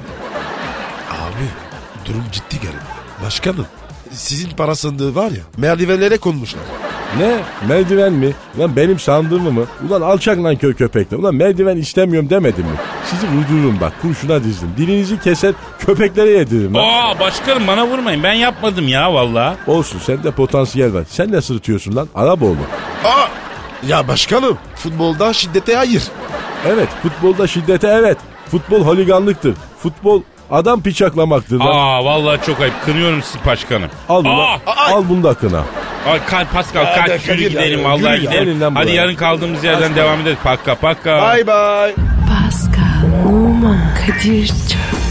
Abi 1.10 1.44
durum 2.04 2.24
ciddi 2.32 2.56
garip. 2.62 2.80
Başkanım 3.24 3.66
sizin 4.12 4.50
para 4.50 4.74
sandığı 4.74 5.14
var 5.14 5.30
ya 5.30 5.42
merdivenlere 5.56 6.18
konmuşlar. 6.18 6.62
Ne? 7.18 7.36
Merdiven 7.68 8.12
mi? 8.12 8.32
Lan 8.58 8.76
benim 8.76 8.98
sandığımı 8.98 9.52
mı? 9.52 9.64
Ulan 9.88 10.00
alçak 10.00 10.38
lan 10.44 10.56
köy 10.56 10.74
köpekler. 10.74 11.18
Ulan 11.18 11.34
merdiven 11.34 11.76
istemiyorum 11.76 12.30
demedim 12.30 12.64
mi? 12.64 12.76
Sizi 13.04 13.26
vurdururum 13.26 13.78
bak 13.80 13.92
kurşuna 14.02 14.44
dizdim. 14.44 14.68
Dilinizi 14.76 15.20
keser 15.20 15.54
köpeklere 15.78 16.30
yediririm 16.30 16.74
lan. 16.74 16.84
Aa 16.84 17.20
başkanım 17.20 17.66
bana 17.66 17.86
vurmayın. 17.86 18.22
Ben 18.22 18.32
yapmadım 18.32 18.88
ya 18.88 19.14
valla. 19.14 19.56
Olsun 19.66 19.98
sende 19.98 20.30
potansiyel 20.30 20.94
var. 20.94 21.04
Sen 21.08 21.32
ne 21.32 21.40
sırıtıyorsun 21.40 21.96
lan? 21.96 22.08
Araboğlu. 22.14 22.56
Aa! 23.04 23.28
Ya 23.88 24.08
başkanım 24.08 24.58
futbolda 24.74 25.32
şiddete 25.32 25.74
hayır. 25.76 26.02
Evet 26.66 26.88
futbolda 27.02 27.46
şiddete 27.46 27.88
evet. 27.88 28.18
Futbol 28.50 28.80
holiganlıktır. 28.86 29.54
Futbol 29.82 30.22
adam 30.50 30.82
piçaklamaktır 30.82 31.56
lan. 31.58 31.66
Aa 31.66 32.04
vallahi 32.04 32.46
çok 32.46 32.60
ayıp. 32.60 32.74
Kınıyorum 32.84 33.22
sizi 33.22 33.46
başkanım. 33.46 33.88
Al 34.08 34.24
bunu, 34.24 34.40
Aa! 34.42 34.58
al 34.66 35.04
bunu 35.08 35.22
da 35.22 35.34
kına. 35.34 35.62
Ay 36.06 36.24
kalk 36.26 36.52
Pascal 36.52 36.84
Hadi 36.84 36.96
kalk 36.96 37.26
Kadir 37.26 37.28
yürü 37.28 37.42
ya, 37.42 37.48
gidelim 37.48 37.78
yürü 37.78 37.88
vallahi 37.88 38.24
ya. 38.24 38.30
Gelin 38.32 38.54
gidelim. 38.54 38.74
Hadi 38.74 38.86
buraya. 38.86 38.94
yarın 38.94 39.14
kaldığımız 39.14 39.64
yerden 39.64 39.96
devam 39.96 40.20
ederiz. 40.20 40.38
Pakka 40.44 40.74
pakka. 40.74 41.34
Bye 41.34 41.46
bye. 41.46 41.94
Pascal, 42.28 43.28
Oman, 43.28 43.78
Kadir 44.06 44.46
çok 44.46 44.97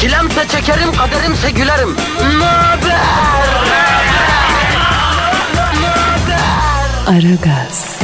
Çilemse 0.00 0.48
çekerim, 0.48 0.92
kaderimse 0.92 1.50
gülerim. 1.50 1.96
Möber! 2.38 3.04
Aragaz, 7.06 7.98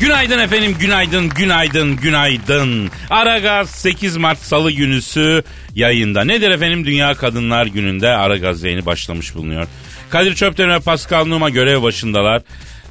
Günaydın 0.00 0.38
efendim, 0.38 0.76
günaydın, 0.80 1.28
günaydın, 1.28 1.96
günaydın. 1.96 2.90
Aragaz 3.10 3.70
8 3.70 4.16
Mart 4.16 4.38
Salı 4.38 4.70
günüsü 4.72 5.42
yayında. 5.74 6.24
Nedir 6.24 6.50
efendim? 6.50 6.84
Dünya 6.86 7.14
Kadınlar 7.14 7.66
Günü'nde 7.66 8.08
Aragaz 8.08 8.62
yayını 8.62 8.86
başlamış 8.86 9.34
bulunuyor. 9.34 9.66
Kadir 10.10 10.34
Çöpten 10.34 10.70
ve 10.70 10.80
Pascal 10.80 11.24
Numa 11.26 11.50
görev 11.50 11.82
başındalar. 11.82 12.42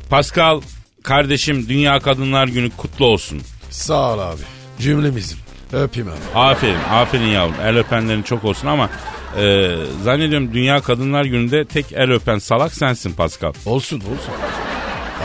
Pascal, 0.09 0.61
kardeşim 1.03 1.70
Dünya 1.70 1.99
Kadınlar 1.99 2.47
Günü 2.47 2.70
kutlu 2.70 3.05
olsun. 3.05 3.41
Sağ 3.70 4.13
ol 4.13 4.20
abi. 4.20 4.41
Cümlemizim. 4.80 5.38
Öpeyim 5.74 6.09
abi. 6.09 6.39
Aferin, 6.39 6.78
aferin 6.91 7.28
yavrum. 7.28 7.55
El 7.63 7.78
öpenlerin 7.78 8.24
çok 8.24 8.43
olsun 8.43 8.68
ama 8.68 8.89
e, 9.38 9.76
zannediyorum 10.03 10.53
Dünya 10.53 10.82
Kadınlar 10.82 11.26
Günü'nde 11.26 11.65
tek 11.65 11.86
el 11.91 12.11
öpen 12.11 12.38
salak 12.38 12.74
sensin 12.74 13.13
Pascal. 13.13 13.53
Olsun 13.65 13.99
olsun. 13.99 14.34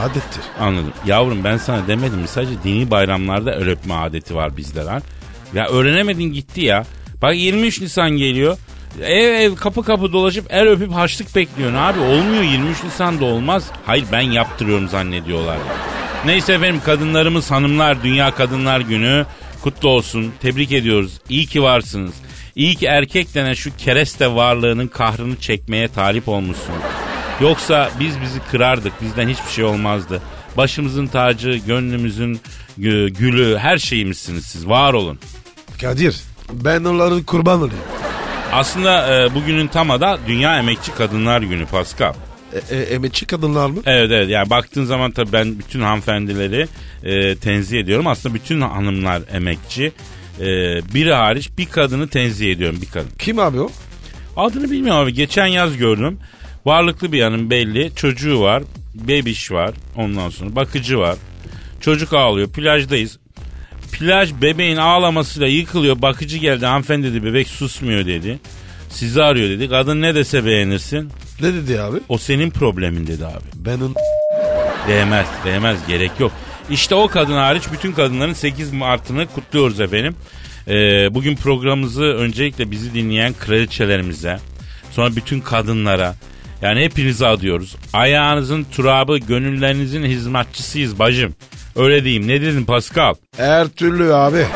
Adettir. 0.03 0.43
Anladım. 0.61 0.93
Yavrum 1.07 1.45
ben 1.45 1.57
sana 1.57 1.89
demedim 1.89 2.19
mi? 2.19 2.29
Sadece 2.29 2.53
dini 2.65 2.91
bayramlarda 2.91 3.53
el 3.53 3.69
öpme 3.69 3.95
adeti 3.95 4.35
var 4.35 4.57
bizde 4.57 4.81
lan. 4.81 5.03
Ya 5.55 5.69
öğrenemedin 5.69 6.33
gitti 6.33 6.61
ya. 6.61 6.85
Bak 7.23 7.37
23 7.37 7.81
Nisan 7.81 8.11
geliyor. 8.11 8.59
Ev 9.01 9.33
ev 9.33 9.55
kapı 9.55 9.83
kapı 9.83 10.13
dolaşıp 10.13 10.47
el 10.51 10.69
öpüp 10.69 10.93
haçlık 10.93 11.37
bekliyorsun 11.37 11.77
abi. 11.77 12.01
Olmuyor 12.01 12.43
23 12.43 12.85
Nisan'da 12.85 13.25
olmaz. 13.25 13.65
Hayır 13.87 14.05
ben 14.13 14.21
yaptırıyorum 14.21 14.89
zannediyorlar. 14.89 15.57
Neyse 16.27 16.53
efendim 16.53 16.81
kadınlarımız 16.85 17.51
hanımlar 17.51 18.03
Dünya 18.03 18.35
Kadınlar 18.35 18.81
Günü 18.81 19.27
kutlu 19.63 19.89
olsun. 19.89 20.33
Tebrik 20.41 20.73
ediyoruz. 20.73 21.13
İyi 21.29 21.47
ki 21.47 21.63
varsınız. 21.63 22.15
İyi 22.57 22.75
ki 22.75 22.87
erkek 22.87 23.35
denen 23.35 23.55
şu 23.55 23.77
kereste 23.77 24.35
varlığının 24.35 24.87
kahrını 24.89 25.37
çekmeye 25.37 25.89
talip 25.89 26.29
olmuşsun. 26.29 26.75
Yoksa 27.41 27.91
biz 28.01 28.21
bizi 28.21 28.41
kırardık. 28.51 28.93
Bizden 29.03 29.29
hiçbir 29.29 29.51
şey 29.51 29.65
olmazdı. 29.65 30.23
Başımızın 30.57 31.07
tacı, 31.07 31.51
gönlümüzün 31.67 32.41
gü- 32.81 33.09
gülü, 33.11 33.59
her 33.59 33.79
şeyimizsiniz 33.79 34.47
siz. 34.47 34.69
Var 34.69 34.93
olun. 34.93 35.19
Kadir 35.81 36.17
ben 36.53 36.85
onların 36.85 37.23
kurban 37.23 37.59
olayım. 37.59 37.75
Aslında 38.53 39.25
e, 39.25 39.35
bugünün 39.35 39.67
tamı 39.67 40.01
da 40.01 40.19
Dünya 40.27 40.59
Emekçi 40.59 40.95
Kadınlar 40.95 41.43
Günü 41.43 41.67
Pascal. 41.67 42.15
E, 42.71 42.77
e, 42.77 42.81
emekçi 42.81 43.27
kadınlar 43.27 43.71
mı? 43.71 43.81
Evet 43.87 44.11
evet 44.11 44.29
yani 44.29 44.51
baktığın 44.51 44.85
zaman 44.85 45.11
tabii 45.11 45.33
ben 45.33 45.59
bütün 45.59 45.81
hanımefendileri 45.81 46.67
e, 47.05 47.37
tenzih 47.37 47.81
ediyorum. 47.81 48.07
Aslında 48.07 48.35
bütün 48.35 48.61
hanımlar 48.61 49.23
emekçi. 49.33 49.93
E, 50.41 50.45
biri 50.95 51.13
hariç 51.13 51.51
bir 51.59 51.67
kadını 51.67 52.09
tenzih 52.09 52.53
ediyorum 52.53 52.79
bir 52.83 52.87
kadın. 52.91 53.11
Kim 53.19 53.39
abi 53.39 53.61
o? 53.61 53.71
Adını 54.37 54.71
bilmiyorum 54.71 55.03
abi. 55.03 55.15
Geçen 55.15 55.47
yaz 55.47 55.77
gördüm. 55.77 56.19
Varlıklı 56.65 57.13
bir 57.13 57.23
hanım 57.23 57.51
belli. 57.51 57.93
Çocuğu 57.97 58.41
var. 58.41 58.63
Bebiş 58.95 59.53
var. 59.53 59.71
Ondan 59.97 60.29
sonra 60.31 60.57
bakıcı 60.57 60.99
var. 60.99 61.17
Çocuk 61.81 62.13
ağlıyor. 62.13 62.49
Plajdayız. 62.49 63.19
Plaj 63.93 64.33
bebeğin 64.43 64.77
ağlamasıyla 64.77 65.49
yıkılıyor. 65.49 66.03
Bakıcı 66.03 66.39
geldi. 66.39 66.67
Hanımefendi 66.67 67.07
dedi 67.07 67.25
bebek 67.25 67.49
susmuyor 67.49 68.07
dedi. 68.07 68.39
Sizi 68.89 69.23
arıyor 69.23 69.51
dedi. 69.51 69.69
Kadın 69.69 70.03
ne 70.03 70.15
dese 70.15 70.45
beğenirsin. 70.45 71.11
Ne 71.41 71.55
dedi 71.55 71.81
abi? 71.81 71.99
O 72.09 72.19
senin 72.19 72.51
problemin 72.51 73.07
dedi 73.07 73.27
abi. 73.27 73.45
Ben 73.55 73.77
onun... 73.77 73.95
Değmez, 74.89 75.27
değmez 75.45 75.79
gerek 75.89 76.11
yok. 76.21 76.33
İşte 76.71 76.95
o 76.95 77.09
kadın 77.09 77.33
hariç 77.33 77.63
bütün 77.73 77.93
kadınların 77.93 78.33
8 78.33 78.73
Mart'ını 78.73 79.27
kutluyoruz 79.27 79.81
efendim. 79.81 80.15
Ee, 80.69 81.15
bugün 81.15 81.37
programımızı 81.37 82.03
öncelikle 82.03 82.71
bizi 82.71 82.95
dinleyen 82.95 83.33
kraliçelerimize, 83.33 84.39
sonra 84.91 85.17
bütün 85.17 85.41
kadınlara, 85.41 86.15
yani 86.63 86.85
hepinize 86.85 87.27
adıyoruz. 87.27 87.77
Ayağınızın 87.93 88.65
turabı, 88.65 89.19
gönüllerinizin 89.19 90.05
hizmetçisiyiz 90.05 90.99
bacım. 90.99 91.35
Öyle 91.77 92.05
diyeyim. 92.05 92.29
Ne 92.29 92.41
dedin 92.43 92.65
Pascal? 92.65 93.15
Her 93.37 93.69
türlü 93.69 94.15
abi. 94.15 94.47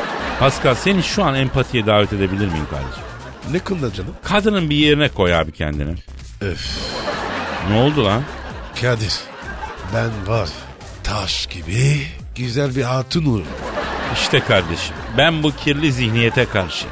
Pascal 0.41 0.75
seni 0.75 1.03
şu 1.03 1.25
an 1.25 1.35
empatiye 1.35 1.87
davet 1.87 2.13
edebilir 2.13 2.47
miyim 2.47 2.67
kardeşim? 2.71 3.03
Ne 3.51 3.59
konuda 3.59 3.93
canım? 3.93 4.15
Kadının 4.25 4.71
bir 4.71 4.77
yerine 4.77 5.09
koy 5.09 5.35
abi 5.35 5.53
kendini. 5.53 5.95
Öf. 6.41 6.79
Ne 7.71 7.77
oldu 7.77 8.05
lan? 8.05 8.23
Kadir 8.81 9.15
ben 9.95 10.11
var 10.27 10.49
taş 11.05 11.47
gibi 11.47 12.03
güzel 12.35 12.77
bir 12.77 12.83
hatun 12.83 13.25
olurum. 13.27 13.47
İşte 14.15 14.41
kardeşim 14.41 14.95
ben 15.19 15.43
bu 15.43 15.57
kirli 15.57 15.93
zihniyete 15.93 16.45
karşı. 16.45 16.87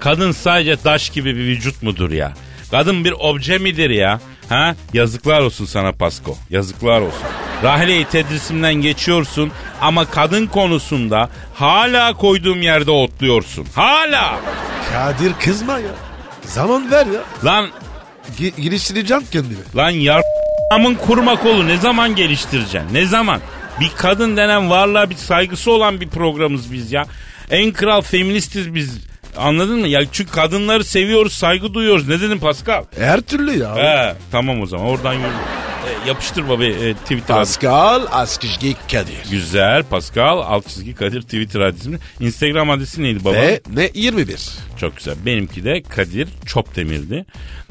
Kadın 0.00 0.32
sadece 0.32 0.76
taş 0.76 1.10
gibi 1.10 1.36
bir 1.36 1.44
vücut 1.44 1.82
mudur 1.82 2.10
ya? 2.10 2.32
Kadın 2.70 3.04
bir 3.04 3.12
obje 3.12 3.58
midir 3.58 3.90
ya? 3.90 4.20
Ha? 4.50 4.74
Yazıklar 4.92 5.40
olsun 5.40 5.64
sana 5.64 5.92
Pasko. 5.92 6.36
Yazıklar 6.50 7.00
olsun. 7.00 7.22
Rahile-i 7.62 8.04
tedrisimden 8.04 8.74
geçiyorsun 8.74 9.50
ama 9.80 10.04
kadın 10.04 10.46
konusunda 10.46 11.28
hala 11.54 12.12
koyduğum 12.14 12.62
yerde 12.62 12.90
otluyorsun. 12.90 13.66
Hala. 13.74 14.40
Kadir 14.92 15.32
kızma 15.40 15.78
ya. 15.78 15.90
Zaman 16.44 16.90
ver 16.90 17.06
ya. 17.06 17.20
Lan 17.44 17.68
Ge- 18.38 18.60
geliştireceğim 18.60 19.22
kendimi. 19.32 19.60
Lan 19.76 19.90
yarmın 19.90 20.94
kurma 20.94 21.36
kolu 21.36 21.66
ne 21.66 21.76
zaman 21.76 22.14
geliştireceksin? 22.16 22.94
Ne 22.94 23.06
zaman? 23.06 23.40
Bir 23.80 23.90
kadın 23.96 24.36
denen 24.36 24.70
varlığa 24.70 25.10
bir 25.10 25.14
saygısı 25.16 25.70
olan 25.72 26.00
bir 26.00 26.08
programız 26.08 26.72
biz 26.72 26.92
ya. 26.92 27.04
En 27.50 27.72
kral 27.72 28.00
feministiz 28.00 28.74
biz. 28.74 29.09
Anladın 29.40 29.80
mı? 29.80 29.88
Ya 29.88 30.00
çünkü 30.12 30.30
kadınları 30.30 30.84
seviyoruz, 30.84 31.32
saygı 31.32 31.74
duyuyoruz. 31.74 32.08
Ne 32.08 32.20
dedin 32.20 32.38
Pascal? 32.38 32.84
Her 32.98 33.20
türlü 33.20 33.58
ya. 33.58 33.76
He, 33.76 34.14
tamam 34.32 34.60
o 34.62 34.66
zaman 34.66 34.86
oradan 34.86 35.12
yürü. 35.14 35.24
E, 36.04 36.08
yapıştır 36.08 36.48
baba 36.48 36.64
e, 36.64 36.94
Twitter. 36.94 37.36
Pascal 37.36 38.02
Askışgi 38.10 38.76
Kadir. 38.92 39.30
Güzel 39.30 39.82
Pascal 39.82 40.38
alt 40.38 40.68
çizgi 40.68 40.94
Kadir 40.94 41.22
Twitter 41.22 41.60
adresi. 41.60 41.90
Instagram 42.20 42.70
adresi 42.70 43.02
neydi 43.02 43.24
baba? 43.24 43.34
Ve 43.36 43.60
ne 43.74 43.90
21. 43.94 44.40
Çok 44.80 44.96
güzel. 44.96 45.14
Benimki 45.26 45.64
de 45.64 45.82
Kadir 45.82 46.28
Çopdemir'di. 46.46 47.24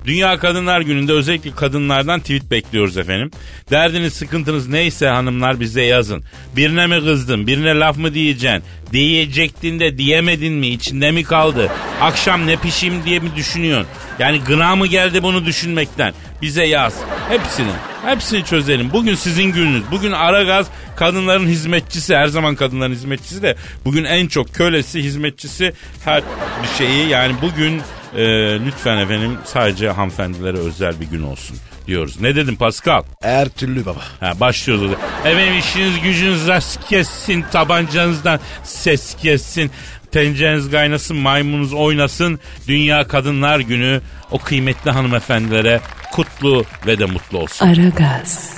Dünya 0.05 0.39
Kadınlar 0.39 0.82
Günü'nde 0.82 1.13
özellikle 1.13 1.51
kadınlardan 1.51 2.19
tweet 2.19 2.51
bekliyoruz 2.51 2.97
efendim. 2.97 3.32
Derdiniz, 3.71 4.13
sıkıntınız 4.13 4.67
neyse 4.67 5.07
hanımlar 5.07 5.59
bize 5.59 5.82
yazın. 5.82 6.23
Birine 6.55 6.88
mi 6.88 6.99
kızdın, 6.99 7.47
birine 7.47 7.80
laf 7.80 7.97
mı 7.97 8.13
diyeceksin? 8.13 8.63
Diyecektin 8.93 9.80
de 9.80 9.97
diyemedin 9.97 10.53
mi, 10.53 10.67
içinde 10.67 11.11
mi 11.11 11.23
kaldı? 11.23 11.69
Akşam 12.01 12.47
ne 12.47 12.55
pişeyim 12.55 13.03
diye 13.05 13.19
mi 13.19 13.36
düşünüyorsun? 13.36 13.88
Yani 14.19 14.39
gına 14.39 14.75
mı 14.75 14.88
geldi 14.88 15.23
bunu 15.23 15.45
düşünmekten? 15.45 16.13
Bize 16.41 16.65
yaz. 16.65 16.93
Hepsini. 17.30 17.71
Hepsini 18.20 18.45
çözelim. 18.45 18.93
Bugün 18.93 19.15
sizin 19.15 19.43
gününüz. 19.43 19.84
Bugün 19.91 20.11
Aragaz 20.11 20.67
kadınların 20.95 21.47
hizmetçisi. 21.47 22.15
Her 22.15 22.28
zaman 22.28 22.55
kadınların 22.55 22.93
hizmetçisi 22.93 23.41
de 23.41 23.55
bugün 23.86 24.03
en 24.03 24.28
çok 24.28 24.53
kölesi, 24.55 25.03
hizmetçisi 25.03 25.74
her 26.05 26.24
bir 26.63 26.78
şeyi. 26.78 27.07
Yani 27.07 27.36
bugün 27.41 27.82
e, 28.15 28.24
lütfen 28.65 28.97
efendim 28.97 29.38
sadece 29.45 29.89
hanımefendilere 29.89 30.57
özel 30.57 30.99
bir 31.01 31.05
gün 31.05 31.24
olsun 31.24 31.57
diyoruz. 31.88 32.22
Ne 32.22 32.36
dedim 32.36 32.55
Pascal? 32.55 33.03
Her 33.22 33.49
türlü 33.49 33.86
baba. 33.86 34.01
Ha, 34.20 34.39
başlıyoruz. 34.39 34.84
o 34.84 34.88
zaman. 34.88 35.01
Efendim 35.26 35.57
işiniz 35.59 36.01
gücünüz 36.01 36.47
rast 36.47 36.88
kessin, 36.89 37.45
tabancanızdan 37.51 38.39
ses 38.63 39.15
kessin. 39.15 39.72
Tencereniz 40.12 40.72
kaynasın, 40.72 41.18
maymununuz 41.18 41.74
oynasın. 41.74 42.39
Dünya 42.68 43.07
Kadınlar 43.07 43.60
Günü 43.60 44.01
o 44.32 44.38
kıymetli 44.39 44.91
hanımefendilere 44.91 45.82
kutlu 46.12 46.66
ve 46.86 46.99
de 46.99 47.05
mutlu 47.05 47.38
olsun. 47.38 47.66
Aragaz, 47.68 48.53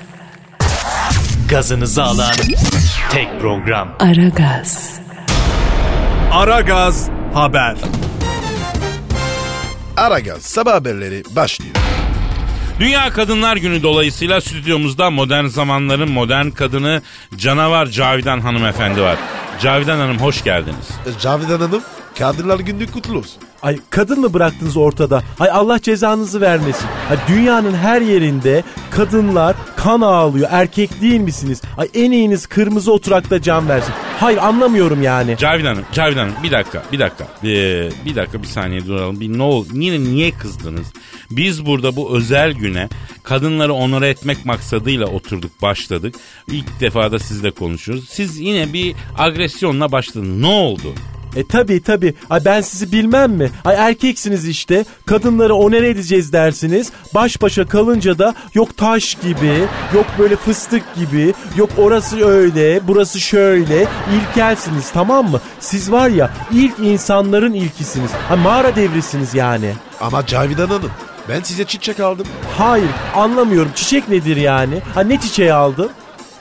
Gazınızı 1.49 2.03
alan 2.03 2.33
tek 3.11 3.41
program. 3.41 3.95
Aragaz, 3.99 4.99
Aragaz 6.31 7.09
Haber. 7.33 7.75
Aragaz 9.97 10.41
sabah 10.41 10.73
haberleri 10.73 11.23
başlıyor. 11.35 11.75
Dünya 12.81 13.09
Kadınlar 13.09 13.57
Günü 13.57 13.83
dolayısıyla 13.83 14.41
stüdyomuzda 14.41 15.09
modern 15.09 15.45
zamanların 15.45 16.11
modern 16.11 16.49
kadını 16.49 17.01
canavar 17.35 17.85
Cavidan 17.85 18.39
hanımefendi 18.39 19.01
var. 19.01 19.17
Cavidan 19.61 19.97
Hanım 19.97 20.17
hoş 20.17 20.43
geldiniz. 20.43 20.89
Cavidan 21.21 21.59
Hanım 21.59 21.81
kadınlar 22.19 22.59
günü 22.59 22.91
kutlu 22.91 23.17
olsun. 23.17 23.43
Ay 23.63 23.79
kadın 23.89 24.19
mı 24.19 24.33
bıraktınız 24.33 24.77
ortada? 24.77 25.23
Ay 25.39 25.49
Allah 25.51 25.81
cezanızı 25.81 26.41
vermesin. 26.41 26.87
Ay 27.09 27.17
dünyanın 27.27 27.73
her 27.73 28.01
yerinde 28.01 28.63
kadınlar 28.91 29.55
kan 29.75 30.01
ağlıyor. 30.01 30.49
Erkek 30.51 31.01
değil 31.01 31.19
misiniz? 31.19 31.61
Ay 31.77 31.89
en 31.93 32.11
iyiniz 32.11 32.45
kırmızı 32.47 32.91
oturakta 32.93 33.41
can 33.41 33.69
versin. 33.69 33.93
Hayır 34.19 34.37
anlamıyorum 34.37 35.03
yani. 35.03 35.37
Cavidan 35.37 35.73
Hanım, 35.73 35.85
Cavidan 35.93 36.19
Hanım 36.19 36.43
bir 36.43 36.51
dakika, 36.51 36.83
bir 36.91 36.99
dakika. 36.99 37.27
Ee, 37.43 37.89
bir 38.05 38.15
dakika 38.15 38.41
bir 38.41 38.47
saniye 38.47 38.87
duralım. 38.87 39.19
Bir 39.19 39.37
ne 39.37 39.43
ol, 39.43 39.65
niye, 39.73 39.99
niye 39.99 40.31
kızdınız? 40.31 40.87
Biz 41.31 41.65
burada 41.65 41.95
bu 41.95 42.17
özel 42.17 42.53
güne 42.53 42.89
kadınları 43.23 43.73
onore 43.73 44.09
etmek 44.09 44.45
maksadıyla 44.45 45.05
oturduk, 45.05 45.61
başladık. 45.61 46.15
İlk 46.47 46.79
defa 46.79 47.11
da 47.11 47.19
sizle 47.19 47.51
konuşuyoruz. 47.51 48.09
Siz 48.09 48.39
yine 48.39 48.73
bir 48.73 48.95
agresyonla 49.17 49.91
başladınız. 49.91 50.37
Ne 50.37 50.47
oldu? 50.47 50.93
E 51.35 51.47
tabi 51.47 51.81
tabi. 51.81 52.13
Ay 52.29 52.45
ben 52.45 52.61
sizi 52.61 52.91
bilmem 52.91 53.31
mi? 53.31 53.49
Ay 53.65 53.75
erkeksiniz 53.75 54.47
işte. 54.47 54.85
Kadınları 55.05 55.55
onere 55.55 55.89
edeceğiz 55.89 56.33
dersiniz. 56.33 56.91
Baş 57.13 57.41
başa 57.41 57.67
kalınca 57.67 58.19
da 58.19 58.35
yok 58.53 58.77
taş 58.77 59.15
gibi, 59.15 59.65
yok 59.95 60.05
böyle 60.19 60.35
fıstık 60.35 60.95
gibi, 60.95 61.33
yok 61.57 61.69
orası 61.77 62.25
öyle, 62.27 62.87
burası 62.87 63.19
şöyle. 63.19 63.87
İlkelsiniz 64.15 64.91
tamam 64.91 65.31
mı? 65.31 65.41
Siz 65.59 65.91
var 65.91 66.09
ya 66.09 66.29
ilk 66.51 66.79
insanların 66.79 67.53
ilkisiniz. 67.53 68.11
Ha 68.29 68.35
mağara 68.35 68.75
devrisiniz 68.75 69.33
yani. 69.35 69.73
Ama 70.01 70.25
Cavidan 70.25 70.67
Hanım 70.67 70.91
ben 71.29 71.41
size 71.41 71.63
çiçek 71.65 71.99
aldım. 71.99 72.27
Hayır 72.57 72.89
anlamıyorum. 73.15 73.71
Çiçek 73.75 74.09
nedir 74.09 74.37
yani? 74.37 74.81
Ha 74.93 75.01
ne 75.01 75.19
çiçeği 75.19 75.53
aldın? 75.53 75.89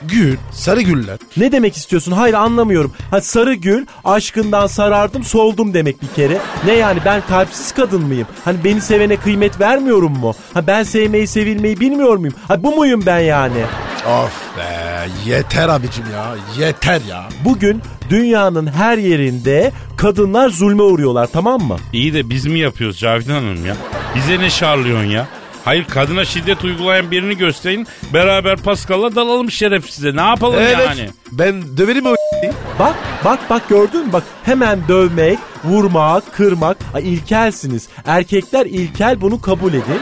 Gül, 0.02 0.36
sarı 0.52 0.80
güller. 0.82 1.18
Ne 1.36 1.52
demek 1.52 1.76
istiyorsun? 1.76 2.12
Hayır 2.12 2.34
anlamıyorum. 2.34 2.92
Ha 3.10 3.20
sarı 3.20 3.54
gül, 3.54 3.86
aşkından 4.04 4.66
sarardım, 4.66 5.24
soldum 5.24 5.74
demek 5.74 6.02
bir 6.02 6.08
kere. 6.08 6.38
Ne 6.66 6.72
yani 6.72 7.00
ben 7.04 7.22
kalpsiz 7.28 7.72
kadın 7.72 8.02
mıyım? 8.02 8.26
Hani 8.44 8.64
beni 8.64 8.80
sevene 8.80 9.16
kıymet 9.16 9.60
vermiyorum 9.60 10.12
mu? 10.12 10.34
Ha 10.54 10.66
ben 10.66 10.82
sevmeyi, 10.82 11.26
sevilmeyi 11.26 11.80
bilmiyor 11.80 12.16
muyum? 12.16 12.34
Ha 12.48 12.62
bu 12.62 12.76
muyum 12.76 13.02
ben 13.06 13.18
yani? 13.20 13.62
Of 14.06 14.56
be 14.56 15.08
yeter 15.26 15.68
abicim 15.68 16.04
ya 16.14 16.34
yeter 16.66 17.00
ya. 17.08 17.28
Bugün 17.44 17.82
dünyanın 18.10 18.66
her 18.66 18.98
yerinde 18.98 19.72
kadınlar 19.96 20.48
zulme 20.48 20.82
uğruyorlar 20.82 21.26
tamam 21.32 21.60
mı? 21.62 21.76
İyi 21.92 22.14
de 22.14 22.30
biz 22.30 22.46
mi 22.46 22.58
yapıyoruz 22.58 22.98
Cavidan 22.98 23.34
Hanım 23.34 23.66
ya? 23.66 23.76
Bize 24.16 24.38
ne 24.38 24.50
şarlıyorsun 24.50 25.10
ya? 25.10 25.28
Hayır 25.64 25.84
kadına 25.84 26.24
şiddet 26.24 26.64
uygulayan 26.64 27.10
birini 27.10 27.36
gösterin. 27.36 27.86
Beraber 28.14 28.56
Pascal'la 28.56 29.14
dalalım 29.14 29.50
şerefsize. 29.50 30.16
Ne 30.16 30.20
yapalım 30.20 30.58
Evet 30.60 30.76
yani? 30.86 31.10
ben 31.32 31.76
döverim 31.76 32.06
o 32.06 32.14
Bak 32.78 32.96
bak 33.24 33.50
bak 33.50 33.68
gördün 33.68 34.06
mü? 34.06 34.12
Bak 34.12 34.22
hemen 34.44 34.88
dövmek, 34.88 35.38
vurmak, 35.64 36.32
kırmak. 36.32 36.76
Ay 36.94 37.14
ilkelsiniz. 37.14 37.88
Erkekler 38.06 38.66
ilkel 38.66 39.20
bunu 39.20 39.40
kabul 39.40 39.72
edin. 39.72 40.00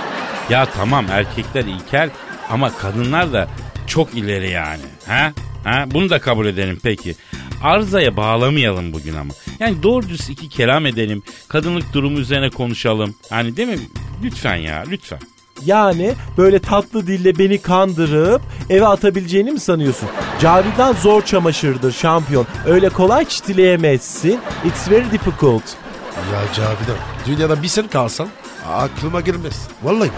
Ya 0.51 0.67
tamam 0.67 1.07
erkekler 1.11 1.65
ilkel 1.65 2.11
ama 2.51 2.77
kadınlar 2.77 3.33
da 3.33 3.49
çok 3.87 4.15
ileri 4.15 4.51
yani. 4.51 4.83
Ha? 5.07 5.33
Ha? 5.65 5.85
Bunu 5.87 6.11
da 6.11 6.21
kabul 6.21 6.47
edelim 6.47 6.79
peki. 6.83 7.15
Arzaya 7.63 8.17
bağlamayalım 8.17 8.93
bugün 8.93 9.17
ama. 9.17 9.35
Yani 9.61 9.83
doğru 9.83 10.09
düz 10.09 10.29
iki 10.29 10.49
kelam 10.49 10.87
edelim. 10.87 11.23
Kadınlık 11.49 11.93
durumu 11.93 12.19
üzerine 12.19 12.51
konuşalım. 12.51 13.15
Hani 13.31 13.57
değil 13.57 13.69
mi? 13.69 13.79
Lütfen 14.23 14.57
ya 14.57 14.85
lütfen. 14.91 15.19
Yani 15.67 16.15
böyle 16.39 16.59
tatlı 16.59 17.07
dille 17.07 17.39
beni 17.39 17.59
kandırıp 17.63 18.43
eve 18.71 18.87
atabileceğini 18.87 19.51
mi 19.51 19.61
sanıyorsun? 19.61 20.09
Cavidan 20.41 20.93
zor 20.93 21.23
çamaşırdır 21.23 21.93
şampiyon. 21.93 22.47
Öyle 22.67 22.89
kolay 22.89 23.25
çitileyemezsin. 23.25 24.41
It's 24.65 24.91
very 24.91 25.05
difficult. 25.13 25.63
Ya 26.33 26.41
Cavidan 26.55 26.97
dünyada 27.27 27.63
bir 27.63 27.69
sen 27.69 27.89
kalsan 27.89 28.29
aklıma 28.69 29.21
girmez. 29.21 29.69
Vallahi. 29.83 30.11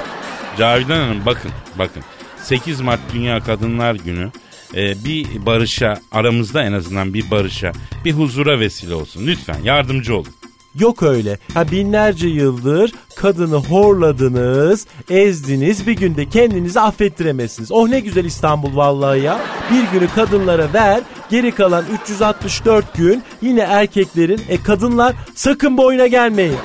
Cavidan 0.58 1.00
Hanım 1.00 1.26
bakın 1.26 1.50
bakın. 1.78 2.02
8 2.42 2.80
Mart 2.80 3.00
Dünya 3.12 3.40
Kadınlar 3.40 3.94
Günü 3.94 4.30
e, 4.74 5.04
bir 5.04 5.46
barışa 5.46 6.00
aramızda 6.12 6.62
en 6.62 6.72
azından 6.72 7.14
bir 7.14 7.30
barışa 7.30 7.72
bir 8.04 8.12
huzura 8.12 8.60
vesile 8.60 8.94
olsun. 8.94 9.26
Lütfen 9.26 9.58
yardımcı 9.64 10.16
olun. 10.16 10.39
Yok 10.78 11.02
öyle. 11.02 11.38
Ha 11.54 11.70
binlerce 11.70 12.28
yıldır 12.28 12.92
kadını 13.16 13.56
horladınız, 13.56 14.86
ezdiniz. 15.10 15.86
Bir 15.86 15.92
günde 15.92 16.28
kendinizi 16.28 16.80
affettiremezsiniz. 16.80 17.72
Oh 17.72 17.88
ne 17.88 18.00
güzel 18.00 18.24
İstanbul 18.24 18.76
vallahi 18.76 19.20
ya. 19.20 19.40
Bir 19.72 19.98
günü 19.98 20.08
kadınlara 20.14 20.72
ver. 20.74 21.00
Geri 21.30 21.52
kalan 21.52 21.84
364 22.04 22.94
gün 22.94 23.22
yine 23.42 23.60
erkeklerin. 23.60 24.40
E 24.48 24.62
kadınlar 24.62 25.14
sakın 25.34 25.76
bu 25.76 25.86
oyuna 25.86 26.06
gelmeyin. 26.06 26.56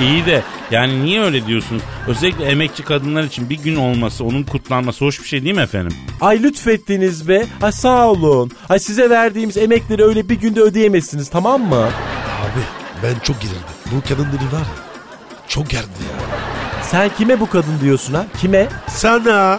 İyi 0.00 0.26
de 0.26 0.42
yani 0.70 1.04
niye 1.04 1.20
öyle 1.22 1.46
diyorsunuz? 1.46 1.82
Özellikle 2.08 2.44
emekçi 2.44 2.82
kadınlar 2.82 3.22
için 3.24 3.50
bir 3.50 3.58
gün 3.58 3.76
olması, 3.76 4.24
onun 4.24 4.42
kutlanması 4.42 5.04
hoş 5.04 5.22
bir 5.22 5.28
şey 5.28 5.44
değil 5.44 5.54
mi 5.54 5.60
efendim? 5.62 5.96
Ay 6.20 6.42
lütfettiniz 6.42 7.28
be. 7.28 7.46
Ay 7.62 7.72
sağ 7.72 8.10
olun. 8.10 8.50
Ay 8.68 8.78
size 8.78 9.10
verdiğimiz 9.10 9.56
emekleri 9.56 10.04
öyle 10.04 10.28
bir 10.28 10.34
günde 10.40 10.60
ödeyemezsiniz 10.60 11.30
tamam 11.30 11.62
mı? 11.62 11.84
Abi 12.42 12.83
ben 13.04 13.18
çok 13.22 13.40
gerildim. 13.40 13.62
Bu 13.92 14.00
kadın 14.08 14.26
dedi 14.26 14.52
var 14.52 14.58
ya 14.58 14.94
çok 15.48 15.70
gerdi 15.70 15.86
ya. 15.86 16.26
Sen 16.82 17.10
kime 17.18 17.40
bu 17.40 17.50
kadın 17.50 17.80
diyorsun 17.80 18.14
ha? 18.14 18.26
Kime? 18.40 18.68
Sana. 18.88 19.58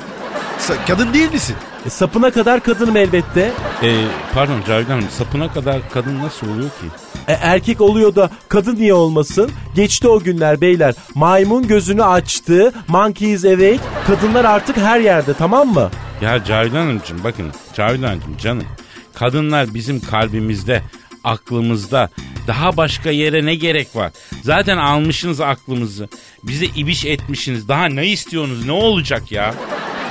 Sen 0.59 0.77
kadın 0.87 1.13
değil 1.13 1.31
misin? 1.31 1.55
E, 1.85 1.89
sapına 1.89 2.31
kadar 2.31 2.63
kadınım 2.63 2.97
elbette. 2.97 3.51
Ee, 3.83 4.05
pardon 4.33 4.61
Cavidan 4.67 4.89
Hanım 4.89 5.09
sapına 5.09 5.53
kadar 5.53 5.89
kadın 5.93 6.19
nasıl 6.23 6.47
oluyor 6.49 6.69
ki? 6.69 6.85
E, 7.27 7.33
erkek 7.33 7.81
oluyor 7.81 8.15
da 8.15 8.29
kadın 8.49 8.75
niye 8.75 8.93
olmasın? 8.93 9.51
Geçti 9.75 10.07
o 10.07 10.19
günler 10.19 10.61
beyler. 10.61 10.95
Maymun 11.15 11.67
gözünü 11.67 12.03
açtı. 12.03 12.73
Monkey 12.87 13.33
is 13.33 13.45
awake. 13.45 13.79
Kadınlar 14.07 14.45
artık 14.45 14.77
her 14.77 14.99
yerde 14.99 15.33
tamam 15.33 15.67
mı? 15.73 15.89
Ya 16.21 16.43
Cavidan 16.43 16.77
Hanımcığım 16.77 17.23
bakın 17.23 17.51
Cavidan 17.73 18.07
Hanımcığım 18.07 18.37
canım. 18.37 18.63
Kadınlar 19.13 19.73
bizim 19.73 19.99
kalbimizde, 19.99 20.81
aklımızda. 21.25 22.09
Daha 22.47 22.77
başka 22.77 23.11
yere 23.11 23.45
ne 23.45 23.55
gerek 23.55 23.95
var? 23.95 24.11
Zaten 24.43 24.77
almışsınız 24.77 25.41
aklımızı. 25.41 26.09
Bize 26.43 26.65
ibiş 26.65 27.05
etmişsiniz. 27.05 27.67
Daha 27.67 27.85
ne 27.85 28.07
istiyorsunuz? 28.07 28.65
Ne 28.65 28.71
olacak 28.71 29.31
ya? 29.31 29.53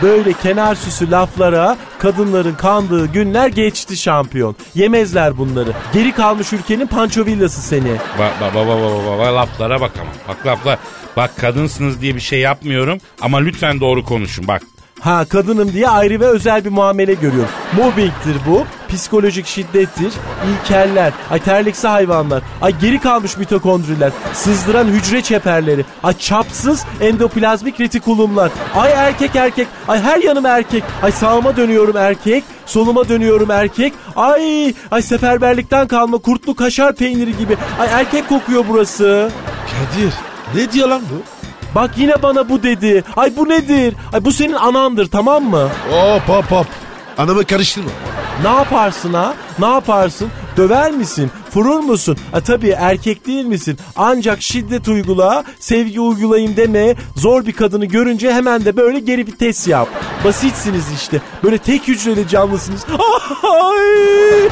Böyle 0.02 0.32
kenar 0.32 0.74
süsü 0.74 1.10
laflara 1.10 1.76
kadınların 1.98 2.54
kandığı 2.54 3.06
günler 3.06 3.48
geçti 3.48 3.96
şampiyon. 3.96 4.56
Yemezler 4.74 5.38
bunları. 5.38 5.72
Geri 5.92 6.12
kalmış 6.12 6.52
ülkenin 6.52 6.86
panço 6.86 7.26
villası 7.26 7.62
seni. 7.62 7.92
Bak 8.18 8.32
bak 8.40 8.54
bak 8.54 8.68
bak 8.68 8.78
bak 8.82 9.18
bak 9.18 9.34
laflara 9.34 9.80
bak 9.80 9.92
ama. 10.00 10.10
Bak 10.28 10.46
laflar. 10.46 10.78
Bak 11.16 11.36
kadınsınız 11.36 12.00
diye 12.00 12.14
bir 12.14 12.20
şey 12.20 12.40
yapmıyorum 12.40 12.98
ama 13.20 13.38
lütfen 13.38 13.80
doğru 13.80 14.04
konuşun 14.04 14.48
bak. 14.48 14.62
Ha 15.04 15.24
kadınım 15.24 15.72
diye 15.72 15.88
ayrı 15.88 16.20
ve 16.20 16.26
özel 16.26 16.64
bir 16.64 16.70
muamele 16.70 17.14
görüyorum. 17.14 17.50
Mobbingtir 17.76 18.36
bu. 18.46 18.64
Psikolojik 18.88 19.46
şiddettir. 19.46 20.12
İlkeller. 20.50 21.12
Ay 21.30 21.40
terliksi 21.40 21.88
hayvanlar. 21.88 22.42
Ay 22.62 22.78
geri 22.78 23.00
kalmış 23.00 23.36
mitokondriler. 23.36 24.12
Sızdıran 24.32 24.84
hücre 24.84 25.22
çeperleri. 25.22 25.84
Ay 26.02 26.18
çapsız 26.18 26.84
endoplazmik 27.00 27.80
retikulumlar. 27.80 28.50
Ay 28.74 28.92
erkek 28.92 29.36
erkek. 29.36 29.68
Ay 29.88 30.00
her 30.00 30.20
yanım 30.20 30.46
erkek. 30.46 30.84
Ay 31.02 31.12
sağıma 31.12 31.56
dönüyorum 31.56 31.96
erkek. 31.96 32.44
Soluma 32.66 33.08
dönüyorum 33.08 33.50
erkek. 33.50 33.92
Ay 34.16 34.74
ay 34.90 35.02
seferberlikten 35.02 35.86
kalma 35.86 36.18
kurtlu 36.18 36.54
kaşar 36.54 36.94
peyniri 36.94 37.36
gibi. 37.36 37.56
Ay 37.80 37.88
erkek 37.92 38.28
kokuyor 38.28 38.64
burası. 38.68 39.30
Kadir 39.66 40.12
ne 40.54 40.72
diyor 40.72 40.88
lan 40.88 41.02
bu? 41.10 41.33
Bak 41.74 41.90
yine 41.96 42.22
bana 42.22 42.48
bu 42.48 42.62
dedi. 42.62 43.04
Ay 43.16 43.36
bu 43.36 43.48
nedir? 43.48 43.94
Ay 44.12 44.24
bu 44.24 44.32
senin 44.32 44.52
anandır 44.52 45.06
tamam 45.06 45.44
mı? 45.44 45.68
Hop 45.90 46.28
hop 46.28 46.50
hop. 46.52 46.66
Anamı 47.18 47.44
karıştırma. 47.44 47.90
Ne 48.42 48.48
yaparsın 48.48 49.14
ha? 49.14 49.34
Ne 49.58 49.66
yaparsın? 49.66 50.28
Döver 50.56 50.90
misin? 50.92 51.30
Vurur 51.54 51.78
musun? 51.80 52.16
A, 52.32 52.40
tabii 52.40 52.68
erkek 52.68 53.26
değil 53.26 53.44
misin? 53.44 53.78
Ancak 53.96 54.42
şiddet 54.42 54.88
uygula, 54.88 55.44
sevgi 55.60 56.00
uygulayayım 56.00 56.56
deme. 56.56 56.94
Zor 57.16 57.46
bir 57.46 57.52
kadını 57.52 57.84
görünce 57.86 58.32
hemen 58.32 58.64
de 58.64 58.76
böyle 58.76 58.98
geri 59.00 59.26
vites 59.26 59.68
yap. 59.68 59.88
Basitsiniz 60.24 60.84
işte. 60.92 61.20
Böyle 61.44 61.58
tek 61.58 61.88
hücreli 61.88 62.28
canlısınız. 62.28 62.86
Ay! 63.42 64.48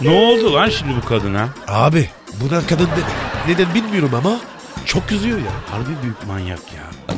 Ne 0.00 0.10
oldu 0.10 0.54
lan 0.54 0.68
şimdi 0.68 0.92
bu 1.02 1.08
kadına? 1.08 1.48
Abi 1.68 2.08
buna 2.40 2.60
kadın 2.66 2.86
dedi. 2.86 3.10
Neden 3.48 3.74
bilmiyorum 3.74 4.10
ama 4.18 4.36
çok 4.86 5.12
üzüyor 5.12 5.38
ya. 5.38 5.52
Harbi 5.70 6.02
büyük 6.02 6.26
manyak 6.26 6.58
ya. 6.76 7.14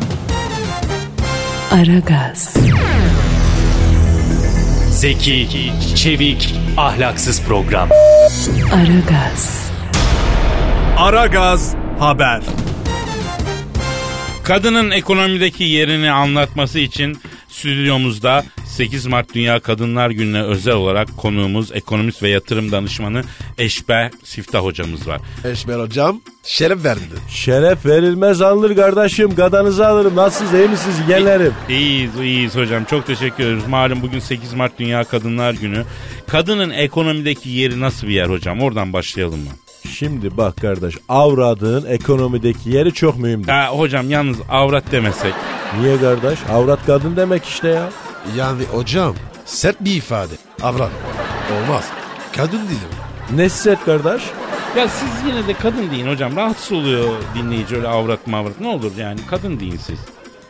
Aragaz, 1.78 2.56
Zeki, 4.90 5.72
çevik, 5.96 6.54
ahlaksız 6.76 7.42
program. 7.42 7.88
Aragaz, 8.72 9.70
Aragaz 10.96 11.74
Haber. 11.98 12.42
Kadının 14.44 14.90
ekonomideki 14.90 15.64
yerini 15.64 16.10
anlatması 16.10 16.78
için 16.78 17.18
stüdyomuzda 17.48 18.44
8 18.78 19.06
Mart 19.06 19.34
Dünya 19.34 19.60
Kadınlar 19.60 20.10
Günü'ne 20.10 20.42
özel 20.42 20.74
olarak 20.74 21.16
konuğumuz 21.16 21.72
ekonomist 21.72 22.22
ve 22.22 22.28
yatırım 22.28 22.72
danışmanı 22.72 23.22
Eşber 23.58 24.10
Siftah 24.24 24.62
hocamız 24.62 25.08
var. 25.08 25.20
Eşmer 25.44 25.78
hocam 25.78 26.20
şeref 26.44 26.84
verdin. 26.84 27.18
Şeref 27.28 27.86
verilmez 27.86 28.42
alınır 28.42 28.76
kardeşim. 28.76 29.34
Gadanızı 29.34 29.86
alırım. 29.86 30.16
Nasılsınız 30.16 30.60
iyi 30.60 30.68
misiniz 30.68 30.96
yeğenlerim? 31.08 31.52
İyiyiz, 31.68 32.10
iyiyiz 32.20 32.56
hocam. 32.56 32.84
Çok 32.84 33.06
teşekkür 33.06 33.44
ederiz. 33.44 33.66
Malum 33.68 34.02
bugün 34.02 34.18
8 34.18 34.54
Mart 34.54 34.78
Dünya 34.78 35.04
Kadınlar 35.04 35.54
Günü. 35.54 35.84
Kadının 36.26 36.70
ekonomideki 36.70 37.50
yeri 37.50 37.80
nasıl 37.80 38.06
bir 38.06 38.12
yer 38.12 38.28
hocam? 38.28 38.60
Oradan 38.60 38.92
başlayalım 38.92 39.40
mı? 39.40 39.50
Şimdi 39.90 40.36
bak 40.36 40.56
kardeş 40.56 40.94
avradığın 41.08 41.86
ekonomideki 41.86 42.70
yeri 42.70 42.92
çok 42.94 43.18
mühimdir. 43.18 43.48
Ha, 43.48 43.68
hocam 43.68 44.10
yalnız 44.10 44.36
avrat 44.50 44.92
demesek. 44.92 45.34
Niye 45.80 46.00
kardeş? 46.00 46.38
Avrat 46.52 46.86
kadın 46.86 47.16
demek 47.16 47.44
işte 47.44 47.68
ya. 47.68 47.88
Yani 48.36 48.62
hocam 48.72 49.14
sert 49.44 49.80
bir 49.80 49.96
ifade. 49.96 50.34
Avrat. 50.62 50.90
Olmaz. 51.56 51.84
Kadın 52.36 52.58
değilim. 52.58 52.98
Ne 53.34 53.48
sert 53.48 53.84
kardeş? 53.84 54.22
Ya 54.76 54.88
siz 54.88 55.08
yine 55.26 55.46
de 55.46 55.54
kadın 55.54 55.90
deyin 55.90 56.06
hocam. 56.06 56.36
Rahatsız 56.36 56.72
oluyor 56.72 57.08
dinleyici 57.34 57.76
öyle 57.76 57.88
avrat 57.88 58.26
mavrat. 58.26 58.60
Ne 58.60 58.68
olur 58.68 58.92
yani 58.98 59.20
kadın 59.30 59.60
deyin 59.60 59.76
siz. 59.76 59.98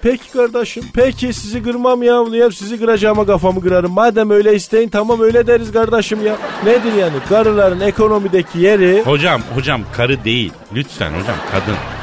Peki 0.03 0.33
kardeşim. 0.33 0.85
Peki 0.95 1.33
sizi 1.33 1.62
kırmam 1.62 2.03
ya. 2.03 2.24
ya 2.33 2.51
sizi 2.51 2.79
kıracağıma 2.79 3.26
kafamı 3.26 3.61
kırarım. 3.61 3.93
Madem 3.93 4.31
öyle 4.31 4.55
isteyin 4.55 4.89
tamam 4.89 5.20
öyle 5.20 5.47
deriz 5.47 5.72
kardeşim 5.72 6.26
ya. 6.26 6.37
Nedir 6.64 6.93
yani? 6.93 7.16
Karıların 7.29 7.81
ekonomideki 7.81 8.59
yeri... 8.59 9.03
Hocam, 9.03 9.43
hocam 9.55 9.81
karı 9.93 10.24
değil. 10.24 10.53
Lütfen 10.74 11.11
hocam 11.11 11.37
kadın. 11.53 11.97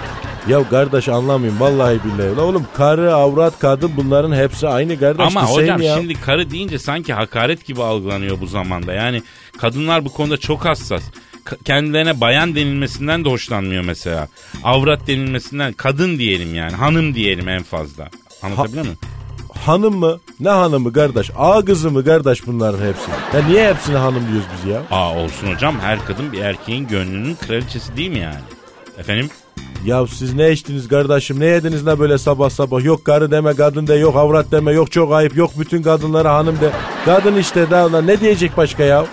Ya 0.48 0.70
kardeş 0.70 1.10
anlamıyorum 1.10 1.60
vallahi 1.60 2.00
billahi. 2.04 2.36
La 2.36 2.42
oğlum 2.42 2.66
karı, 2.78 3.16
avrat, 3.16 3.60
kadın 3.60 3.92
bunların 3.98 4.36
hepsi 4.36 4.68
aynı 4.68 5.00
kardeş. 5.00 5.28
Ama 5.28 5.46
hocam 5.46 5.82
ya. 5.82 5.96
şimdi 5.98 6.22
karı 6.22 6.50
deyince 6.52 6.80
sanki 6.80 7.14
hakaret 7.14 7.66
gibi 7.66 7.84
algılanıyor 7.84 8.42
bu 8.42 8.48
zamanda. 8.48 8.94
Yani 8.94 9.24
kadınlar 9.58 10.06
bu 10.06 10.10
konuda 10.14 10.38
çok 10.38 10.66
hassas. 10.66 11.04
K- 11.46 11.58
kendilerine 11.66 12.22
bayan 12.22 12.56
denilmesinden 12.56 13.26
de 13.26 13.30
hoşlanmıyor 13.30 13.84
mesela. 13.84 14.28
Avrat 14.64 15.08
denilmesinden 15.08 15.74
kadın 15.74 16.18
diyelim 16.20 16.56
yani. 16.56 16.74
Hanım 16.74 17.16
diyelim 17.16 17.50
en 17.50 17.64
fazla. 17.64 18.10
Anlatabiliyor 18.44 18.84
muyum? 18.84 18.98
Hanım 19.66 19.96
mı? 19.96 20.20
Ne 20.40 20.50
hanımı 20.50 20.94
kardeş? 20.94 21.32
Ağa 21.38 21.66
kızı 21.66 21.92
mı 21.92 22.06
kardeş 22.06 22.48
bunların 22.48 22.88
hepsi? 22.88 23.38
Ya 23.38 23.44
niye 23.48 23.70
hepsine 23.74 23.98
hanım 23.98 24.24
diyoruz 24.32 24.48
biz 24.58 24.72
ya? 24.72 24.82
Aa 24.92 25.16
olsun 25.16 25.54
hocam 25.54 25.80
her 25.80 26.06
kadın 26.06 26.32
bir 26.32 26.40
erkeğin 26.40 26.88
gönlünün 26.88 27.36
kraliçesi 27.48 27.98
değil 27.98 28.10
mi 28.12 28.20
yani? 28.20 28.40
Efendim? 28.98 29.30
Ya 29.86 30.08
siz 30.08 30.34
ne 30.34 30.52
içtiniz 30.52 30.88
kardeşim? 30.88 31.40
Ne 31.40 31.46
yediniz 31.46 31.84
ne 31.84 32.00
böyle 32.00 32.18
sabah 32.18 32.50
sabah? 32.50 32.84
Yok 32.84 33.06
karı 33.06 33.32
deme, 33.32 33.54
kadın 33.54 33.88
de, 33.88 33.94
yok 33.94 34.16
avrat 34.16 34.52
deme, 34.52 34.72
yok 34.72 34.92
çok 34.92 35.14
ayıp, 35.14 35.38
yok 35.38 35.52
bütün 35.60 35.82
kadınlara 35.82 36.34
hanım 36.34 36.60
de. 36.62 36.72
Kadın 37.06 37.36
işte 37.36 37.72
daha 37.72 38.02
ne 38.02 38.20
diyecek 38.20 38.58
başka 38.58 38.84
ya? 38.84 39.06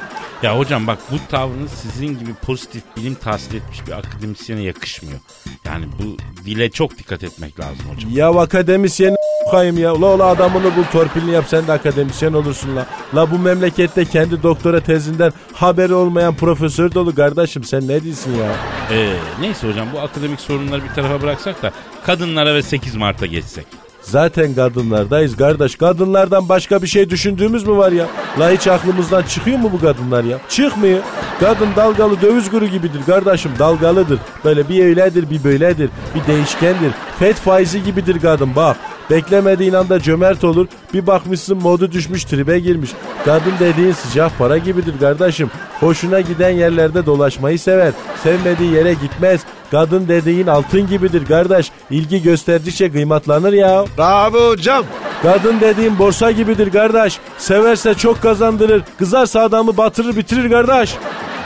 Ya 0.42 0.58
hocam 0.58 0.86
bak 0.86 0.98
bu 1.10 1.16
tavrınız 1.30 1.70
sizin 1.70 2.18
gibi 2.18 2.34
pozitif 2.34 2.82
bilim 2.96 3.14
tahsil 3.14 3.54
etmiş 3.54 3.86
bir 3.86 3.92
akademisyene 3.92 4.62
yakışmıyor. 4.62 5.20
Yani 5.64 5.84
bu 5.98 6.16
dile 6.44 6.70
çok 6.70 6.98
dikkat 6.98 7.24
etmek 7.24 7.60
lazım 7.60 7.84
hocam. 7.94 8.10
Ya 8.14 8.30
akademisyen 8.30 9.16
kayım 9.50 9.78
ya. 9.78 10.00
La 10.00 10.06
ola 10.06 10.26
adamını 10.26 10.76
bul 10.76 10.84
torpilini 10.92 11.30
yap 11.30 11.44
sen 11.48 11.66
de 11.66 11.72
akademisyen 11.72 12.32
olursun 12.32 12.76
la. 12.76 12.86
La 13.14 13.30
bu 13.30 13.38
memlekette 13.38 14.04
kendi 14.04 14.42
doktora 14.42 14.80
tezinden 14.80 15.32
haberi 15.52 15.94
olmayan 15.94 16.34
profesör 16.34 16.94
dolu 16.94 17.14
kardeşim 17.14 17.64
sen 17.64 17.88
ne 17.88 18.04
diyorsun 18.04 18.34
ya? 18.34 18.52
Ee, 18.90 19.14
neyse 19.40 19.68
hocam 19.68 19.88
bu 19.94 20.00
akademik 20.00 20.40
sorunları 20.40 20.84
bir 20.84 20.88
tarafa 20.88 21.22
bıraksak 21.22 21.62
da 21.62 21.72
kadınlara 22.06 22.54
ve 22.54 22.62
8 22.62 22.94
Mart'a 22.96 23.26
geçsek. 23.26 23.66
Zaten 24.02 24.54
kadınlardayız 24.54 25.36
kardeş. 25.36 25.76
Kadınlardan 25.76 26.48
başka 26.48 26.82
bir 26.82 26.86
şey 26.86 27.10
düşündüğümüz 27.10 27.66
mü 27.66 27.76
var 27.76 27.92
ya? 27.92 28.06
La 28.38 28.50
hiç 28.50 28.66
aklımızdan 28.66 29.22
çıkıyor 29.22 29.58
mu 29.58 29.70
bu 29.72 29.80
kadınlar 29.80 30.24
ya? 30.24 30.38
Çıkmıyor. 30.48 31.00
Kadın 31.40 31.68
dalgalı 31.76 32.22
döviz 32.22 32.50
kuru 32.50 32.66
gibidir 32.66 33.00
kardeşim. 33.06 33.52
Dalgalıdır. 33.58 34.18
Böyle 34.44 34.68
bir 34.68 34.84
öyledir 34.84 35.30
bir 35.30 35.44
böyledir. 35.44 35.90
Bir 36.14 36.32
değişkendir. 36.32 36.92
Fed 37.18 37.34
faizi 37.34 37.82
gibidir 37.84 38.20
kadın 38.20 38.56
bak. 38.56 38.76
Beklemediğin 39.10 39.72
anda 39.72 40.00
cömert 40.00 40.44
olur. 40.44 40.66
Bir 40.94 41.06
bakmışsın 41.06 41.62
modu 41.62 41.92
düşmüş 41.92 42.24
tribe 42.24 42.58
girmiş. 42.58 42.90
Kadın 43.24 43.52
dediğin 43.60 43.92
sıcak 43.92 44.38
para 44.38 44.58
gibidir 44.58 44.98
kardeşim. 45.00 45.50
Hoşuna 45.80 46.20
giden 46.20 46.50
yerlerde 46.50 47.06
dolaşmayı 47.06 47.58
sever. 47.58 47.92
Sevmediği 48.22 48.72
yere 48.72 48.94
gitmez. 48.94 49.40
Kadın 49.72 50.08
dediğin 50.08 50.46
altın 50.46 50.86
gibidir 50.86 51.26
kardeş. 51.26 51.70
İlgi 51.90 52.22
gösterdikçe 52.22 52.92
kıymetlanır 52.92 53.52
ya. 53.52 53.84
Bravo 53.98 54.48
hocam. 54.48 54.84
Kadın 55.22 55.60
dediğin 55.60 55.98
borsa 55.98 56.30
gibidir 56.30 56.72
kardeş. 56.72 57.18
Severse 57.38 57.94
çok 57.94 58.22
kazandırır. 58.22 58.82
Kızarsa 58.98 59.40
adamı 59.40 59.76
batırır 59.76 60.16
bitirir 60.16 60.50
kardeş. 60.50 60.94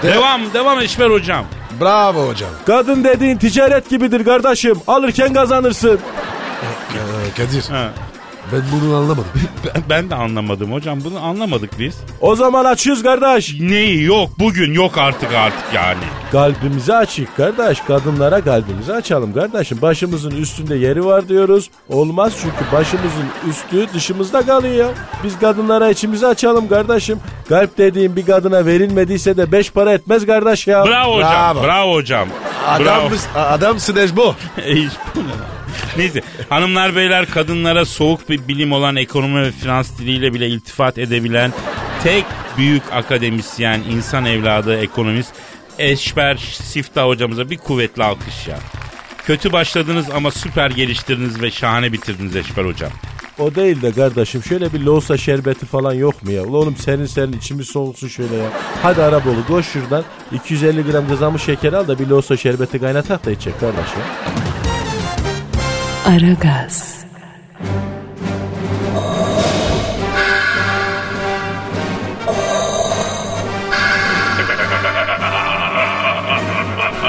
Devam, 0.03 0.41
devam 0.55 0.81
Eşber 0.81 1.11
hocam. 1.11 1.45
Bravo 1.81 2.29
hocam. 2.29 2.51
Kadın 2.67 3.05
dediğin 3.05 3.37
ticaret 3.37 3.91
gibidir 3.91 4.25
kardeşim. 4.25 4.77
Alırken 4.87 5.33
kazanırsın. 5.35 5.99
Ee, 6.95 7.37
Kadir 7.37 7.63
Ha. 7.71 7.91
Ben 8.53 8.63
bunu 8.73 8.97
anlamadım. 8.97 9.25
Ben, 9.75 9.83
ben 9.91 10.11
de 10.11 10.15
anlamadım 10.15 10.73
hocam. 10.73 10.99
Bunu 11.05 11.25
anlamadık 11.25 11.79
biz. 11.79 11.97
O 12.21 12.37
zaman 12.37 12.65
açıyoruz 12.65 13.03
kardeş. 13.03 13.61
Neyi 13.61 14.03
yok 14.03 14.31
bugün 14.39 14.73
yok 14.73 14.99
artık 14.99 15.35
artık 15.35 15.75
yani. 15.75 15.99
Kalbimizi 16.33 16.95
açık 16.95 17.37
kardeş. 17.37 17.81
Kadınlara 17.81 18.41
kalbimizi 18.41 18.93
açalım 18.93 19.35
kardeşim. 19.35 19.83
Başımızın 19.83 20.31
üstünde 20.31 20.77
yeri 20.77 21.05
var 21.05 21.29
diyoruz. 21.29 21.71
Olmaz 21.89 22.33
çünkü 22.43 22.73
başımızın 22.73 23.27
üstü 23.51 23.95
dışımızda 23.95 24.47
kalıyor. 24.47 24.91
Biz 25.25 25.39
kadınlara 25.39 25.91
içimizi 25.91 26.27
açalım 26.27 26.69
kardeşim. 26.69 27.19
Kalp 27.49 27.79
dediğim 27.79 28.17
bir 28.17 28.27
kadına 28.27 28.67
verilmediyse 28.67 29.37
de 29.37 29.53
beş 29.53 29.71
para 29.71 29.93
etmez 29.93 30.27
kardeş 30.27 30.67
ya. 30.67 30.85
Bravo 30.87 31.17
hocam. 31.17 31.57
Bravo. 31.57 31.63
Bravo 31.65 31.95
hocam. 31.95 32.29
Adam, 32.69 32.85
Bravo. 32.85 33.09
adamsın 33.35 33.97
Ejbo. 33.97 34.35
Ey, 34.65 34.89
bu 35.15 35.21
ne? 35.21 35.25
Neyse 35.97 36.23
hanımlar 36.49 36.97
beyler 36.97 37.27
kadınlara 37.27 37.85
soğuk 37.85 38.29
bir 38.29 38.49
bilim 38.49 38.73
olan 38.73 38.97
ekonomi 38.97 39.43
ve 39.43 39.53
finans 39.53 39.99
diliyle 39.99 40.35
bile 40.35 40.49
iltifat 40.49 40.99
edebilen 40.99 41.53
tek 42.03 42.25
büyük 42.57 42.83
akademisyen, 42.93 43.81
insan 43.91 44.25
evladı, 44.25 44.79
ekonomist 44.81 45.35
Eşber 45.79 46.37
Siftah 46.63 47.07
hocamıza 47.07 47.51
bir 47.51 47.59
kuvvetli 47.59 48.05
alkış 48.05 48.49
ya. 48.49 48.59
Kötü 49.27 49.53
başladınız 49.53 50.07
ama 50.11 50.31
süper 50.31 50.71
geliştirdiniz 50.71 51.43
ve 51.43 51.51
şahane 51.51 51.93
bitirdiniz 51.93 52.37
Eşber 52.37 52.65
hocam. 52.65 52.91
O 53.39 53.55
değil 53.55 53.83
de 53.83 53.93
kardeşim 53.93 54.43
şöyle 54.43 54.73
bir 54.73 54.81
loğusa 54.81 55.17
şerbeti 55.17 55.67
falan 55.67 55.93
yok 55.93 56.23
mu 56.23 56.31
ya? 56.31 56.43
Ulan 56.43 56.55
oğlum 56.55 56.77
senin 56.77 57.07
senin 57.07 57.33
içimiz 57.33 57.69
soğusun 57.69 58.09
şöyle 58.09 58.37
ya. 58.37 58.51
Hadi 58.83 59.03
Arabolu 59.03 59.47
koş 59.47 59.67
şuradan 59.67 60.05
250 60.33 60.83
gram 60.83 61.09
kızarmış 61.09 61.43
şeker 61.43 61.73
al 61.73 61.89
da 61.89 61.99
bir 61.99 62.07
loğusa 62.07 62.37
şerbeti 62.37 62.81
kaynatak 62.81 63.27
da 63.27 63.31
içecek 63.31 63.61
kardeş 63.61 63.77
ya. 63.79 64.46
Aragaz, 66.07 67.05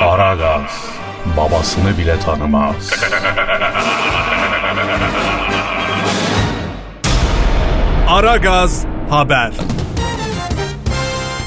Aragaz 0.02 0.86
babasını 1.38 1.98
bile 1.98 2.20
tanımaz. 2.20 2.92
Aragaz 8.08 8.86
Haber. 9.10 9.52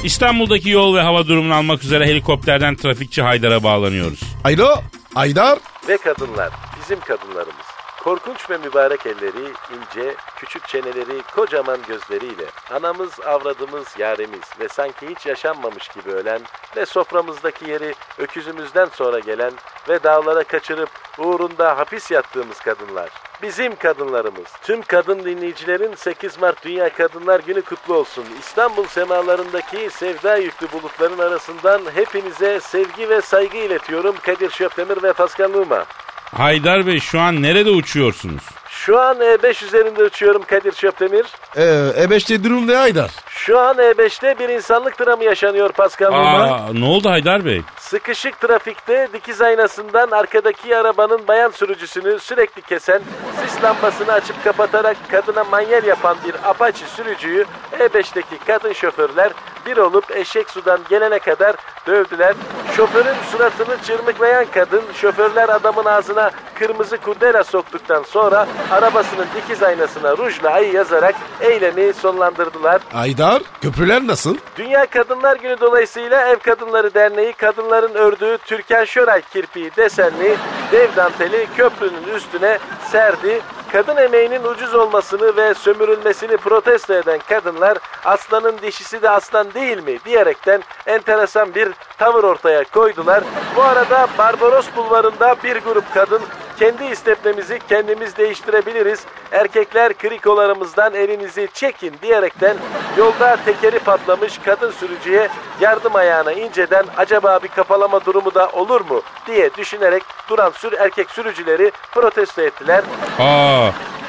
İstanbul'daki 0.05 0.71
yol 0.71 0.95
ve 0.95 1.01
hava 1.01 1.27
durumunu 1.27 1.55
almak 1.55 1.85
üzere 1.85 2.07
helikopterden 2.07 2.77
trafikçi 2.77 3.23
Haydar'a 3.23 3.63
bağlanıyoruz. 3.63 4.21
Alo 4.45 4.83
Aydar. 5.15 5.59
Ve 5.89 5.97
kadınlar 5.97 6.51
bizim 6.81 7.01
kadınlarımız. 7.01 7.80
Korkunç 8.05 8.51
ve 8.51 8.59
mübarek 8.59 9.07
elleri, 9.07 9.45
ince, 9.49 10.15
küçük 10.37 10.69
çeneleri, 10.69 11.23
kocaman 11.35 11.79
gözleriyle 11.89 12.45
anamız, 12.71 13.21
avradımız, 13.21 13.87
yaremiz 13.99 14.41
ve 14.61 14.69
sanki 14.69 15.09
hiç 15.09 15.27
yaşanmamış 15.27 15.89
gibi 15.89 16.11
ölen 16.11 16.41
ve 16.77 16.87
soframızdaki 16.87 17.71
yeri 17.71 17.95
öküzümüzden 18.19 18.89
sonra 18.93 19.19
gelen 19.19 19.53
ve 19.89 20.03
dağlara 20.03 20.45
kaçırıp 20.45 20.91
uğrunda 21.19 21.79
hapis 21.79 22.11
yattığımız 22.11 22.61
kadınlar. 22.61 23.11
Bizim 23.43 23.77
kadınlarımız. 23.77 24.49
Tüm 24.63 24.83
kadın 24.83 25.25
dinleyicilerin 25.25 25.95
8 25.95 26.41
Mart 26.41 26.65
Dünya 26.65 26.89
Kadınlar 26.89 27.41
Günü 27.41 27.63
kutlu 27.63 27.95
olsun. 27.95 28.25
İstanbul 28.41 28.87
semalarındaki 28.87 29.91
sevda 29.91 30.37
yüklü 30.37 30.73
bulutların 30.73 31.19
arasından 31.19 31.83
hepinize 31.95 32.61
sevgi 32.61 33.09
ve 33.09 33.21
saygı 33.21 33.57
iletiyorum. 33.57 34.17
Kadir 34.23 34.51
Şöpdemir 34.51 35.03
ve 35.03 35.13
Pascal 35.13 35.51
Numa. 35.51 35.87
Haydar 36.33 36.87
Bey 36.87 37.01
şu 37.01 37.21
an 37.21 37.43
nerede 37.43 37.71
uçuyorsunuz? 37.71 38.43
Şu 38.87 39.01
an 39.01 39.17
E5 39.17 39.65
üzerinde 39.65 40.05
uçuyorum 40.05 40.43
Kadir 40.43 40.73
Şöpdemir. 40.73 41.27
Ee, 41.57 41.63
E5'te 42.05 42.45
durum 42.45 42.69
ne 42.69 42.75
Haydar? 42.75 43.11
Şu 43.29 43.59
an 43.59 43.77
E5'te 43.77 44.39
bir 44.39 44.49
insanlık 44.49 45.01
dramı 45.01 45.25
yaşanıyor 45.25 45.73
Pascal 45.73 46.11
Numa. 46.11 46.45
Aa, 46.45 46.73
ne 46.73 46.85
oldu 46.85 47.11
Haydar 47.11 47.45
Bey? 47.45 47.63
Sıkışık 47.79 48.41
trafikte 48.41 49.09
dikiz 49.13 49.43
aynasından 49.43 50.11
arkadaki 50.11 50.77
arabanın 50.77 51.29
bayan 51.29 51.51
sürücüsünü 51.51 52.19
sürekli 52.19 52.63
kesen, 52.63 53.03
sis 53.43 53.65
lambasını 53.65 54.13
açıp 54.13 54.45
kapatarak 54.45 54.97
kadına 55.11 55.45
manyel 55.45 55.85
yapan 55.85 56.17
bir 56.25 56.35
apaçi 56.51 56.85
sürücüyü 56.87 57.45
E5'teki 57.79 58.39
kadın 58.47 58.73
şoförler 58.73 59.33
bir 59.67 59.77
olup 59.77 60.17
eşek 60.17 60.51
sudan 60.51 60.81
gelene 60.91 61.19
kadar 61.19 61.57
dövdüler. 61.87 62.35
Şoförün 62.77 63.15
suratını 63.33 63.83
çırmıklayan 63.83 64.47
kadın 64.55 64.83
şoförler 64.95 65.49
adamın 65.49 65.85
ağzına 65.85 66.31
kırmızı 66.55 66.97
kurdela 66.97 67.45
soktuktan 67.45 68.03
sonra 68.03 68.47
arabasının 68.71 69.27
dikiz 69.37 69.63
aynasına 69.63 70.17
rujla 70.17 70.51
ayı 70.51 70.73
yazarak 70.73 71.15
eylemi 71.41 71.93
sonlandırdılar. 71.93 72.81
Haydar 72.93 73.43
köprüler 73.63 74.07
nasıl? 74.07 74.37
Dünya 74.57 74.87
Kadınlar 74.87 75.37
Günü 75.37 75.61
dolayısıyla 75.61 76.29
Ev 76.29 76.37
Kadınları 76.39 76.95
Derneği 76.95 77.33
kadınların 77.33 77.95
ördüğü 77.95 78.39
Türkan 78.39 78.85
Şoray 78.85 79.23
kirpiği 79.33 79.71
desenli 79.77 80.37
dev 80.73 80.97
danteli 80.97 81.47
köprünün 81.57 82.15
üstüne 82.17 82.59
serdi. 82.93 83.41
Kadın 83.73 83.97
emeğinin 83.97 84.45
ucuz 84.45 84.75
olmasını 84.75 85.37
ve 85.37 85.55
sömürülmesini 85.55 86.37
protesto 86.37 86.95
eden 86.95 87.19
kadınlar 87.29 87.79
aslanın 88.05 88.59
dişisi 88.63 89.03
de 89.03 89.11
aslan 89.11 89.55
değil 89.55 89.83
mi 89.83 89.99
diyerekten 90.05 90.63
enteresan 90.87 91.55
bir 91.55 91.69
tavır 91.99 92.25
ortaya 92.25 92.65
koydular. 92.65 93.25
Bu 93.57 93.63
arada 93.63 94.09
Barbaros 94.19 94.67
Bulvarı'nda 94.77 95.37
bir 95.45 95.57
grup 95.57 95.95
kadın 95.95 96.23
kendi 96.59 96.85
istepnemizi 96.85 97.59
kendimiz 97.69 98.17
değiştirebiliriz. 98.17 99.05
Erkekler 99.33 99.95
krikolarımızdan 99.95 100.95
elinizi 100.95 101.49
çekin 101.55 101.95
diyerekten 102.03 102.57
yolda 102.99 103.37
tekeri 103.45 103.79
patlamış 103.79 104.39
kadın 104.39 104.71
sürücüye 104.71 105.29
yardım 105.61 105.97
ayağına 105.97 106.33
inceden 106.33 106.85
acaba 106.97 107.39
bir 107.43 107.49
kapalama 107.49 108.05
durumu 108.05 108.35
da 108.35 108.49
olur 108.49 108.81
mu 108.81 109.03
diye 109.27 109.55
düşünerek 109.55 110.03
duran 110.29 110.51
sür 110.51 110.73
erkek 110.73 111.11
sürücüleri 111.11 111.73
protesto 111.93 112.43
ettiler. 112.43 112.85
Aa, 113.19 113.60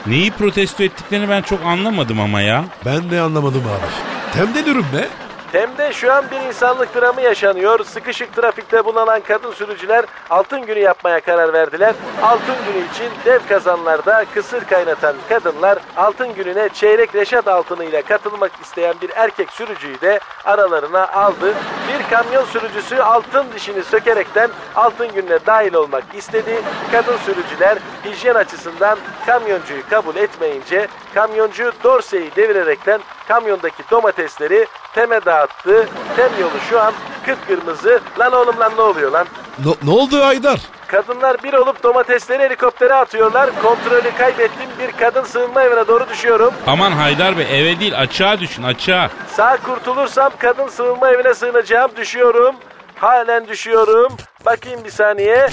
neyi 0.08 0.32
protesto 0.32 0.84
ettiklerini 0.84 1.30
ben 1.30 1.42
çok 1.42 1.66
anlamadım 1.66 2.20
ama 2.20 2.42
ya. 2.42 2.66
Ben 2.86 3.12
de 3.12 3.22
anlamadım 3.22 3.62
abi. 3.62 3.92
Temde 4.34 4.66
durum 4.66 4.86
ne? 4.94 5.08
Tem'de 5.52 5.94
şu 5.94 6.14
an 6.14 6.26
bir 6.32 6.40
insanlık 6.40 6.96
dramı 6.96 7.22
yaşanıyor. 7.22 7.86
Sıkışık 7.86 8.36
trafikte 8.36 8.86
bulunan 8.86 9.22
kadın 9.22 9.52
sürücüler 9.52 10.06
altın 10.30 10.62
günü 10.62 10.80
yapmaya 10.80 11.20
karar 11.20 11.54
verdiler. 11.54 11.96
Altın 12.22 12.56
günü 12.68 12.86
için 12.86 13.12
dev 13.26 13.40
kazanlarda 13.50 14.26
kısır 14.34 14.66
kaynatan 14.66 15.16
kadınlar 15.30 15.80
altın 15.98 16.34
gününe 16.34 16.70
çeyrek 16.70 17.16
reşat 17.16 17.48
altınıyla 17.48 18.02
katılmak 18.02 18.52
isteyen 18.62 18.96
bir 19.02 19.10
erkek 19.16 19.52
sürücüyü 19.52 20.02
de 20.02 20.20
aralarına 20.46 21.08
aldı. 21.08 21.54
Bir 21.88 22.10
kamyon 22.10 22.46
sürücüsü 22.46 22.98
altın 22.98 23.46
dişini 23.56 23.84
sökerekten 23.84 24.50
altın 24.76 25.08
gününe 25.08 25.46
dahil 25.46 25.74
olmak 25.74 26.04
istedi. 26.14 26.62
Kadın 26.92 27.18
sürücüler 27.18 27.78
hijyen 28.06 28.36
açısından 28.36 28.98
kamyoncuyu 29.26 29.82
kabul 29.90 30.16
etmeyince 30.16 30.88
kamyoncu 31.14 31.72
dorseyi 31.84 32.36
devirerekten 32.36 33.02
kamyondaki 33.32 33.84
domatesleri 33.92 34.68
Tem'e 34.96 35.26
dağıttı. 35.26 35.88
Tem 36.16 36.30
yolu 36.42 36.60
şu 36.70 36.82
an 36.82 36.94
kıpkırmızı. 37.26 38.00
Lan 38.20 38.34
oğlum 38.34 38.60
lan 38.60 38.72
ne 38.78 38.82
oluyor 38.82 39.12
lan? 39.12 39.28
No- 39.66 39.76
ne 39.84 39.92
oldu 39.92 40.26
Haydar? 40.26 40.60
Kadınlar 40.88 41.44
bir 41.44 41.54
olup 41.54 41.84
domatesleri 41.84 42.44
helikoptere 42.44 42.94
atıyorlar. 42.94 43.50
Kontrolü 43.62 44.12
kaybettim. 44.18 44.70
Bir 44.80 44.92
kadın 44.92 45.24
sığınma 45.24 45.64
evine 45.64 45.88
doğru 45.88 46.10
düşüyorum. 46.10 46.54
Aman 46.68 46.92
Haydar 46.92 47.38
Bey 47.38 47.46
eve 47.62 47.80
değil 47.80 48.00
açığa 48.00 48.40
düşün 48.40 48.64
açığa. 48.64 49.10
Sağ 49.36 49.58
kurtulursam 49.58 50.32
kadın 50.38 50.68
sığınma 50.68 51.10
evine 51.10 51.34
sığınacağım. 51.34 51.92
Düşüyorum. 51.98 52.56
Halen 52.96 53.48
düşüyorum. 53.48 54.18
Bakayım 54.46 54.84
bir 54.86 54.92
saniye. 54.92 55.50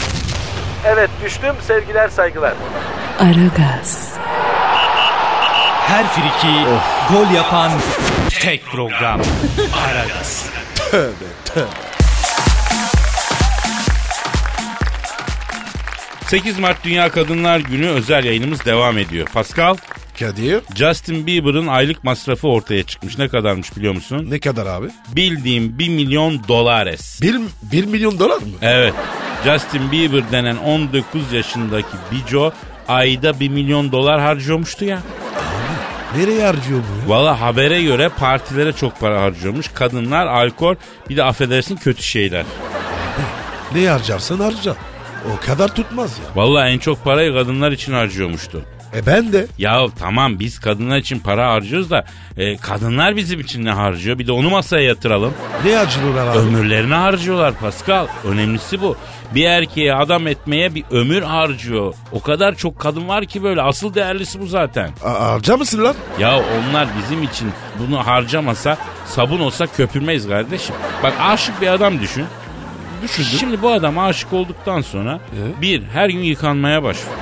Evet 0.86 1.10
düştüm. 1.24 1.54
Sevgiler 1.66 2.08
saygılar. 2.08 2.52
Aragaz, 3.20 4.14
Her 5.88 6.06
friki 6.06 6.54
gol 7.12 7.34
yapan 7.34 7.72
tek 8.40 8.64
program. 8.64 9.20
Aragaz. 9.86 10.50
8 16.26 16.58
Mart 16.58 16.84
Dünya 16.84 17.10
Kadınlar 17.10 17.60
Günü 17.60 17.88
özel 17.88 18.24
yayınımız 18.24 18.64
devam 18.64 18.98
ediyor. 18.98 19.28
Pascal, 19.32 19.76
Kadir 20.18 20.60
Justin 20.74 21.26
Bieber'ın 21.26 21.66
aylık 21.66 22.04
masrafı 22.04 22.48
ortaya 22.48 22.82
çıkmış. 22.82 23.18
Ne 23.18 23.28
kadarmış 23.28 23.76
biliyor 23.76 23.94
musun? 23.94 24.26
ne 24.30 24.40
kadar 24.40 24.66
abi? 24.66 24.86
Bildiğim 25.16 25.78
1 25.78 25.88
milyon 25.88 26.40
dolares. 26.48 27.22
Bir, 27.22 27.36
bir 27.62 27.84
milyon 27.84 28.18
dolar 28.18 28.36
mı? 28.36 28.48
Evet. 28.62 28.94
Justin 29.44 29.92
Bieber 29.92 30.32
denen 30.32 30.56
19 30.56 31.32
yaşındaki 31.32 31.96
bico 32.12 32.52
ayda 32.88 33.40
1 33.40 33.48
milyon 33.48 33.92
dolar 33.92 34.20
harcıyormuştu 34.20 34.84
ya. 34.84 34.98
Nereye 36.16 36.44
harcıyor 36.44 36.80
bu 36.80 37.10
ya? 37.10 37.16
Valla 37.16 37.40
habere 37.40 37.82
göre 37.82 38.08
partilere 38.08 38.72
çok 38.72 39.00
para 39.00 39.22
harcıyormuş. 39.22 39.68
Kadınlar, 39.74 40.26
alkol 40.26 40.74
bir 41.08 41.16
de 41.16 41.24
affedersin 41.24 41.76
kötü 41.76 42.02
şeyler. 42.02 42.44
Ne 43.74 43.88
harcarsan 43.88 44.38
harca. 44.40 44.74
O 45.36 45.46
kadar 45.46 45.74
tutmaz 45.74 46.18
ya. 46.18 46.42
Valla 46.42 46.68
en 46.68 46.78
çok 46.78 47.04
parayı 47.04 47.32
kadınlar 47.34 47.72
için 47.72 47.92
harcıyormuştu. 47.92 48.62
E 48.96 49.06
ben 49.06 49.32
de. 49.32 49.46
Ya 49.58 49.86
tamam 49.98 50.38
biz 50.38 50.58
kadınlar 50.58 50.98
için 50.98 51.18
para 51.18 51.52
harcıyoruz 51.52 51.90
da 51.90 52.04
e, 52.36 52.56
kadınlar 52.56 53.16
bizim 53.16 53.40
için 53.40 53.64
ne 53.64 53.70
harcıyor? 53.70 54.18
Bir 54.18 54.26
de 54.26 54.32
onu 54.32 54.50
masaya 54.50 54.84
yatıralım. 54.84 55.34
Ne 55.64 55.74
harcıyorlar 55.76 56.26
abi? 56.26 56.38
Ömürlerini 56.38 56.94
harcıyorlar 56.94 57.54
Pascal. 57.54 58.06
Önemlisi 58.24 58.80
bu. 58.82 58.96
Bir 59.34 59.44
erkeğe 59.44 59.94
adam 59.94 60.26
etmeye 60.26 60.74
bir 60.74 60.84
ömür 60.90 61.22
harcıyor. 61.22 61.94
O 62.12 62.20
kadar 62.22 62.54
çok 62.54 62.78
kadın 62.78 63.08
var 63.08 63.24
ki 63.24 63.42
böyle. 63.42 63.62
Asıl 63.62 63.94
değerlisi 63.94 64.40
bu 64.40 64.46
zaten. 64.46 64.90
A- 65.04 65.32
harca 65.32 65.56
mısın 65.56 65.84
lan? 65.84 65.94
Ya 66.18 66.36
onlar 66.38 66.88
bizim 67.02 67.22
için 67.22 67.48
bunu 67.78 68.06
harcamasa 68.06 68.78
sabun 69.06 69.40
olsa 69.40 69.66
köpürmeyiz 69.66 70.28
kardeşim. 70.28 70.74
Bak 71.02 71.12
aşık 71.20 71.60
bir 71.60 71.66
adam 71.68 72.00
düşün. 72.00 72.24
Düşündüm. 73.02 73.30
Şimdi 73.40 73.62
bu 73.62 73.70
adam 73.72 73.98
aşık 73.98 74.32
olduktan 74.32 74.80
sonra 74.80 75.20
Evet. 75.42 75.60
bir 75.60 75.82
her 75.92 76.08
gün 76.08 76.18
yıkanmaya 76.22 76.82
başlıyor. 76.82 77.16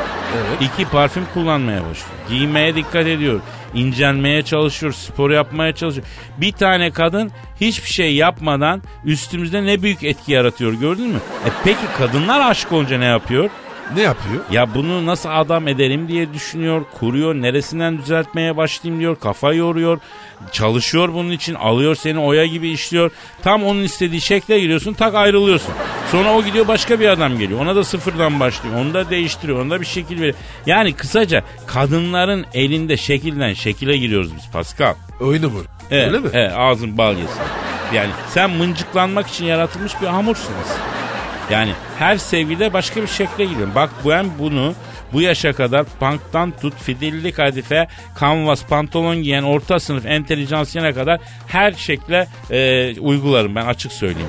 İki 0.61 0.85
parfüm 0.91 1.25
kullanmaya 1.35 1.81
başlıyor. 1.81 2.11
Giyinmeye 2.29 2.75
dikkat 2.75 3.07
ediyor. 3.07 3.41
incelmeye 3.75 4.43
çalışıyor. 4.43 4.93
Spor 4.93 5.31
yapmaya 5.31 5.75
çalışıyor. 5.75 6.07
Bir 6.39 6.53
tane 6.53 6.91
kadın 6.91 7.31
hiçbir 7.61 7.89
şey 7.91 8.15
yapmadan 8.15 8.83
üstümüzde 9.05 9.65
ne 9.65 9.83
büyük 9.83 10.05
etki 10.05 10.33
yaratıyor 10.33 10.73
gördün 10.73 11.09
mü? 11.09 11.19
E 11.47 11.49
peki 11.65 11.79
kadınlar 11.99 12.51
aşık 12.51 12.73
olunca 12.73 12.99
ne 12.99 13.05
yapıyor? 13.05 13.51
Ne 13.95 14.03
yapıyor? 14.03 14.45
Ya 14.51 14.75
bunu 14.75 15.07
nasıl 15.07 15.29
adam 15.33 15.69
ederim 15.69 16.09
diye 16.09 16.35
düşünüyor, 16.35 16.83
kuruyor, 16.99 17.35
neresinden 17.35 17.99
düzeltmeye 17.99 18.57
başlayayım 18.57 19.01
diyor, 19.01 19.17
kafa 19.21 19.53
yoruyor, 19.53 19.99
çalışıyor 20.53 21.13
bunun 21.13 21.31
için, 21.31 21.55
alıyor 21.55 21.95
seni 21.95 22.19
oya 22.19 22.47
gibi 22.47 22.69
işliyor. 22.71 23.11
Tam 23.43 23.65
onun 23.65 23.83
istediği 23.83 24.21
şekle 24.21 24.61
giriyorsun, 24.61 24.93
tak 24.95 25.15
ayrılıyorsun. 25.15 25.75
Sonra 26.13 26.35
o 26.35 26.45
gidiyor 26.45 26.69
başka 26.69 27.01
bir 27.01 27.09
adam 27.09 27.39
geliyor, 27.39 27.61
ona 27.61 27.77
da 27.77 27.85
sıfırdan 27.85 28.41
başlıyor, 28.41 28.77
onu 28.77 28.95
da 28.95 29.11
değiştiriyor, 29.11 29.61
ona 29.65 29.71
da 29.71 29.81
bir 29.81 29.87
şekil 29.87 30.17
veriyor. 30.21 30.35
Yani 30.67 30.93
kısaca 30.93 31.43
kadınların 31.67 32.47
elinde 32.55 32.97
şekilden 32.97 33.53
şekile 33.53 33.97
giriyoruz 33.97 34.31
biz 34.37 34.51
Pascal. 34.53 34.95
Oyunu 35.21 35.51
mu? 35.51 35.59
Evet, 35.91 36.07
Öyle 36.07 36.19
mi? 36.19 36.29
Evet, 36.33 36.53
ağzın 36.57 36.99
bal 36.99 37.13
yesin. 37.17 37.41
Yani 37.95 38.11
sen 38.29 38.51
mıncıklanmak 38.51 39.27
için 39.27 39.45
yaratılmış 39.45 39.93
bir 40.03 40.07
hamursun 40.07 40.53
aslında. 40.65 41.06
Yani 41.51 41.73
her 41.99 42.17
sevgide 42.17 42.73
başka 42.73 43.03
bir 43.03 43.07
şekle 43.07 43.45
giriyorum. 43.45 43.75
Bak 43.75 43.91
ben 44.09 44.27
bunu 44.39 44.75
bu 45.13 45.21
yaşa 45.21 45.53
kadar 45.53 45.85
punktan 45.85 46.53
tut 46.61 46.75
fidelli 46.75 47.33
kadife 47.33 47.89
kanvas 48.15 48.65
pantolon 48.65 49.17
giyen 49.17 49.43
orta 49.43 49.81
sınıf 49.81 50.07
entelijansiyene 50.07 50.93
kadar 50.93 51.21
her 51.47 51.73
şekle 51.73 52.29
e, 52.51 53.01
uygularım 53.01 53.55
ben 53.55 53.67
açık 53.67 53.93
söyleyeyim. 53.93 54.29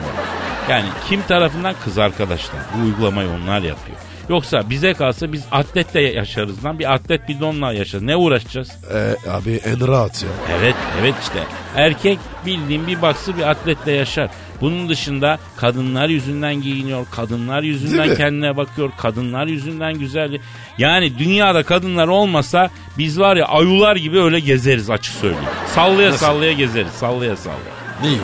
Yani. 0.70 0.86
kim 1.10 1.22
tarafından 1.22 1.76
kız 1.84 1.98
arkadaşlar 1.98 2.60
bu 2.76 2.86
uygulamayı 2.86 3.30
onlar 3.30 3.62
yapıyor. 3.62 3.98
Yoksa 4.30 4.70
bize 4.70 4.94
kalsa 4.94 5.34
biz 5.34 5.44
atletle 5.52 6.02
yaşarız 6.02 6.66
lan. 6.66 6.80
Bir 6.80 6.94
atlet 6.94 7.30
bidonla 7.30 7.74
yaşarız. 7.74 8.04
Ne 8.04 8.16
uğraşacağız? 8.16 8.72
E, 8.94 9.30
abi 9.30 9.62
en 9.66 9.88
rahat 9.88 10.24
ya. 10.24 10.30
Evet 10.60 10.76
evet 11.02 11.16
işte. 11.22 11.40
Erkek 11.76 12.20
bildiğin 12.46 12.88
bir 12.88 13.02
baksı 13.02 13.38
bir 13.38 13.50
atletle 13.50 13.92
yaşar. 13.92 14.30
Bunun 14.62 14.90
dışında 14.90 15.40
kadınlar 15.58 16.10
yüzünden 16.10 16.56
giyiniyor. 16.62 17.06
Kadınlar 17.12 17.64
yüzünden 17.64 18.16
kendine 18.16 18.58
bakıyor. 18.58 18.90
Kadınlar 18.98 19.48
yüzünden 19.48 19.94
güzel. 19.94 20.40
Yani 20.78 21.20
dünyada 21.20 21.64
kadınlar 21.64 22.08
olmasa 22.08 22.70
biz 22.98 23.20
var 23.20 23.36
ya 23.38 23.46
ayular 23.46 23.96
gibi 23.96 24.22
öyle 24.22 24.40
gezeriz 24.40 24.90
açık 24.90 25.14
söyleyeyim. 25.16 25.46
Sallaya 25.76 26.10
Nasıl? 26.10 26.26
sallaya 26.26 26.54
gezeriz. 26.54 26.92
Sallaya 26.92 27.36
sallaya. 27.36 27.78
Neyi? 28.04 28.18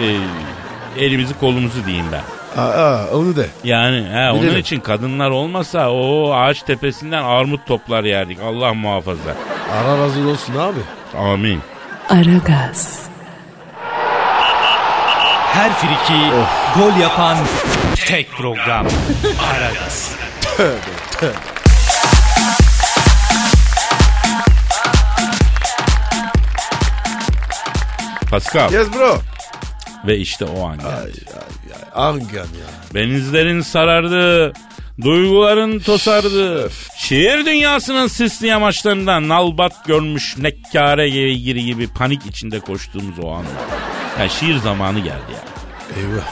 Ee, 0.00 1.04
elimizi 1.04 1.38
kolumuzu 1.40 1.86
diyeyim 1.86 2.06
ben. 2.12 2.22
Aa, 2.62 2.62
aa, 2.68 3.06
onu 3.12 3.36
de. 3.36 3.46
Yani 3.64 4.06
he, 4.12 4.30
onun 4.30 4.56
için 4.56 4.80
kadınlar 4.80 5.30
olmasa 5.30 5.90
o 5.90 6.32
ağaç 6.32 6.62
tepesinden 6.62 7.22
armut 7.22 7.66
toplar 7.66 8.04
yerdik. 8.04 8.38
Allah 8.40 8.74
muhafaza. 8.74 9.36
Ara 9.72 9.98
razı 9.98 10.28
olsun 10.28 10.54
abi. 10.56 10.80
Amin. 11.18 11.60
Aragaz, 12.08 13.02
Her 15.54 15.72
friki 15.72 16.20
gol 16.78 17.00
yapan 17.00 17.36
tek 18.06 18.30
program. 18.30 18.86
Aragaz. 19.50 20.10
Pascal 28.30 28.72
Yes 28.72 28.88
bro. 28.94 29.18
ve 30.06 30.18
işte 30.18 30.44
o 30.44 30.66
an 30.66 30.76
geldi. 30.76 30.88
Ay, 30.88 30.94
ay, 30.94 31.04
ay. 31.04 32.08
Angan 32.08 32.34
ya. 32.36 32.94
Benizlerin 32.94 33.60
sarardı. 33.60 34.52
Duyguların 35.02 35.78
tosardı. 35.78 36.70
Şiir 36.96 37.46
dünyasının 37.46 38.06
sisli 38.06 38.46
yamaçlarından 38.46 39.28
nalbat 39.28 39.84
görmüş 39.84 40.36
nekkare 40.38 41.08
giri 41.08 41.64
gibi 41.64 41.88
panik 41.88 42.26
içinde 42.26 42.60
koştuğumuz 42.60 43.18
o 43.22 43.30
an. 43.30 43.44
Yani 44.18 44.30
şiir 44.30 44.56
zamanı 44.56 44.98
geldi 44.98 45.32
ya. 45.32 45.44
Eyvah. 46.02 46.28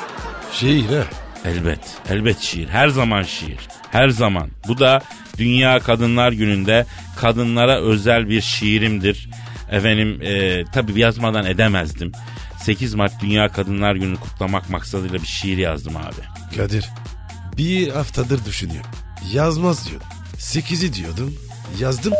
Şiir 0.52 0.96
ha. 0.96 1.04
Elbet, 1.44 1.80
elbet 2.10 2.40
şiir. 2.40 2.68
Her 2.68 2.88
zaman 2.88 3.22
şiir. 3.22 3.58
Her 3.90 4.08
zaman. 4.08 4.48
Bu 4.68 4.78
da 4.78 5.02
Dünya 5.38 5.78
Kadınlar 5.80 6.32
Günü'nde 6.32 6.86
kadınlara 7.16 7.80
özel 7.80 8.28
bir 8.28 8.40
şiirimdir. 8.40 9.28
Efendim 9.70 10.22
e, 10.22 10.64
tabii 10.72 11.00
yazmadan 11.00 11.46
edemezdim. 11.46 12.12
8 12.58 12.94
Mart 12.94 13.22
Dünya 13.22 13.48
Kadınlar 13.48 13.94
Günü'nü 13.94 14.16
kutlamak 14.16 14.70
maksadıyla 14.70 15.22
bir 15.22 15.26
şiir 15.26 15.58
yazdım 15.58 15.96
abi. 15.96 16.56
Kadir. 16.56 16.88
Bir 17.56 17.88
haftadır 17.88 18.44
düşünüyorum. 18.44 18.90
Yazmaz 19.32 19.88
diyordum. 19.88 20.08
Sekizi 20.38 20.94
diyordum. 20.94 21.34
Yazdım. 21.80 22.12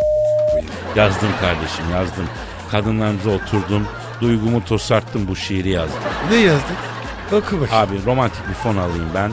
Yazdım 0.96 1.28
kardeşim 1.40 1.90
yazdım. 1.92 2.28
Kadınlarımıza 2.70 3.30
oturdum. 3.30 3.88
Duygumu 4.22 4.64
tosarttım 4.64 5.28
bu 5.28 5.36
şiiri 5.36 5.68
yazdım. 5.68 6.00
Ne 6.30 6.36
yazdın? 6.36 6.76
Oku 7.32 7.60
bakayım. 7.60 7.68
Abi 7.84 8.04
romantik 8.06 8.48
bir 8.48 8.54
fon 8.54 8.76
alayım 8.76 9.08
ben. 9.14 9.32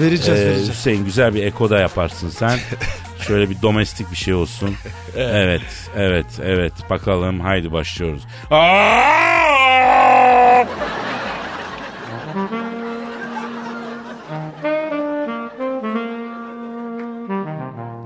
Vereceğiz 0.00 0.40
Ee, 0.40 0.44
vereceğiz. 0.44 0.70
Hüseyin 0.70 1.04
güzel 1.04 1.34
bir 1.34 1.42
ekoda 1.46 1.78
yaparsın 1.78 2.28
sen. 2.28 2.58
Şöyle 3.26 3.50
bir 3.50 3.62
domestik 3.62 4.10
bir 4.10 4.16
şey 4.16 4.34
olsun. 4.34 4.74
Evet, 5.16 5.62
evet, 5.96 6.26
evet. 6.44 6.72
Bakalım 6.90 7.40
haydi 7.40 7.72
başlıyoruz. 7.72 8.22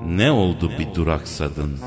Ne 0.05 0.31
oldu 0.31 0.71
bir 0.79 0.95
duraksadın? 0.95 1.79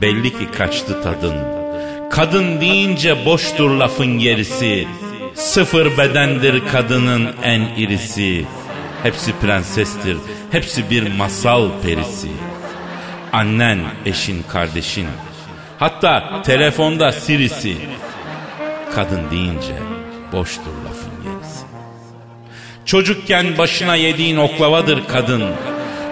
Belli 0.00 0.38
ki 0.38 0.50
kaçtı 0.58 1.02
tadın. 1.02 1.65
Kadın 2.10 2.60
deyince 2.60 3.24
boştur 3.24 3.70
lafın 3.70 4.18
gerisi. 4.18 4.88
Sıfır 5.34 5.98
bedendir 5.98 6.62
kadının 6.72 7.28
en 7.42 7.60
irisi. 7.60 8.44
Hepsi 9.02 9.32
prensestir, 9.32 10.16
hepsi 10.50 10.90
bir 10.90 11.16
masal 11.16 11.68
perisi. 11.82 12.28
Annen, 13.32 13.78
eşin, 14.06 14.42
kardeşin. 14.52 15.06
Hatta 15.78 16.42
telefonda 16.42 17.12
sirisi. 17.12 17.76
Kadın 18.94 19.30
deyince 19.30 19.74
boştur 20.32 20.72
lafın 20.86 21.12
gerisi. 21.24 21.64
Çocukken 22.84 23.58
başına 23.58 23.96
yediğin 23.96 24.36
oklavadır 24.36 25.06
kadın. 25.08 25.44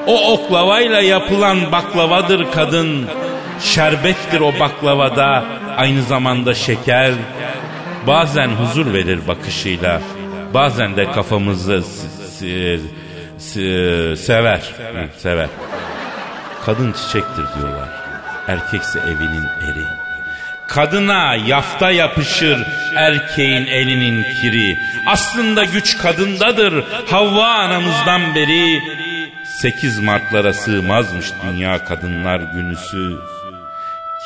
O 0.07 0.33
oklavayla 0.33 1.01
yapılan 1.01 1.73
baklavadır 1.73 2.53
kadın. 2.53 3.07
Şerbettir 3.61 4.41
o 4.41 4.61
baklavada 4.61 5.45
aynı 5.77 6.03
zamanda 6.03 6.55
şeker. 6.55 7.13
Bazen 8.07 8.49
huzur 8.49 8.95
verir 8.95 9.29
bakışıyla. 9.29 10.01
Bazen 10.55 10.97
de 10.97 11.13
kafamızı 11.13 11.83
sever. 14.17 14.59
Hı, 14.59 15.09
sever. 15.19 15.49
Kadın 16.67 16.93
çiçektir 16.93 17.45
diyorlar. 17.59 17.89
Erkekse 18.49 18.99
evinin 18.99 19.47
eri. 19.65 19.85
Kadına 20.69 21.35
yafta 21.35 21.91
yapışır 21.91 22.67
erkeğin 22.97 23.67
elinin 23.67 24.25
kiri. 24.41 24.79
Aslında 25.07 25.65
güç 25.65 25.99
kadındadır 25.99 26.85
Havva 27.11 27.47
anamızdan 27.47 28.35
beri. 28.35 28.81
8 29.63 30.01
Mart'lara 30.01 30.53
sığmazmış 30.53 31.27
Dünya 31.47 31.85
Kadınlar 31.85 32.41
Günüsü. 32.41 33.34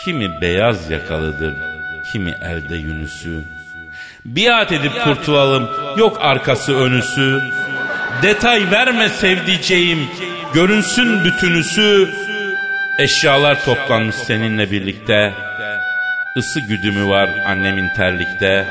Kimi 0.04 0.40
beyaz 0.40 0.90
yakalıdır, 0.90 1.54
kimi 2.12 2.30
elde 2.30 2.76
yünüsü. 2.76 3.40
Biat 4.24 4.72
edip 4.72 5.04
kurtulalım, 5.04 5.70
yok 5.96 6.18
arkası 6.20 6.78
önüsü. 6.78 7.42
Detay 8.22 8.70
verme 8.70 9.08
sevdiceğim, 9.08 9.98
görünsün 10.54 11.24
bütünüsü. 11.24 12.08
Eşyalar 12.98 13.64
toplanmış 13.64 14.16
seninle 14.16 14.70
birlikte. 14.70 15.32
Isı 16.36 16.60
güdümü 16.60 17.08
var 17.08 17.30
annemin 17.46 17.88
terlikte. 17.88 18.66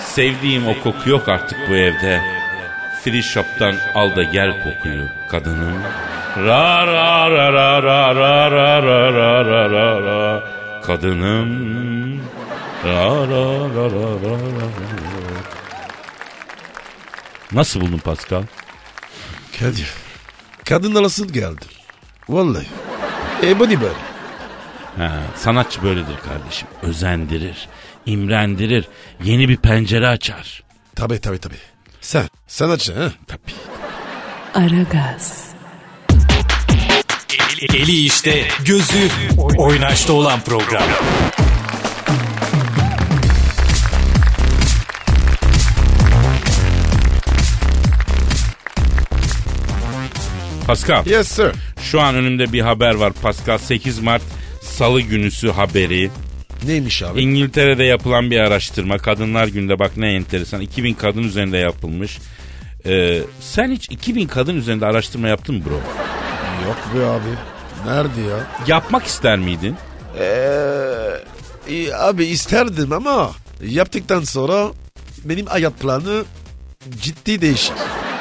Sevdiğim 0.00 0.68
o 0.68 0.78
koku 0.82 1.10
yok 1.10 1.28
artık 1.28 1.58
bu 1.70 1.76
evde. 1.76 2.20
Free 3.04 3.22
Shop'tan 3.22 3.74
al 3.94 4.16
da 4.16 4.22
gel 4.22 4.50
kokuyu 4.64 5.04
kadının. 5.30 5.82
Ra 6.36 6.86
ra 6.86 7.30
ra 7.30 7.52
ra 7.52 7.82
ra 7.82 8.14
ra 8.14 8.52
ra 8.52 8.82
ra 8.82 9.44
ra 9.44 9.70
ra 9.70 10.00
ra 10.02 10.59
kadınım. 10.82 12.20
Ra 12.84 13.28
ra 13.28 13.68
ra 13.74 13.90
ra 13.90 14.10
ra 14.22 14.36
ra. 14.36 14.70
Nasıl 17.52 17.80
buldun 17.80 17.98
Pascal? 17.98 18.42
Kadir. 19.58 19.92
Kadın 20.64 20.94
nasıl 20.94 21.28
geldi? 21.28 21.64
Vallahi. 22.28 22.66
E 23.42 23.58
bu 23.58 23.68
ne 23.68 23.80
böyle? 23.80 23.94
Ha, 24.96 25.22
sanatçı 25.36 25.82
böyledir 25.82 26.16
kardeşim. 26.16 26.68
Özendirir, 26.82 27.68
imrendirir, 28.06 28.88
yeni 29.24 29.48
bir 29.48 29.56
pencere 29.56 30.08
açar. 30.08 30.62
Tabi 30.96 31.20
tabi 31.20 31.38
tabi. 31.38 31.54
Sen 32.00 32.28
sanatçı 32.46 32.94
ha? 32.94 33.10
Tabii. 33.26 33.52
Aragaz, 34.54 35.49
Eli 37.60 38.04
işte, 38.04 38.48
gözü 38.64 39.08
oynaşta 39.56 40.12
olan 40.12 40.40
program. 40.40 40.82
Pascal, 50.66 51.06
Yes 51.06 51.28
sir. 51.28 51.52
şu 51.82 52.00
an 52.00 52.14
önümde 52.14 52.52
bir 52.52 52.60
haber 52.60 52.94
var. 52.94 53.12
Pascal 53.12 53.58
8 53.58 53.98
Mart 53.98 54.22
Salı 54.62 55.00
günüsü 55.00 55.50
haberi. 55.50 56.10
Neymiş 56.66 57.02
abi? 57.02 57.22
İngiltere'de 57.22 57.84
yapılan 57.84 58.30
bir 58.30 58.38
araştırma. 58.38 58.98
Kadınlar 58.98 59.46
günde 59.46 59.78
bak 59.78 59.96
ne 59.96 60.12
enteresan. 60.12 60.60
2000 60.60 60.94
kadın 60.94 61.22
üzerinde 61.22 61.56
yapılmış. 61.58 62.18
Ee, 62.86 63.18
sen 63.40 63.70
hiç 63.70 63.90
2000 63.90 64.26
kadın 64.26 64.56
üzerinde 64.56 64.86
araştırma 64.86 65.28
yaptın 65.28 65.54
mı 65.54 65.64
bro? 65.64 65.80
Yok 66.70 66.94
be 66.94 67.06
abi. 67.06 67.34
Nerede 67.86 68.20
ya? 68.20 68.36
Yapmak 68.66 69.04
ister 69.06 69.38
miydin? 69.38 69.76
Ee, 70.18 71.92
abi 71.98 72.24
isterdim 72.24 72.92
ama 72.92 73.30
yaptıktan 73.62 74.20
sonra 74.20 74.66
benim 75.24 75.46
hayat 75.46 75.80
planı 75.80 76.24
ciddi 77.02 77.40
değişir. 77.40 77.72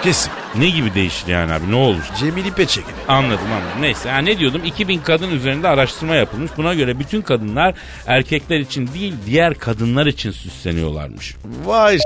Kesin. 0.04 0.32
Ne 0.56 0.70
gibi 0.70 0.94
değişir 0.96 1.28
yani 1.28 1.54
abi 1.54 1.72
ne 1.72 1.76
olur? 1.76 2.02
Cemil 2.20 2.52
Peçe 2.52 2.82
gibi. 2.82 2.92
Anladım 3.08 3.52
anladım. 3.52 3.82
Neyse 3.82 4.10
ha, 4.10 4.18
ne 4.18 4.40
diyordum? 4.40 4.62
2000 4.66 5.00
kadın 5.00 5.32
üzerinde 5.32 5.68
araştırma 5.68 6.16
yapılmış. 6.16 6.52
Buna 6.58 6.74
göre 6.74 7.00
bütün 7.00 7.22
kadınlar 7.22 7.76
erkekler 8.08 8.60
için 8.60 8.90
değil 8.94 9.14
diğer 9.26 9.54
kadınlar 9.54 10.06
için 10.06 10.32
süsleniyorlarmış. 10.32 11.36
Vay 11.66 11.98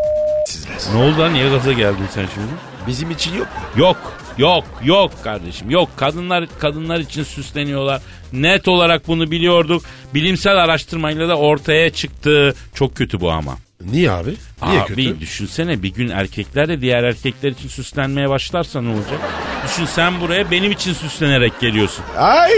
sizler. 0.48 0.76
Ne 0.96 1.04
oldu 1.04 1.20
lan? 1.20 1.34
Niye 1.34 1.50
gaza 1.50 1.74
geldin 1.74 2.08
sen 2.14 2.26
şimdi? 2.34 2.48
Bizim 2.88 3.12
için 3.12 3.36
yok 3.36 3.48
mu? 3.48 3.82
Yok. 3.82 3.98
Yok 4.38 4.64
yok 4.84 5.12
kardeşim 5.24 5.70
yok 5.70 5.90
kadınlar 5.98 6.46
kadınlar 6.60 7.00
için 7.00 7.24
süsleniyorlar. 7.24 8.02
Net 8.34 8.68
olarak 8.68 9.08
bunu 9.08 9.32
biliyorduk. 9.32 9.84
Bilimsel 10.14 10.58
araştırmayla 10.58 11.30
da 11.30 11.38
ortaya 11.38 11.90
çıktı. 11.90 12.56
Çok 12.76 12.96
kötü 12.96 13.20
bu 13.20 13.32
ama. 13.32 13.58
Niye 13.92 14.12
abi? 14.12 14.34
Niye 14.68 14.82
Abi 14.82 14.88
kötü? 14.88 15.20
düşünsene 15.20 15.84
bir 15.84 15.94
gün 15.94 16.10
erkekler 16.10 16.68
de 16.68 16.82
diğer 16.82 17.04
erkekler 17.04 17.50
için 17.52 17.68
süslenmeye 17.68 18.30
başlarsa 18.30 18.82
ne 18.82 18.90
olacak? 18.90 19.20
Düşün 19.66 19.86
sen 19.86 20.22
buraya 20.22 20.52
benim 20.52 20.72
için 20.72 20.94
süslenerek 20.94 21.60
geliyorsun. 21.60 22.04
Ay 22.18 22.52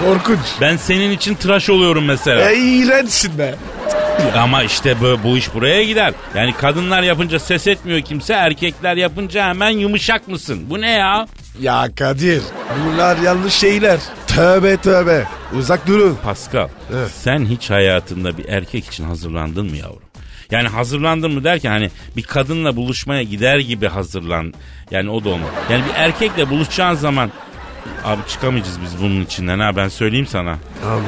korkunç. 0.00 0.38
Ben 0.60 0.76
senin 0.76 1.10
için 1.10 1.34
tıraş 1.34 1.70
oluyorum 1.70 2.04
mesela. 2.04 2.50
E, 2.50 2.58
iğrençsin 2.58 3.38
be. 3.38 3.54
Ama 4.36 4.62
işte 4.62 5.00
bu, 5.00 5.18
bu 5.24 5.38
iş 5.38 5.54
buraya 5.54 5.84
gider. 5.84 6.14
Yani 6.34 6.52
kadınlar 6.52 7.02
yapınca 7.02 7.38
ses 7.38 7.66
etmiyor 7.66 8.00
kimse. 8.00 8.34
Erkekler 8.34 8.96
yapınca 8.96 9.48
hemen 9.48 9.70
yumuşak 9.70 10.28
mısın? 10.28 10.64
Bu 10.70 10.80
ne 10.80 10.90
ya? 10.90 11.26
Ya 11.60 11.88
Kadir 11.98 12.42
bunlar 12.86 13.16
yanlış 13.16 13.54
şeyler. 13.54 13.98
Tövbe 14.26 14.76
tövbe. 14.76 15.24
Uzak 15.58 15.86
durun. 15.86 16.18
Pascal 16.24 16.68
Evet. 16.94 17.10
sen 17.10 17.44
hiç 17.46 17.70
hayatında 17.70 18.38
bir 18.38 18.48
erkek 18.48 18.86
için 18.86 19.04
hazırlandın 19.04 19.70
mı 19.70 19.76
yavrum? 19.76 20.02
Yani 20.50 20.68
hazırlandın 20.68 21.30
mı 21.32 21.44
derken 21.44 21.70
hani 21.70 21.90
bir 22.16 22.22
kadınla 22.22 22.76
buluşmaya 22.76 23.22
gider 23.22 23.58
gibi 23.58 23.88
hazırlan. 23.88 24.54
Yani 24.90 25.10
o 25.10 25.24
da 25.24 25.28
olmaz. 25.28 25.48
Yani 25.70 25.82
bir 25.88 25.94
erkekle 26.00 26.50
buluşacağın 26.50 26.94
zaman 26.94 27.30
abi 28.04 28.20
çıkamayacağız 28.28 28.78
biz 28.82 29.02
bunun 29.02 29.24
içinden 29.24 29.58
ha 29.58 29.76
ben 29.76 29.88
söyleyeyim 29.88 30.26
sana. 30.26 30.56
Anladım. 30.86 31.04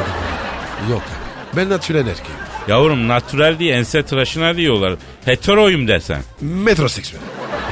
Yok 0.90 1.02
abi. 1.02 1.56
Ben 1.56 1.68
natürel 1.68 2.06
erkeğim. 2.06 2.40
Yavrum 2.68 3.08
natürel 3.08 3.58
diye 3.58 3.74
ense 3.76 4.02
tıraşına 4.02 4.56
diyorlar. 4.56 4.94
Heteroyum 5.24 5.88
desen. 5.88 6.22
Metroseksüel. 6.40 7.20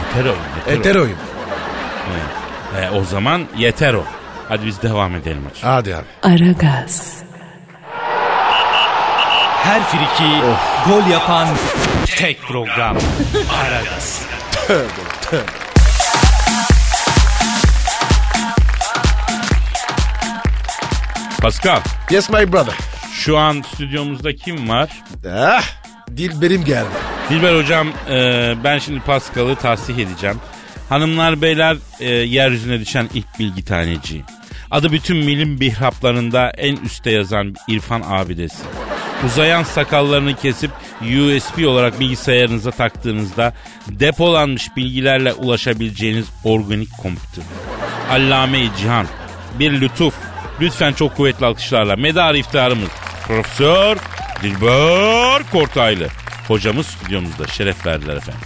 Heteroyum. 0.09 0.39
hetero. 0.64 0.78
Heteroyum. 0.78 1.16
E, 2.82 2.90
o 2.90 3.05
zaman 3.05 3.47
yeter 3.56 3.94
o. 3.94 4.05
Hadi 4.48 4.66
biz 4.66 4.82
devam 4.82 5.14
edelim 5.14 5.43
hadi. 5.48 5.66
Hadi 5.66 5.97
abi. 5.97 6.05
Aragaz, 6.23 7.23
Her 9.62 9.82
friki 9.85 10.40
gol 10.89 11.10
yapan 11.10 11.48
tek 12.06 12.43
program. 12.43 12.97
Aragaz. 13.60 14.23
Pascal 21.43 21.81
Yes 22.10 22.31
my 22.31 22.52
brother. 22.52 22.74
Şu 23.17 23.39
an 23.39 23.63
stüdyomuzda 23.75 24.37
kim 24.37 24.69
var? 24.69 24.91
Ah, 25.33 25.65
Dilberim 26.17 26.65
geldi. 26.65 26.87
Dilber 27.31 27.57
hocam 27.57 27.89
e, 28.11 28.55
ben 28.65 28.79
şimdi 28.79 29.01
Pascal'ı 29.01 29.57
tahsih 29.57 29.99
edeceğim. 29.99 30.37
Hanımlar 30.89 31.43
beyler 31.43 31.77
e, 32.01 32.09
yeryüzüne 32.11 32.81
düşen 32.81 33.09
ilk 33.15 33.39
bilgi 33.39 33.65
taneci. 33.65 34.23
Adı 34.71 34.93
bütün 34.93 35.17
milim 35.17 35.61
bihraplarında 35.61 36.51
en 36.51 36.77
üste 36.77 37.11
yazan 37.11 37.55
irfan 37.69 38.03
abidesi. 38.07 38.63
Uzayan 39.27 39.63
sakallarını 39.63 40.37
kesip 40.37 40.71
USB 41.01 41.67
olarak 41.67 42.01
bilgisayarınıza 42.01 42.71
taktığınızda 42.71 43.55
depolanmış 43.89 44.77
bilgilerle 44.77 45.33
ulaşabileceğiniz 45.33 46.27
organik 46.45 46.89
kompütür. 46.99 47.45
Allame-i 48.11 48.71
Cihan. 48.79 49.07
Bir 49.59 49.81
lütuf. 49.81 50.15
Lütfen 50.61 50.93
çok 50.93 51.17
kuvvetli 51.17 51.47
alkışlarla 51.47 51.97
medar 51.97 52.35
iftiharımız. 52.35 52.89
Profesör 53.27 53.97
Dilber 54.43 55.43
Kortaylı. 55.53 56.09
Hocamız 56.48 56.86
stüdyomuzda 56.86 57.47
şeref 57.47 57.86
verdiler 57.86 58.16
efendim. 58.16 58.40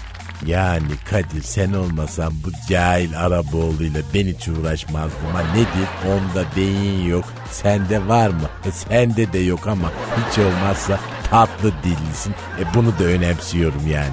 Yani 0.46 0.82
Kadir 1.10 1.42
sen 1.42 1.72
olmasan 1.72 2.32
bu 2.44 2.50
cahil 2.68 3.18
Araboğlu'yla 3.18 4.00
ben 4.14 4.26
hiç 4.26 4.48
uğraşmazdım. 4.48 5.26
Ha 5.32 5.42
nedir? 5.54 5.88
Onda 6.08 6.44
beyin 6.56 7.08
yok. 7.08 7.24
Sende 7.50 8.08
var 8.08 8.28
mı? 8.28 8.48
E, 8.66 8.70
sende 8.70 9.32
de 9.32 9.38
yok 9.38 9.66
ama 9.66 9.92
hiç 10.30 10.38
olmazsa 10.38 11.00
tatlı 11.30 11.72
dillisin. 11.84 12.34
E 12.60 12.74
bunu 12.74 12.98
da 12.98 13.04
önemsiyorum 13.04 13.82
yani. 13.90 14.12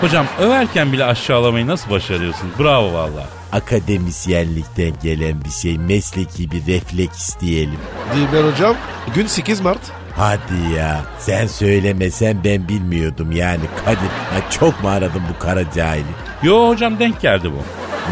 Hocam 0.00 0.26
överken 0.40 0.92
bile 0.92 1.04
aşağılamayı 1.04 1.66
nasıl 1.66 1.90
başarıyorsunuz? 1.90 2.52
Bravo 2.58 2.92
valla. 2.92 3.26
Akademisyenlikten 3.52 4.92
gelen 5.02 5.44
bir 5.44 5.50
şey 5.50 5.78
mesleki 5.78 6.50
bir 6.50 6.66
refleks 6.66 7.40
diyelim. 7.40 7.78
Dilber 8.16 8.52
hocam 8.52 8.76
gün 9.14 9.26
8 9.26 9.60
Mart. 9.60 9.99
Hadi 10.16 10.74
ya 10.76 11.00
sen 11.18 11.46
söylemesen 11.46 12.44
ben 12.44 12.68
bilmiyordum 12.68 13.32
yani 13.32 13.60
Kadir. 13.84 14.08
Ha, 14.08 14.50
çok 14.50 14.82
mu 14.82 14.88
aradın 14.88 15.22
bu 15.34 15.38
kara 15.38 15.70
cahili? 15.70 16.04
Yo 16.42 16.68
hocam 16.68 16.98
denk 16.98 17.20
geldi 17.20 17.50
bu. 17.52 17.62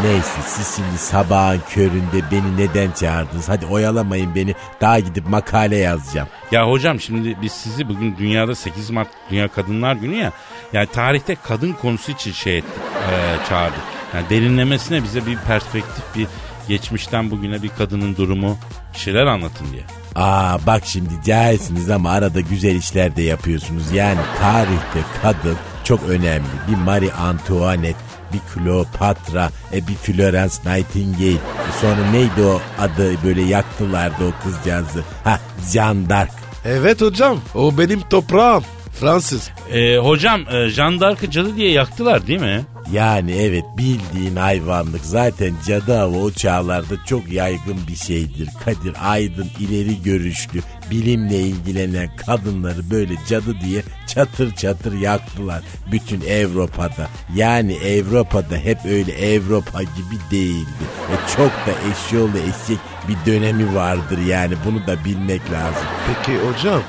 Neyse 0.07 0.41
siz 0.45 0.75
şimdi 0.75 0.97
sabahın 0.97 1.61
köründe 1.69 2.31
beni 2.31 2.57
neden 2.57 2.91
çağırdınız? 2.91 3.49
Hadi 3.49 3.65
oyalamayın 3.65 4.35
beni 4.35 4.55
daha 4.81 4.99
gidip 4.99 5.29
makale 5.29 5.75
yazacağım. 5.77 6.27
Ya 6.51 6.69
hocam 6.69 6.99
şimdi 6.99 7.37
biz 7.41 7.51
sizi 7.51 7.89
bugün 7.89 8.17
dünyada 8.17 8.55
8 8.55 8.89
Mart 8.89 9.07
Dünya 9.31 9.47
Kadınlar 9.47 9.93
Günü 9.95 10.15
ya. 10.15 10.31
Yani 10.73 10.87
tarihte 10.87 11.35
kadın 11.47 11.73
konusu 11.73 12.11
için 12.11 12.31
şey 12.31 12.57
ettik, 12.57 12.73
eee, 13.11 13.37
çağırdık. 13.49 13.79
Yani 14.15 14.29
derinlemesine 14.29 15.03
bize 15.03 15.25
bir 15.25 15.37
perspektif, 15.37 16.03
bir 16.15 16.27
geçmişten 16.67 17.31
bugüne 17.31 17.63
bir 17.63 17.69
kadının 17.77 18.15
durumu 18.15 18.57
şeyler 18.93 19.25
anlatın 19.25 19.67
diye. 19.71 19.83
Aa 20.15 20.57
bak 20.67 20.83
şimdi 20.85 21.09
cahilsiniz 21.25 21.89
ama 21.89 22.11
arada 22.11 22.39
güzel 22.41 22.75
işler 22.75 23.15
de 23.15 23.21
yapıyorsunuz. 23.21 23.91
Yani 23.91 24.19
tarihte 24.41 24.99
kadın 25.21 25.57
çok 25.83 26.09
önemli. 26.09 26.47
Bir 26.71 26.75
Marie 26.77 27.11
Antoinette, 27.11 27.99
bir 28.33 28.39
Kleopatra, 28.53 29.49
e, 29.73 29.87
bir 29.87 29.93
Florence 29.95 30.55
Nightingale. 30.65 31.31
E, 31.33 31.71
sonra 31.81 32.11
neydi 32.11 32.41
o 32.41 32.61
adı 32.81 33.23
böyle 33.23 33.41
yaktılardı 33.41 34.23
o 34.27 34.43
kızcağızı. 34.43 35.03
Ha 35.23 35.39
Jeanne 35.73 36.09
d'Arc. 36.09 36.31
Evet 36.65 37.01
hocam 37.01 37.39
o 37.55 37.77
benim 37.77 38.01
toprağım. 38.01 38.63
Fransız. 38.99 39.49
Eee, 39.73 39.97
hocam 39.97 40.41
e, 40.51 40.69
Jeanne 40.69 40.99
d'Arc'ı 40.99 41.31
cadı 41.31 41.55
diye 41.55 41.71
yaktılar 41.71 42.27
değil 42.27 42.41
mi? 42.41 42.61
Yani 42.93 43.31
evet 43.31 43.63
bildiğin 43.77 44.35
hayvanlık 44.35 45.05
zaten 45.05 45.53
cadı 45.67 45.99
avı 46.01 46.17
o 46.17 46.31
çağlarda 46.31 47.05
çok 47.05 47.31
yaygın 47.31 47.77
bir 47.87 47.95
şeydir. 47.95 48.49
Kadir 48.65 48.93
Aydın 49.11 49.47
ileri 49.59 50.03
görüşlü 50.03 50.61
bilimle 50.91 51.39
ilgilenen 51.39 52.15
kadınları 52.15 52.89
böyle 52.91 53.13
cadı 53.29 53.61
diye 53.61 53.83
çatır 54.07 54.55
çatır 54.55 54.93
yaktılar 54.93 55.61
bütün 55.91 56.21
Avrupa'da. 56.21 57.07
Yani 57.35 57.77
Avrupa'da 57.77 58.55
hep 58.57 58.77
öyle 58.85 59.11
Avrupa 59.37 59.81
gibi 59.83 60.15
değildi. 60.31 60.69
E 61.11 61.15
çok 61.37 61.51
da 61.51 61.71
eşyolu 61.91 62.37
eşek 62.37 62.79
bir 63.07 63.31
dönemi 63.31 63.75
vardır 63.75 64.17
yani 64.27 64.53
bunu 64.65 64.87
da 64.87 65.05
bilmek 65.05 65.51
lazım. 65.51 65.83
Peki 66.07 66.37
hocam 66.39 66.81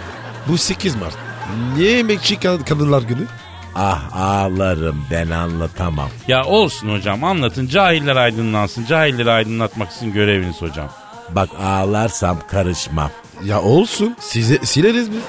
bu 0.49 0.59
8 0.59 0.97
Mart. 0.97 1.17
Niye 1.77 1.99
emekçi 1.99 2.35
kad- 2.35 2.65
kadınlar 2.65 3.03
günü? 3.03 3.27
Ah 3.75 4.17
ağlarım 4.17 5.05
ben 5.11 5.31
anlatamam. 5.31 6.09
Ya 6.29 6.45
olsun 6.45 6.89
hocam 6.93 7.25
anlatın 7.25 7.67
cahiller 7.67 8.17
aydınlansın. 8.17 8.87
Cahilleri 8.87 9.31
aydınlatmak 9.31 9.93
sizin 9.93 10.13
göreviniz 10.13 10.63
hocam. 10.63 10.89
Bak 11.31 11.49
ağlarsam 11.65 12.39
karışmam. 12.49 13.11
Ya 13.45 13.63
olsun 13.63 14.17
size 14.21 14.59
sileriz 14.63 15.13
biz. 15.13 15.23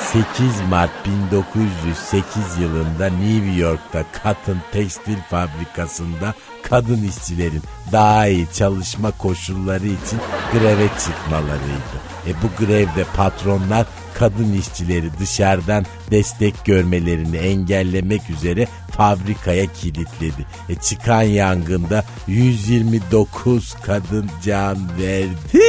8 0.00 0.26
Mart 0.70 0.90
1908 1.06 2.58
yılında 2.60 3.06
New 3.06 3.60
York'ta 3.60 4.04
Cotton 4.22 4.58
Tekstil 4.72 5.16
Fabrikası'nda 5.30 6.34
kadın 6.62 7.08
işçilerin 7.08 7.62
daha 7.92 8.26
iyi 8.26 8.46
çalışma 8.54 9.10
koşulları 9.10 9.86
için 9.86 10.18
greve 10.52 10.88
çıkmalarıydı. 10.88 11.96
E 12.26 12.30
bu 12.42 12.64
grevde 12.64 13.04
patronlar 13.16 13.86
kadın 14.14 14.52
işçileri 14.52 15.10
dışarıdan 15.20 15.86
destek 16.10 16.64
görmelerini 16.64 17.36
engellemek 17.36 18.30
üzere 18.30 18.68
fabrikaya 18.90 19.66
kilitledi. 19.66 20.46
E 20.68 20.74
çıkan 20.74 21.22
yangında 21.22 22.04
129 22.26 23.74
kadın 23.74 24.30
can 24.44 24.78
verdi. 24.98 25.64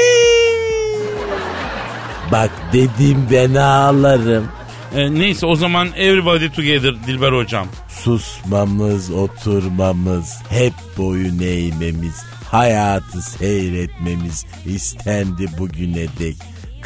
Bak 2.31 2.51
dedim 2.73 3.27
ben 3.31 3.55
ağlarım. 3.55 4.47
E, 4.95 5.13
neyse 5.13 5.45
o 5.45 5.55
zaman 5.55 5.87
everybody 5.95 6.49
together 6.49 7.03
Dilber 7.07 7.31
hocam. 7.31 7.67
Susmamız, 8.03 9.11
oturmamız, 9.11 10.39
hep 10.49 10.73
boyun 10.97 11.39
eğmemiz, 11.39 12.23
hayatı 12.51 13.21
seyretmemiz 13.21 14.45
istendi 14.65 15.45
bugüne 15.57 16.07
dek. 16.19 16.35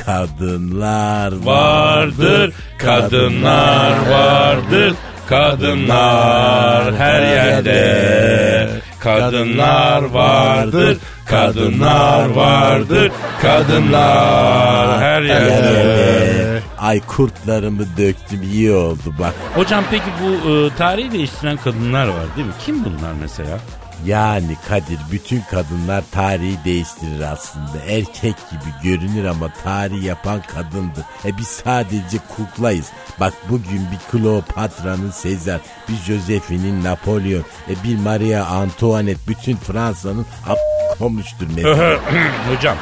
Kadınlar 0.06 1.32
Vardır, 1.32 2.54
kadınlar 2.78 4.10
vardır, 4.10 4.94
kadınlar 5.28 6.96
her 6.96 7.22
yerde. 7.22 8.70
Kadınlar 9.00 10.04
vardır, 10.04 10.98
kadınlar 11.26 12.30
vardır, 12.30 13.12
kadınlar 13.42 15.02
her 15.02 15.22
yerde. 15.22 16.62
Ay 16.86 17.02
kurtlarımı 17.08 17.86
döktüm 17.98 18.42
iyi 18.44 18.72
oldu 18.72 19.16
bak. 19.20 19.34
Hocam 19.56 19.84
peki 19.92 20.06
bu 20.24 20.50
e, 20.52 20.76
tarihi 20.76 21.12
değiştiren 21.12 21.58
kadınlar 21.58 22.08
var 22.08 22.24
değil 22.38 22.48
mi? 22.48 22.54
Kim 22.66 22.86
bunlar 22.86 23.14
mesela? 23.22 23.60
Yani 24.06 24.58
Kadir 24.70 25.00
bütün 25.12 25.42
kadınlar 25.52 26.04
tarihi 26.12 26.58
değiştirir 26.66 27.22
aslında. 27.32 27.78
Erkek 27.88 28.36
gibi 28.52 28.74
görünür 28.84 29.26
ama 29.26 29.54
tarih 29.64 30.04
yapan 30.04 30.42
kadındır. 30.42 31.04
E 31.26 31.38
biz 31.38 31.48
sadece 31.48 32.18
kuklayız. 32.38 32.86
Bak 33.20 33.34
bugün 33.50 33.82
bir 33.92 34.12
Kleopatra'nın 34.12 35.12
Sezar, 35.12 35.60
bir 35.90 35.96
Josephine'in 35.96 36.84
Napolyon, 36.84 37.44
e 37.70 37.84
bir 37.84 37.98
Maria 38.00 38.46
Antoinette 38.46 39.28
bütün 39.28 39.56
Fransa'nın 39.58 40.26
a- 40.50 40.96
komuştur 41.00 41.48
mesela. 41.56 42.00
Hocam 42.56 42.78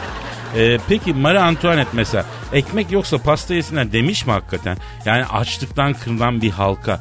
e, 0.55 0.77
peki 0.89 1.13
Marie 1.13 1.39
Antoinette 1.39 1.91
mesela 1.93 2.25
ekmek 2.53 2.91
yoksa 2.91 3.17
pasta 3.17 3.53
yesinler 3.53 3.91
demiş 3.91 4.25
mi 4.25 4.31
hakikaten? 4.31 4.77
Yani 5.05 5.25
açlıktan 5.25 5.93
kırılan 5.93 6.41
bir 6.41 6.51
halka 6.51 6.99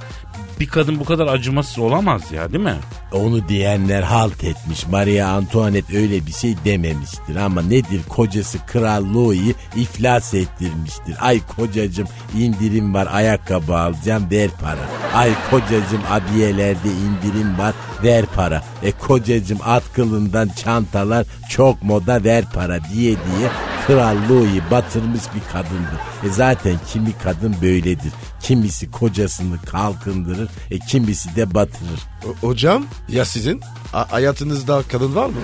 bir 0.63 0.69
kadın 0.69 1.01
bu 1.01 1.05
kadar 1.05 1.27
acımasız 1.27 1.79
olamaz 1.79 2.23
ya 2.33 2.53
değil 2.53 2.65
mi? 2.65 2.77
Onu 3.13 3.49
diyenler 3.49 4.03
halt 4.03 4.45
etmiş. 4.45 4.87
Maria 4.87 5.29
Antoinette 5.29 5.99
öyle 5.99 6.27
bir 6.27 6.33
şey 6.33 6.55
dememiştir. 6.65 7.37
Ama 7.37 7.63
nedir 7.63 8.01
kocası 8.09 8.59
Kral 8.67 9.15
Louis'i 9.15 9.55
iflas 9.77 10.35
ettirmiştir. 10.35 11.17
Ay 11.21 11.41
kocacım 11.57 12.09
indirim 12.39 12.95
var 12.95 13.09
ayakkabı 13.13 13.77
alacağım 13.77 14.31
ver 14.31 14.51
para. 14.61 15.15
Ay 15.15 15.31
kocacım 15.51 16.01
abiyelerde 16.11 16.89
indirim 16.89 17.59
var 17.59 17.75
ver 18.03 18.25
para. 18.27 18.63
E 18.83 18.93
kocacım 18.93 19.59
at 19.65 19.93
kılından 19.93 20.49
çantalar 20.49 21.27
çok 21.49 21.83
moda 21.83 22.25
ver 22.25 22.45
para 22.55 22.79
diye 22.85 23.17
diye 23.17 23.49
Kral 23.87 24.17
Louis'i 24.31 24.63
batırmış 24.71 25.23
bir 25.35 25.53
kadındır. 25.53 25.99
E 26.25 26.29
zaten 26.29 26.75
kimi 26.93 27.13
kadın 27.23 27.57
böyledir. 27.63 28.13
Kimisi 28.41 28.91
kocasını 28.91 29.59
kalkındırır, 29.63 30.49
e 30.71 30.79
kimisi 30.79 31.37
de 31.37 31.55
batırır. 31.55 32.01
O- 32.27 32.47
hocam 32.49 32.87
ya 33.09 33.25
sizin? 33.25 33.61
A- 33.93 34.13
hayatınızda 34.13 34.83
kadın 34.93 35.15
var 35.15 35.27
mı? 35.27 35.35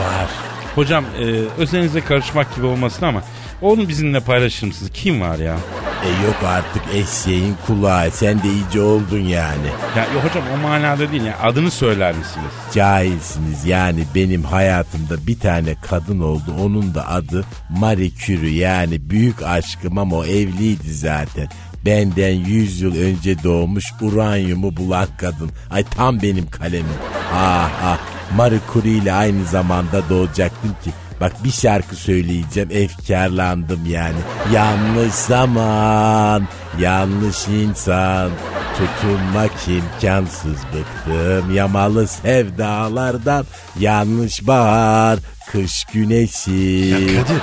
Var. 0.00 0.28
Hocam 0.74 1.04
e, 1.18 1.24
özelinize 1.58 2.00
karışmak 2.00 2.56
gibi 2.56 2.66
olmasın 2.66 3.06
ama 3.06 3.22
onu 3.62 3.88
bizimle 3.88 4.20
paylaşır 4.20 4.66
mısınız? 4.66 4.90
Kim 4.94 5.20
var 5.20 5.38
ya? 5.38 5.56
E 6.04 6.24
yok 6.26 6.36
artık 6.46 6.82
eşeğin 6.94 7.56
kulağı. 7.66 8.10
Sen 8.10 8.42
de 8.42 8.48
iyice 8.48 8.80
oldun 8.80 9.18
yani. 9.18 9.66
Ya 9.96 10.04
yok 10.14 10.24
hocam 10.24 10.44
o 10.54 10.56
manada 10.68 11.12
değil 11.12 11.22
ya. 11.22 11.38
Adını 11.42 11.70
söyler 11.70 12.14
misiniz? 12.14 12.50
Cahilsiniz 12.74 13.64
yani 13.64 14.04
benim 14.14 14.42
hayatımda 14.42 15.26
bir 15.26 15.38
tane 15.38 15.74
kadın 15.82 16.20
oldu. 16.20 16.54
Onun 16.60 16.94
da 16.94 17.08
adı 17.08 17.44
Marie 17.70 18.10
Curie 18.10 18.54
yani 18.56 19.10
büyük 19.10 19.42
aşkım 19.42 19.98
ama 19.98 20.16
o 20.16 20.24
evliydi 20.24 20.92
zaten. 20.94 21.48
Benden 21.86 22.32
100 22.32 22.80
yıl 22.80 22.96
önce 22.96 23.42
doğmuş 23.42 23.84
uranyumu 24.00 24.76
bulan 24.76 25.06
kadın. 25.18 25.50
Ay 25.70 25.84
tam 25.84 26.22
benim 26.22 26.50
kalemim. 26.50 26.86
Ah 27.34 27.70
ah 27.84 27.98
Marie 28.36 28.58
Curie 28.72 28.92
ile 28.92 29.12
aynı 29.12 29.44
zamanda 29.44 30.08
doğacaktım 30.10 30.70
ki. 30.84 30.90
Bak 31.20 31.32
bir 31.44 31.50
şarkı 31.50 31.96
söyleyeceğim 31.96 32.68
efkarlandım 32.72 33.80
yani. 33.86 34.16
Yanlış 34.52 35.12
zaman, 35.14 36.48
yanlış 36.78 37.48
insan. 37.48 38.30
Tutunmak 38.78 39.50
imkansız 39.68 40.56
bıktım 40.74 41.54
yamalı 41.54 42.08
sevdalardan. 42.08 43.44
Yanlış 43.78 44.46
bahar, 44.46 45.18
kış 45.52 45.84
güneşi. 45.84 46.50
Ya 46.50 46.98
Kadir 47.22 47.40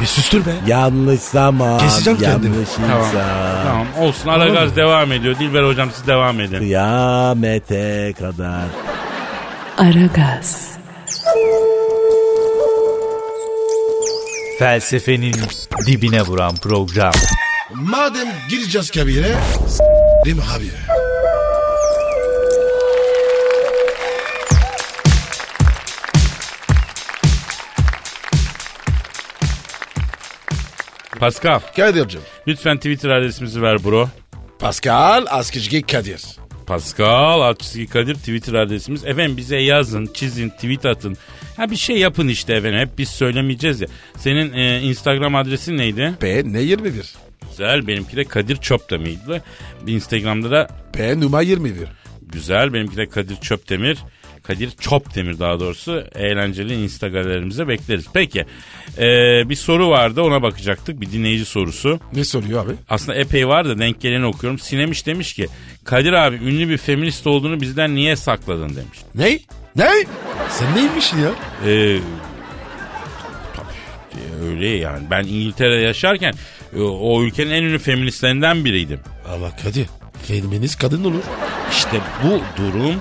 bir 0.00 0.06
sustur 0.06 0.46
be. 0.46 0.50
Yanlış 0.66 1.20
zaman, 1.20 1.78
Keseceğim 1.78 2.18
kendimi. 2.20 2.54
yanlış 2.54 2.68
Tamam. 2.76 3.00
insan. 3.06 3.64
Tamam 3.66 3.86
olsun 3.98 4.28
ara 4.28 4.48
gaz 4.48 4.76
devam 4.76 5.12
ediyor. 5.12 5.38
Dilber 5.38 5.62
hocam 5.64 5.88
siz 5.94 6.06
devam 6.06 6.40
edin. 6.40 6.58
Kıyamete 6.58 8.12
kadar. 8.18 8.64
Aragaz, 9.78 10.68
Felsefenin 14.58 15.34
dibine 15.86 16.22
vuran 16.22 16.54
program. 16.54 17.12
Madem 17.74 18.28
gireceğiz 18.50 18.90
kabire 18.90 19.34
s**rim 19.68 20.38
abi. 20.56 20.70
Pascal 31.20 31.60
Kadir'cim. 31.76 32.20
lütfen 32.48 32.76
Twitter 32.76 33.10
adresimizi 33.10 33.62
ver 33.62 33.84
bro. 33.84 34.08
Pascal 34.58 35.26
Askizgi 35.30 35.82
Kadir. 35.82 36.22
Pascal 36.66 37.40
Altçizgi 37.40 37.86
Kadir 37.86 38.14
Twitter 38.14 38.54
adresimiz. 38.54 39.04
Efendim 39.04 39.36
bize 39.36 39.56
yazın, 39.56 40.06
çizin, 40.14 40.48
tweet 40.48 40.86
atın. 40.86 41.16
Ha 41.56 41.70
bir 41.70 41.76
şey 41.76 41.98
yapın 41.98 42.28
işte 42.28 42.54
efendim. 42.54 42.78
Hep 42.80 42.98
biz 42.98 43.08
söylemeyeceğiz 43.08 43.80
ya. 43.80 43.88
Senin 44.16 44.52
e, 44.52 44.80
Instagram 44.80 45.34
adresin 45.34 45.76
neydi? 45.76 46.14
P 46.20 46.42
ne 46.46 46.60
21? 46.60 47.14
Güzel. 47.50 47.86
Benimki 47.86 48.16
de 48.16 48.24
Kadir 48.24 48.56
Çöpdemir'di. 48.56 49.42
Instagram'da 49.86 50.50
da 50.50 50.68
P 50.92 51.20
numara 51.20 51.42
21. 51.42 51.74
güzel. 52.22 52.72
Benimki 52.72 52.96
de 52.96 53.08
Kadir 53.08 53.36
Çöpdemir. 53.36 53.98
Kadir 54.42 54.70
Çopdemir 54.70 55.38
daha 55.38 55.60
doğrusu. 55.60 56.04
Eğlenceli 56.14 56.74
Instagram'larımıza 56.74 57.68
bekleriz. 57.68 58.06
Peki. 58.14 58.44
e, 58.98 59.04
bir 59.48 59.54
soru 59.54 59.88
vardı 59.90 60.22
ona 60.22 60.42
bakacaktık. 60.42 61.00
Bir 61.00 61.12
dinleyici 61.12 61.44
sorusu. 61.44 62.00
Ne 62.14 62.24
soruyor 62.24 62.66
abi? 62.66 62.72
Aslında 62.88 63.18
epey 63.18 63.48
var 63.48 63.68
da 63.68 63.78
denk 63.78 64.00
geleni 64.00 64.26
okuyorum. 64.26 64.58
Sinemiş 64.58 65.06
demiş 65.06 65.34
ki 65.34 65.46
Kadir 65.84 66.12
abi 66.12 66.36
ünlü 66.36 66.68
bir 66.68 66.78
feminist 66.78 67.26
olduğunu 67.26 67.60
bizden 67.60 67.94
niye 67.94 68.16
sakladın 68.16 68.76
demiş. 68.76 68.98
Ne? 69.14 69.38
Ne? 69.76 69.90
Sen 70.50 70.76
neymiş 70.76 71.12
ya? 71.12 71.30
Ee, 71.70 71.98
tabii 73.56 74.46
öyle 74.48 74.68
yani. 74.68 75.02
Ben 75.10 75.22
İngiltere'de 75.22 75.80
yaşarken 75.80 76.32
e, 76.76 76.80
o 76.80 77.22
ülkenin 77.22 77.50
en 77.50 77.62
ünlü 77.62 77.78
feministlerinden 77.78 78.64
biriydim. 78.64 79.00
Ama 79.34 79.50
Kadir 79.56 79.86
feminist 80.22 80.78
kadın 80.78 81.04
olur. 81.04 81.22
İşte 81.70 82.00
bu 82.24 82.40
durum 82.62 82.94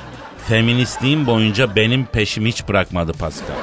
feministliğim 0.47 1.27
boyunca 1.27 1.75
benim 1.75 2.05
peşimi 2.05 2.49
hiç 2.49 2.67
bırakmadı 2.67 3.13
Pascal. 3.13 3.55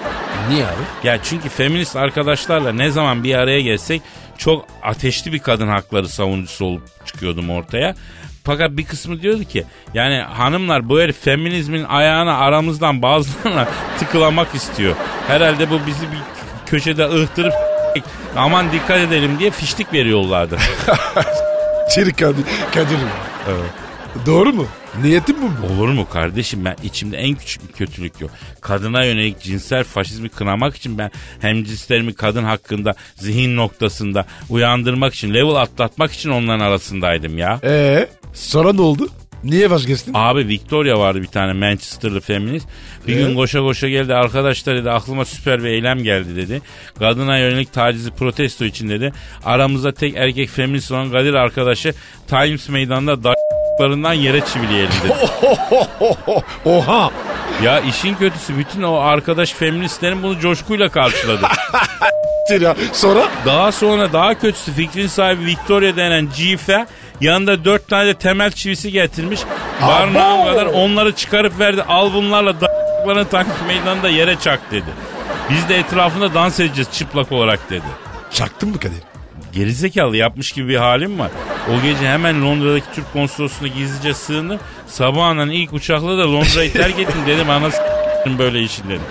Niye 0.49 0.65
abi? 0.65 1.07
Ya 1.09 1.19
çünkü 1.23 1.49
feminist 1.49 1.97
arkadaşlarla 1.97 2.73
ne 2.73 2.91
zaman 2.91 3.25
bir 3.25 3.35
araya 3.35 3.61
gelsek 3.61 4.03
çok 4.39 4.67
ateşli 4.83 5.33
bir 5.33 5.39
kadın 5.39 5.69
hakları 5.69 6.09
savunucusu 6.09 6.65
olup 6.65 7.07
çıkıyordum 7.07 7.51
ortaya. 7.51 7.95
Fakat 8.45 8.71
bir 8.71 8.85
kısmı 8.85 9.23
diyordu 9.23 9.45
ki 9.45 9.65
yani 9.95 10.19
hanımlar 10.19 10.89
bu 10.89 11.01
herif 11.01 11.25
feminizmin 11.25 11.85
ayağını 11.85 12.39
aramızdan 12.39 13.03
bazılarına 13.03 13.69
tıkılamak 13.99 14.55
istiyor. 14.55 14.97
Herhalde 15.29 15.71
bu 15.71 15.81
bizi 15.87 16.13
bir 16.13 16.19
köşede 16.67 17.05
ıhtırıp 17.05 17.55
aman 18.37 18.73
dikkat 18.73 18.99
edelim 18.99 19.39
diye 19.39 19.51
fişlik 19.51 19.93
veriyorlardı. 19.93 20.57
Çelik 21.95 22.19
Kadir. 22.19 22.45
Kadir. 22.75 22.99
Evet. 23.49 23.82
Doğru 24.27 24.53
mu? 24.53 24.67
Niyetin 25.03 25.37
bu 25.43 25.47
mu? 25.47 25.75
Olur 25.75 25.89
mu 25.89 26.09
kardeşim 26.13 26.65
ben 26.65 26.77
içimde 26.83 27.17
en 27.17 27.35
küçük 27.35 27.69
bir 27.69 27.73
kötülük 27.73 28.21
yok. 28.21 28.31
Kadına 28.61 29.05
yönelik 29.05 29.41
cinsel 29.41 29.85
faşizmi 29.85 30.29
kınamak 30.29 30.77
için 30.77 30.99
ben 30.99 31.11
hem 31.41 31.65
cinslerimi 31.65 32.15
kadın 32.15 32.45
hakkında 32.45 32.95
zihin 33.17 33.57
noktasında 33.57 34.27
uyandırmak 34.51 35.15
için 35.15 35.35
level 35.35 35.55
atlatmak 35.55 36.13
için 36.13 36.31
onların 36.31 36.65
arasındaydım 36.65 37.39
ya. 37.39 37.61
Ee, 37.65 38.09
sonra 38.35 38.73
ne 38.73 38.81
oldu? 38.81 39.09
Niye 39.45 39.71
vazgeçtin? 39.71 40.13
Abi 40.15 40.49
Victoria 40.49 40.99
vardı 40.99 41.23
bir 41.23 41.27
tane 41.27 41.53
Manchester'lı 41.53 42.21
feminist. 42.21 42.69
Bir 43.07 43.15
gün 43.15 43.35
koşa 43.35 43.61
koşa 43.61 43.89
geldi 43.89 44.15
arkadaşlar 44.15 44.77
dedi 44.77 44.91
aklıma 44.91 45.25
süper 45.25 45.63
bir 45.65 45.69
eylem 45.69 46.03
geldi 46.03 46.37
dedi. 46.37 46.63
Kadına 46.99 47.39
yönelik 47.39 47.73
tacizi 47.73 48.11
protesto 48.11 48.65
için 48.65 48.89
dedi. 48.89 49.13
Aramızda 49.45 49.93
tek 49.93 50.17
erkek 50.17 50.49
feminist 50.49 50.93
olan 50.93 51.11
Kadir 51.11 51.35
arkadaşı 51.35 51.95
Times 52.29 52.69
meydanında 52.69 53.25
da**larından 53.25 54.13
yere 54.13 54.41
çivileyelim 54.53 54.93
dedi. 55.05 55.15
Oha. 56.65 57.11
Ya 57.65 57.81
işin 57.81 58.15
kötüsü 58.15 58.59
bütün 58.59 58.83
o 58.83 58.95
arkadaş 58.95 59.53
feministlerin 59.53 60.23
bunu 60.23 60.41
coşkuyla 60.41 60.89
karşıladı. 60.89 61.47
Ya. 62.61 62.77
Sonra? 62.93 63.29
Daha 63.47 63.73
sonra 63.73 64.13
daha 64.13 64.39
kötüsü 64.39 64.73
fikrin 64.73 65.07
sahibi 65.07 65.47
Victoria 65.47 65.97
denen 65.97 66.29
Cife 66.37 66.87
yanında 67.23 67.65
dört 67.65 67.89
tane 67.89 68.07
de 68.07 68.15
temel 68.15 68.51
çivisi 68.51 68.93
getirmiş. 68.93 69.41
Barnağım 69.83 70.45
kadar 70.45 70.67
onları 70.67 71.13
çıkarıp 71.13 71.59
verdi. 71.59 71.83
Al 71.83 72.13
bunlarla 72.15 72.61
da**larını 72.61 73.29
takip 73.29 73.67
meydanında 73.67 74.09
yere 74.09 74.37
çak 74.39 74.61
dedi. 74.71 74.91
Biz 75.51 75.69
de 75.69 75.77
etrafında 75.79 76.35
dans 76.35 76.61
edeceğiz 76.61 76.89
çıplak 76.93 77.33
olarak 77.33 77.71
dedi. 77.71 77.87
Çaktın 78.31 78.69
mı 78.69 78.79
Kadir? 78.79 79.03
Gerizekalı 79.53 80.17
yapmış 80.17 80.53
gibi 80.53 80.69
bir 80.69 80.77
halim 80.77 81.19
var. 81.19 81.31
O 81.71 81.83
gece 81.83 82.09
hemen 82.09 82.45
Londra'daki 82.45 82.87
Türk 82.95 83.13
konsolosluğuna 83.13 83.69
gizlice 83.69 84.15
sığındım. 84.15 84.61
Sabahından 84.87 85.51
ilk 85.51 85.73
uçakla 85.73 86.19
da 86.19 86.33
Londra'yı 86.33 86.73
terk 86.73 86.99
ettim 86.99 87.21
dedim. 87.27 87.51
Anası 87.51 87.83
böyle 88.27 88.63
işin 88.63 88.85
dedim. 88.89 89.03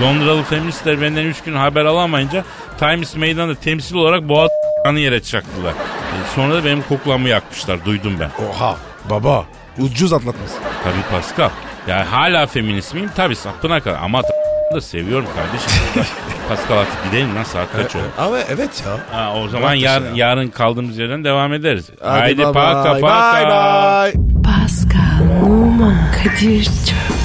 Londralı 0.00 0.42
feministler 0.42 1.00
benden 1.00 1.24
3 1.24 1.42
gün 1.42 1.54
haber 1.56 1.84
alamayınca 1.84 2.44
Times 2.78 3.16
Meydanı'nda 3.16 3.54
temsil 3.54 3.94
olarak 3.96 4.28
boğaz 4.28 4.50
yere 4.96 5.22
çaktılar. 5.22 5.72
E, 5.72 6.16
sonra 6.34 6.54
da 6.54 6.64
benim 6.64 6.82
koklamı 6.82 7.28
yakmışlar 7.28 7.84
duydum 7.84 8.16
ben. 8.20 8.30
Oha. 8.44 8.76
Baba 9.10 9.44
ucuz 9.78 10.12
atlatmış. 10.12 10.50
Tabii 10.84 11.02
Pascal. 11.10 11.50
Ya 11.88 12.12
hala 12.12 12.46
feminist 12.46 12.94
miyim? 12.94 13.10
Tabii 13.16 13.36
sapına 13.36 13.80
kadar 13.80 13.98
ama 14.02 14.22
da 14.74 14.80
seviyorum 14.80 15.26
kardeşim. 15.36 15.70
Pascal 16.48 16.78
artık 16.78 17.04
gidelim 17.04 17.36
lan 17.36 17.42
saat 17.42 17.72
kaç 17.72 17.96
oldu? 17.96 18.04
Ama 18.18 18.38
evet 18.38 18.82
ya. 18.86 19.18
Ha, 19.18 19.34
o 19.34 19.48
zaman 19.48 19.74
yarın, 19.74 20.14
ya. 20.14 20.28
yarın 20.28 20.48
kaldığımız 20.48 20.98
yerden 20.98 21.24
devam 21.24 21.52
ederiz. 21.52 21.90
Hadi 22.00 22.18
Haydi 22.20 22.38
bye 22.38 22.52
paka 22.52 22.92
bye. 22.94 23.00
paka. 23.00 23.36
Bye 23.36 24.14
bye. 24.14 24.42
Pascal, 24.44 25.46
Oman, 25.46 25.96
Kadir 26.12 26.64
çok 26.64 27.19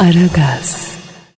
Aragaz. 0.00 0.89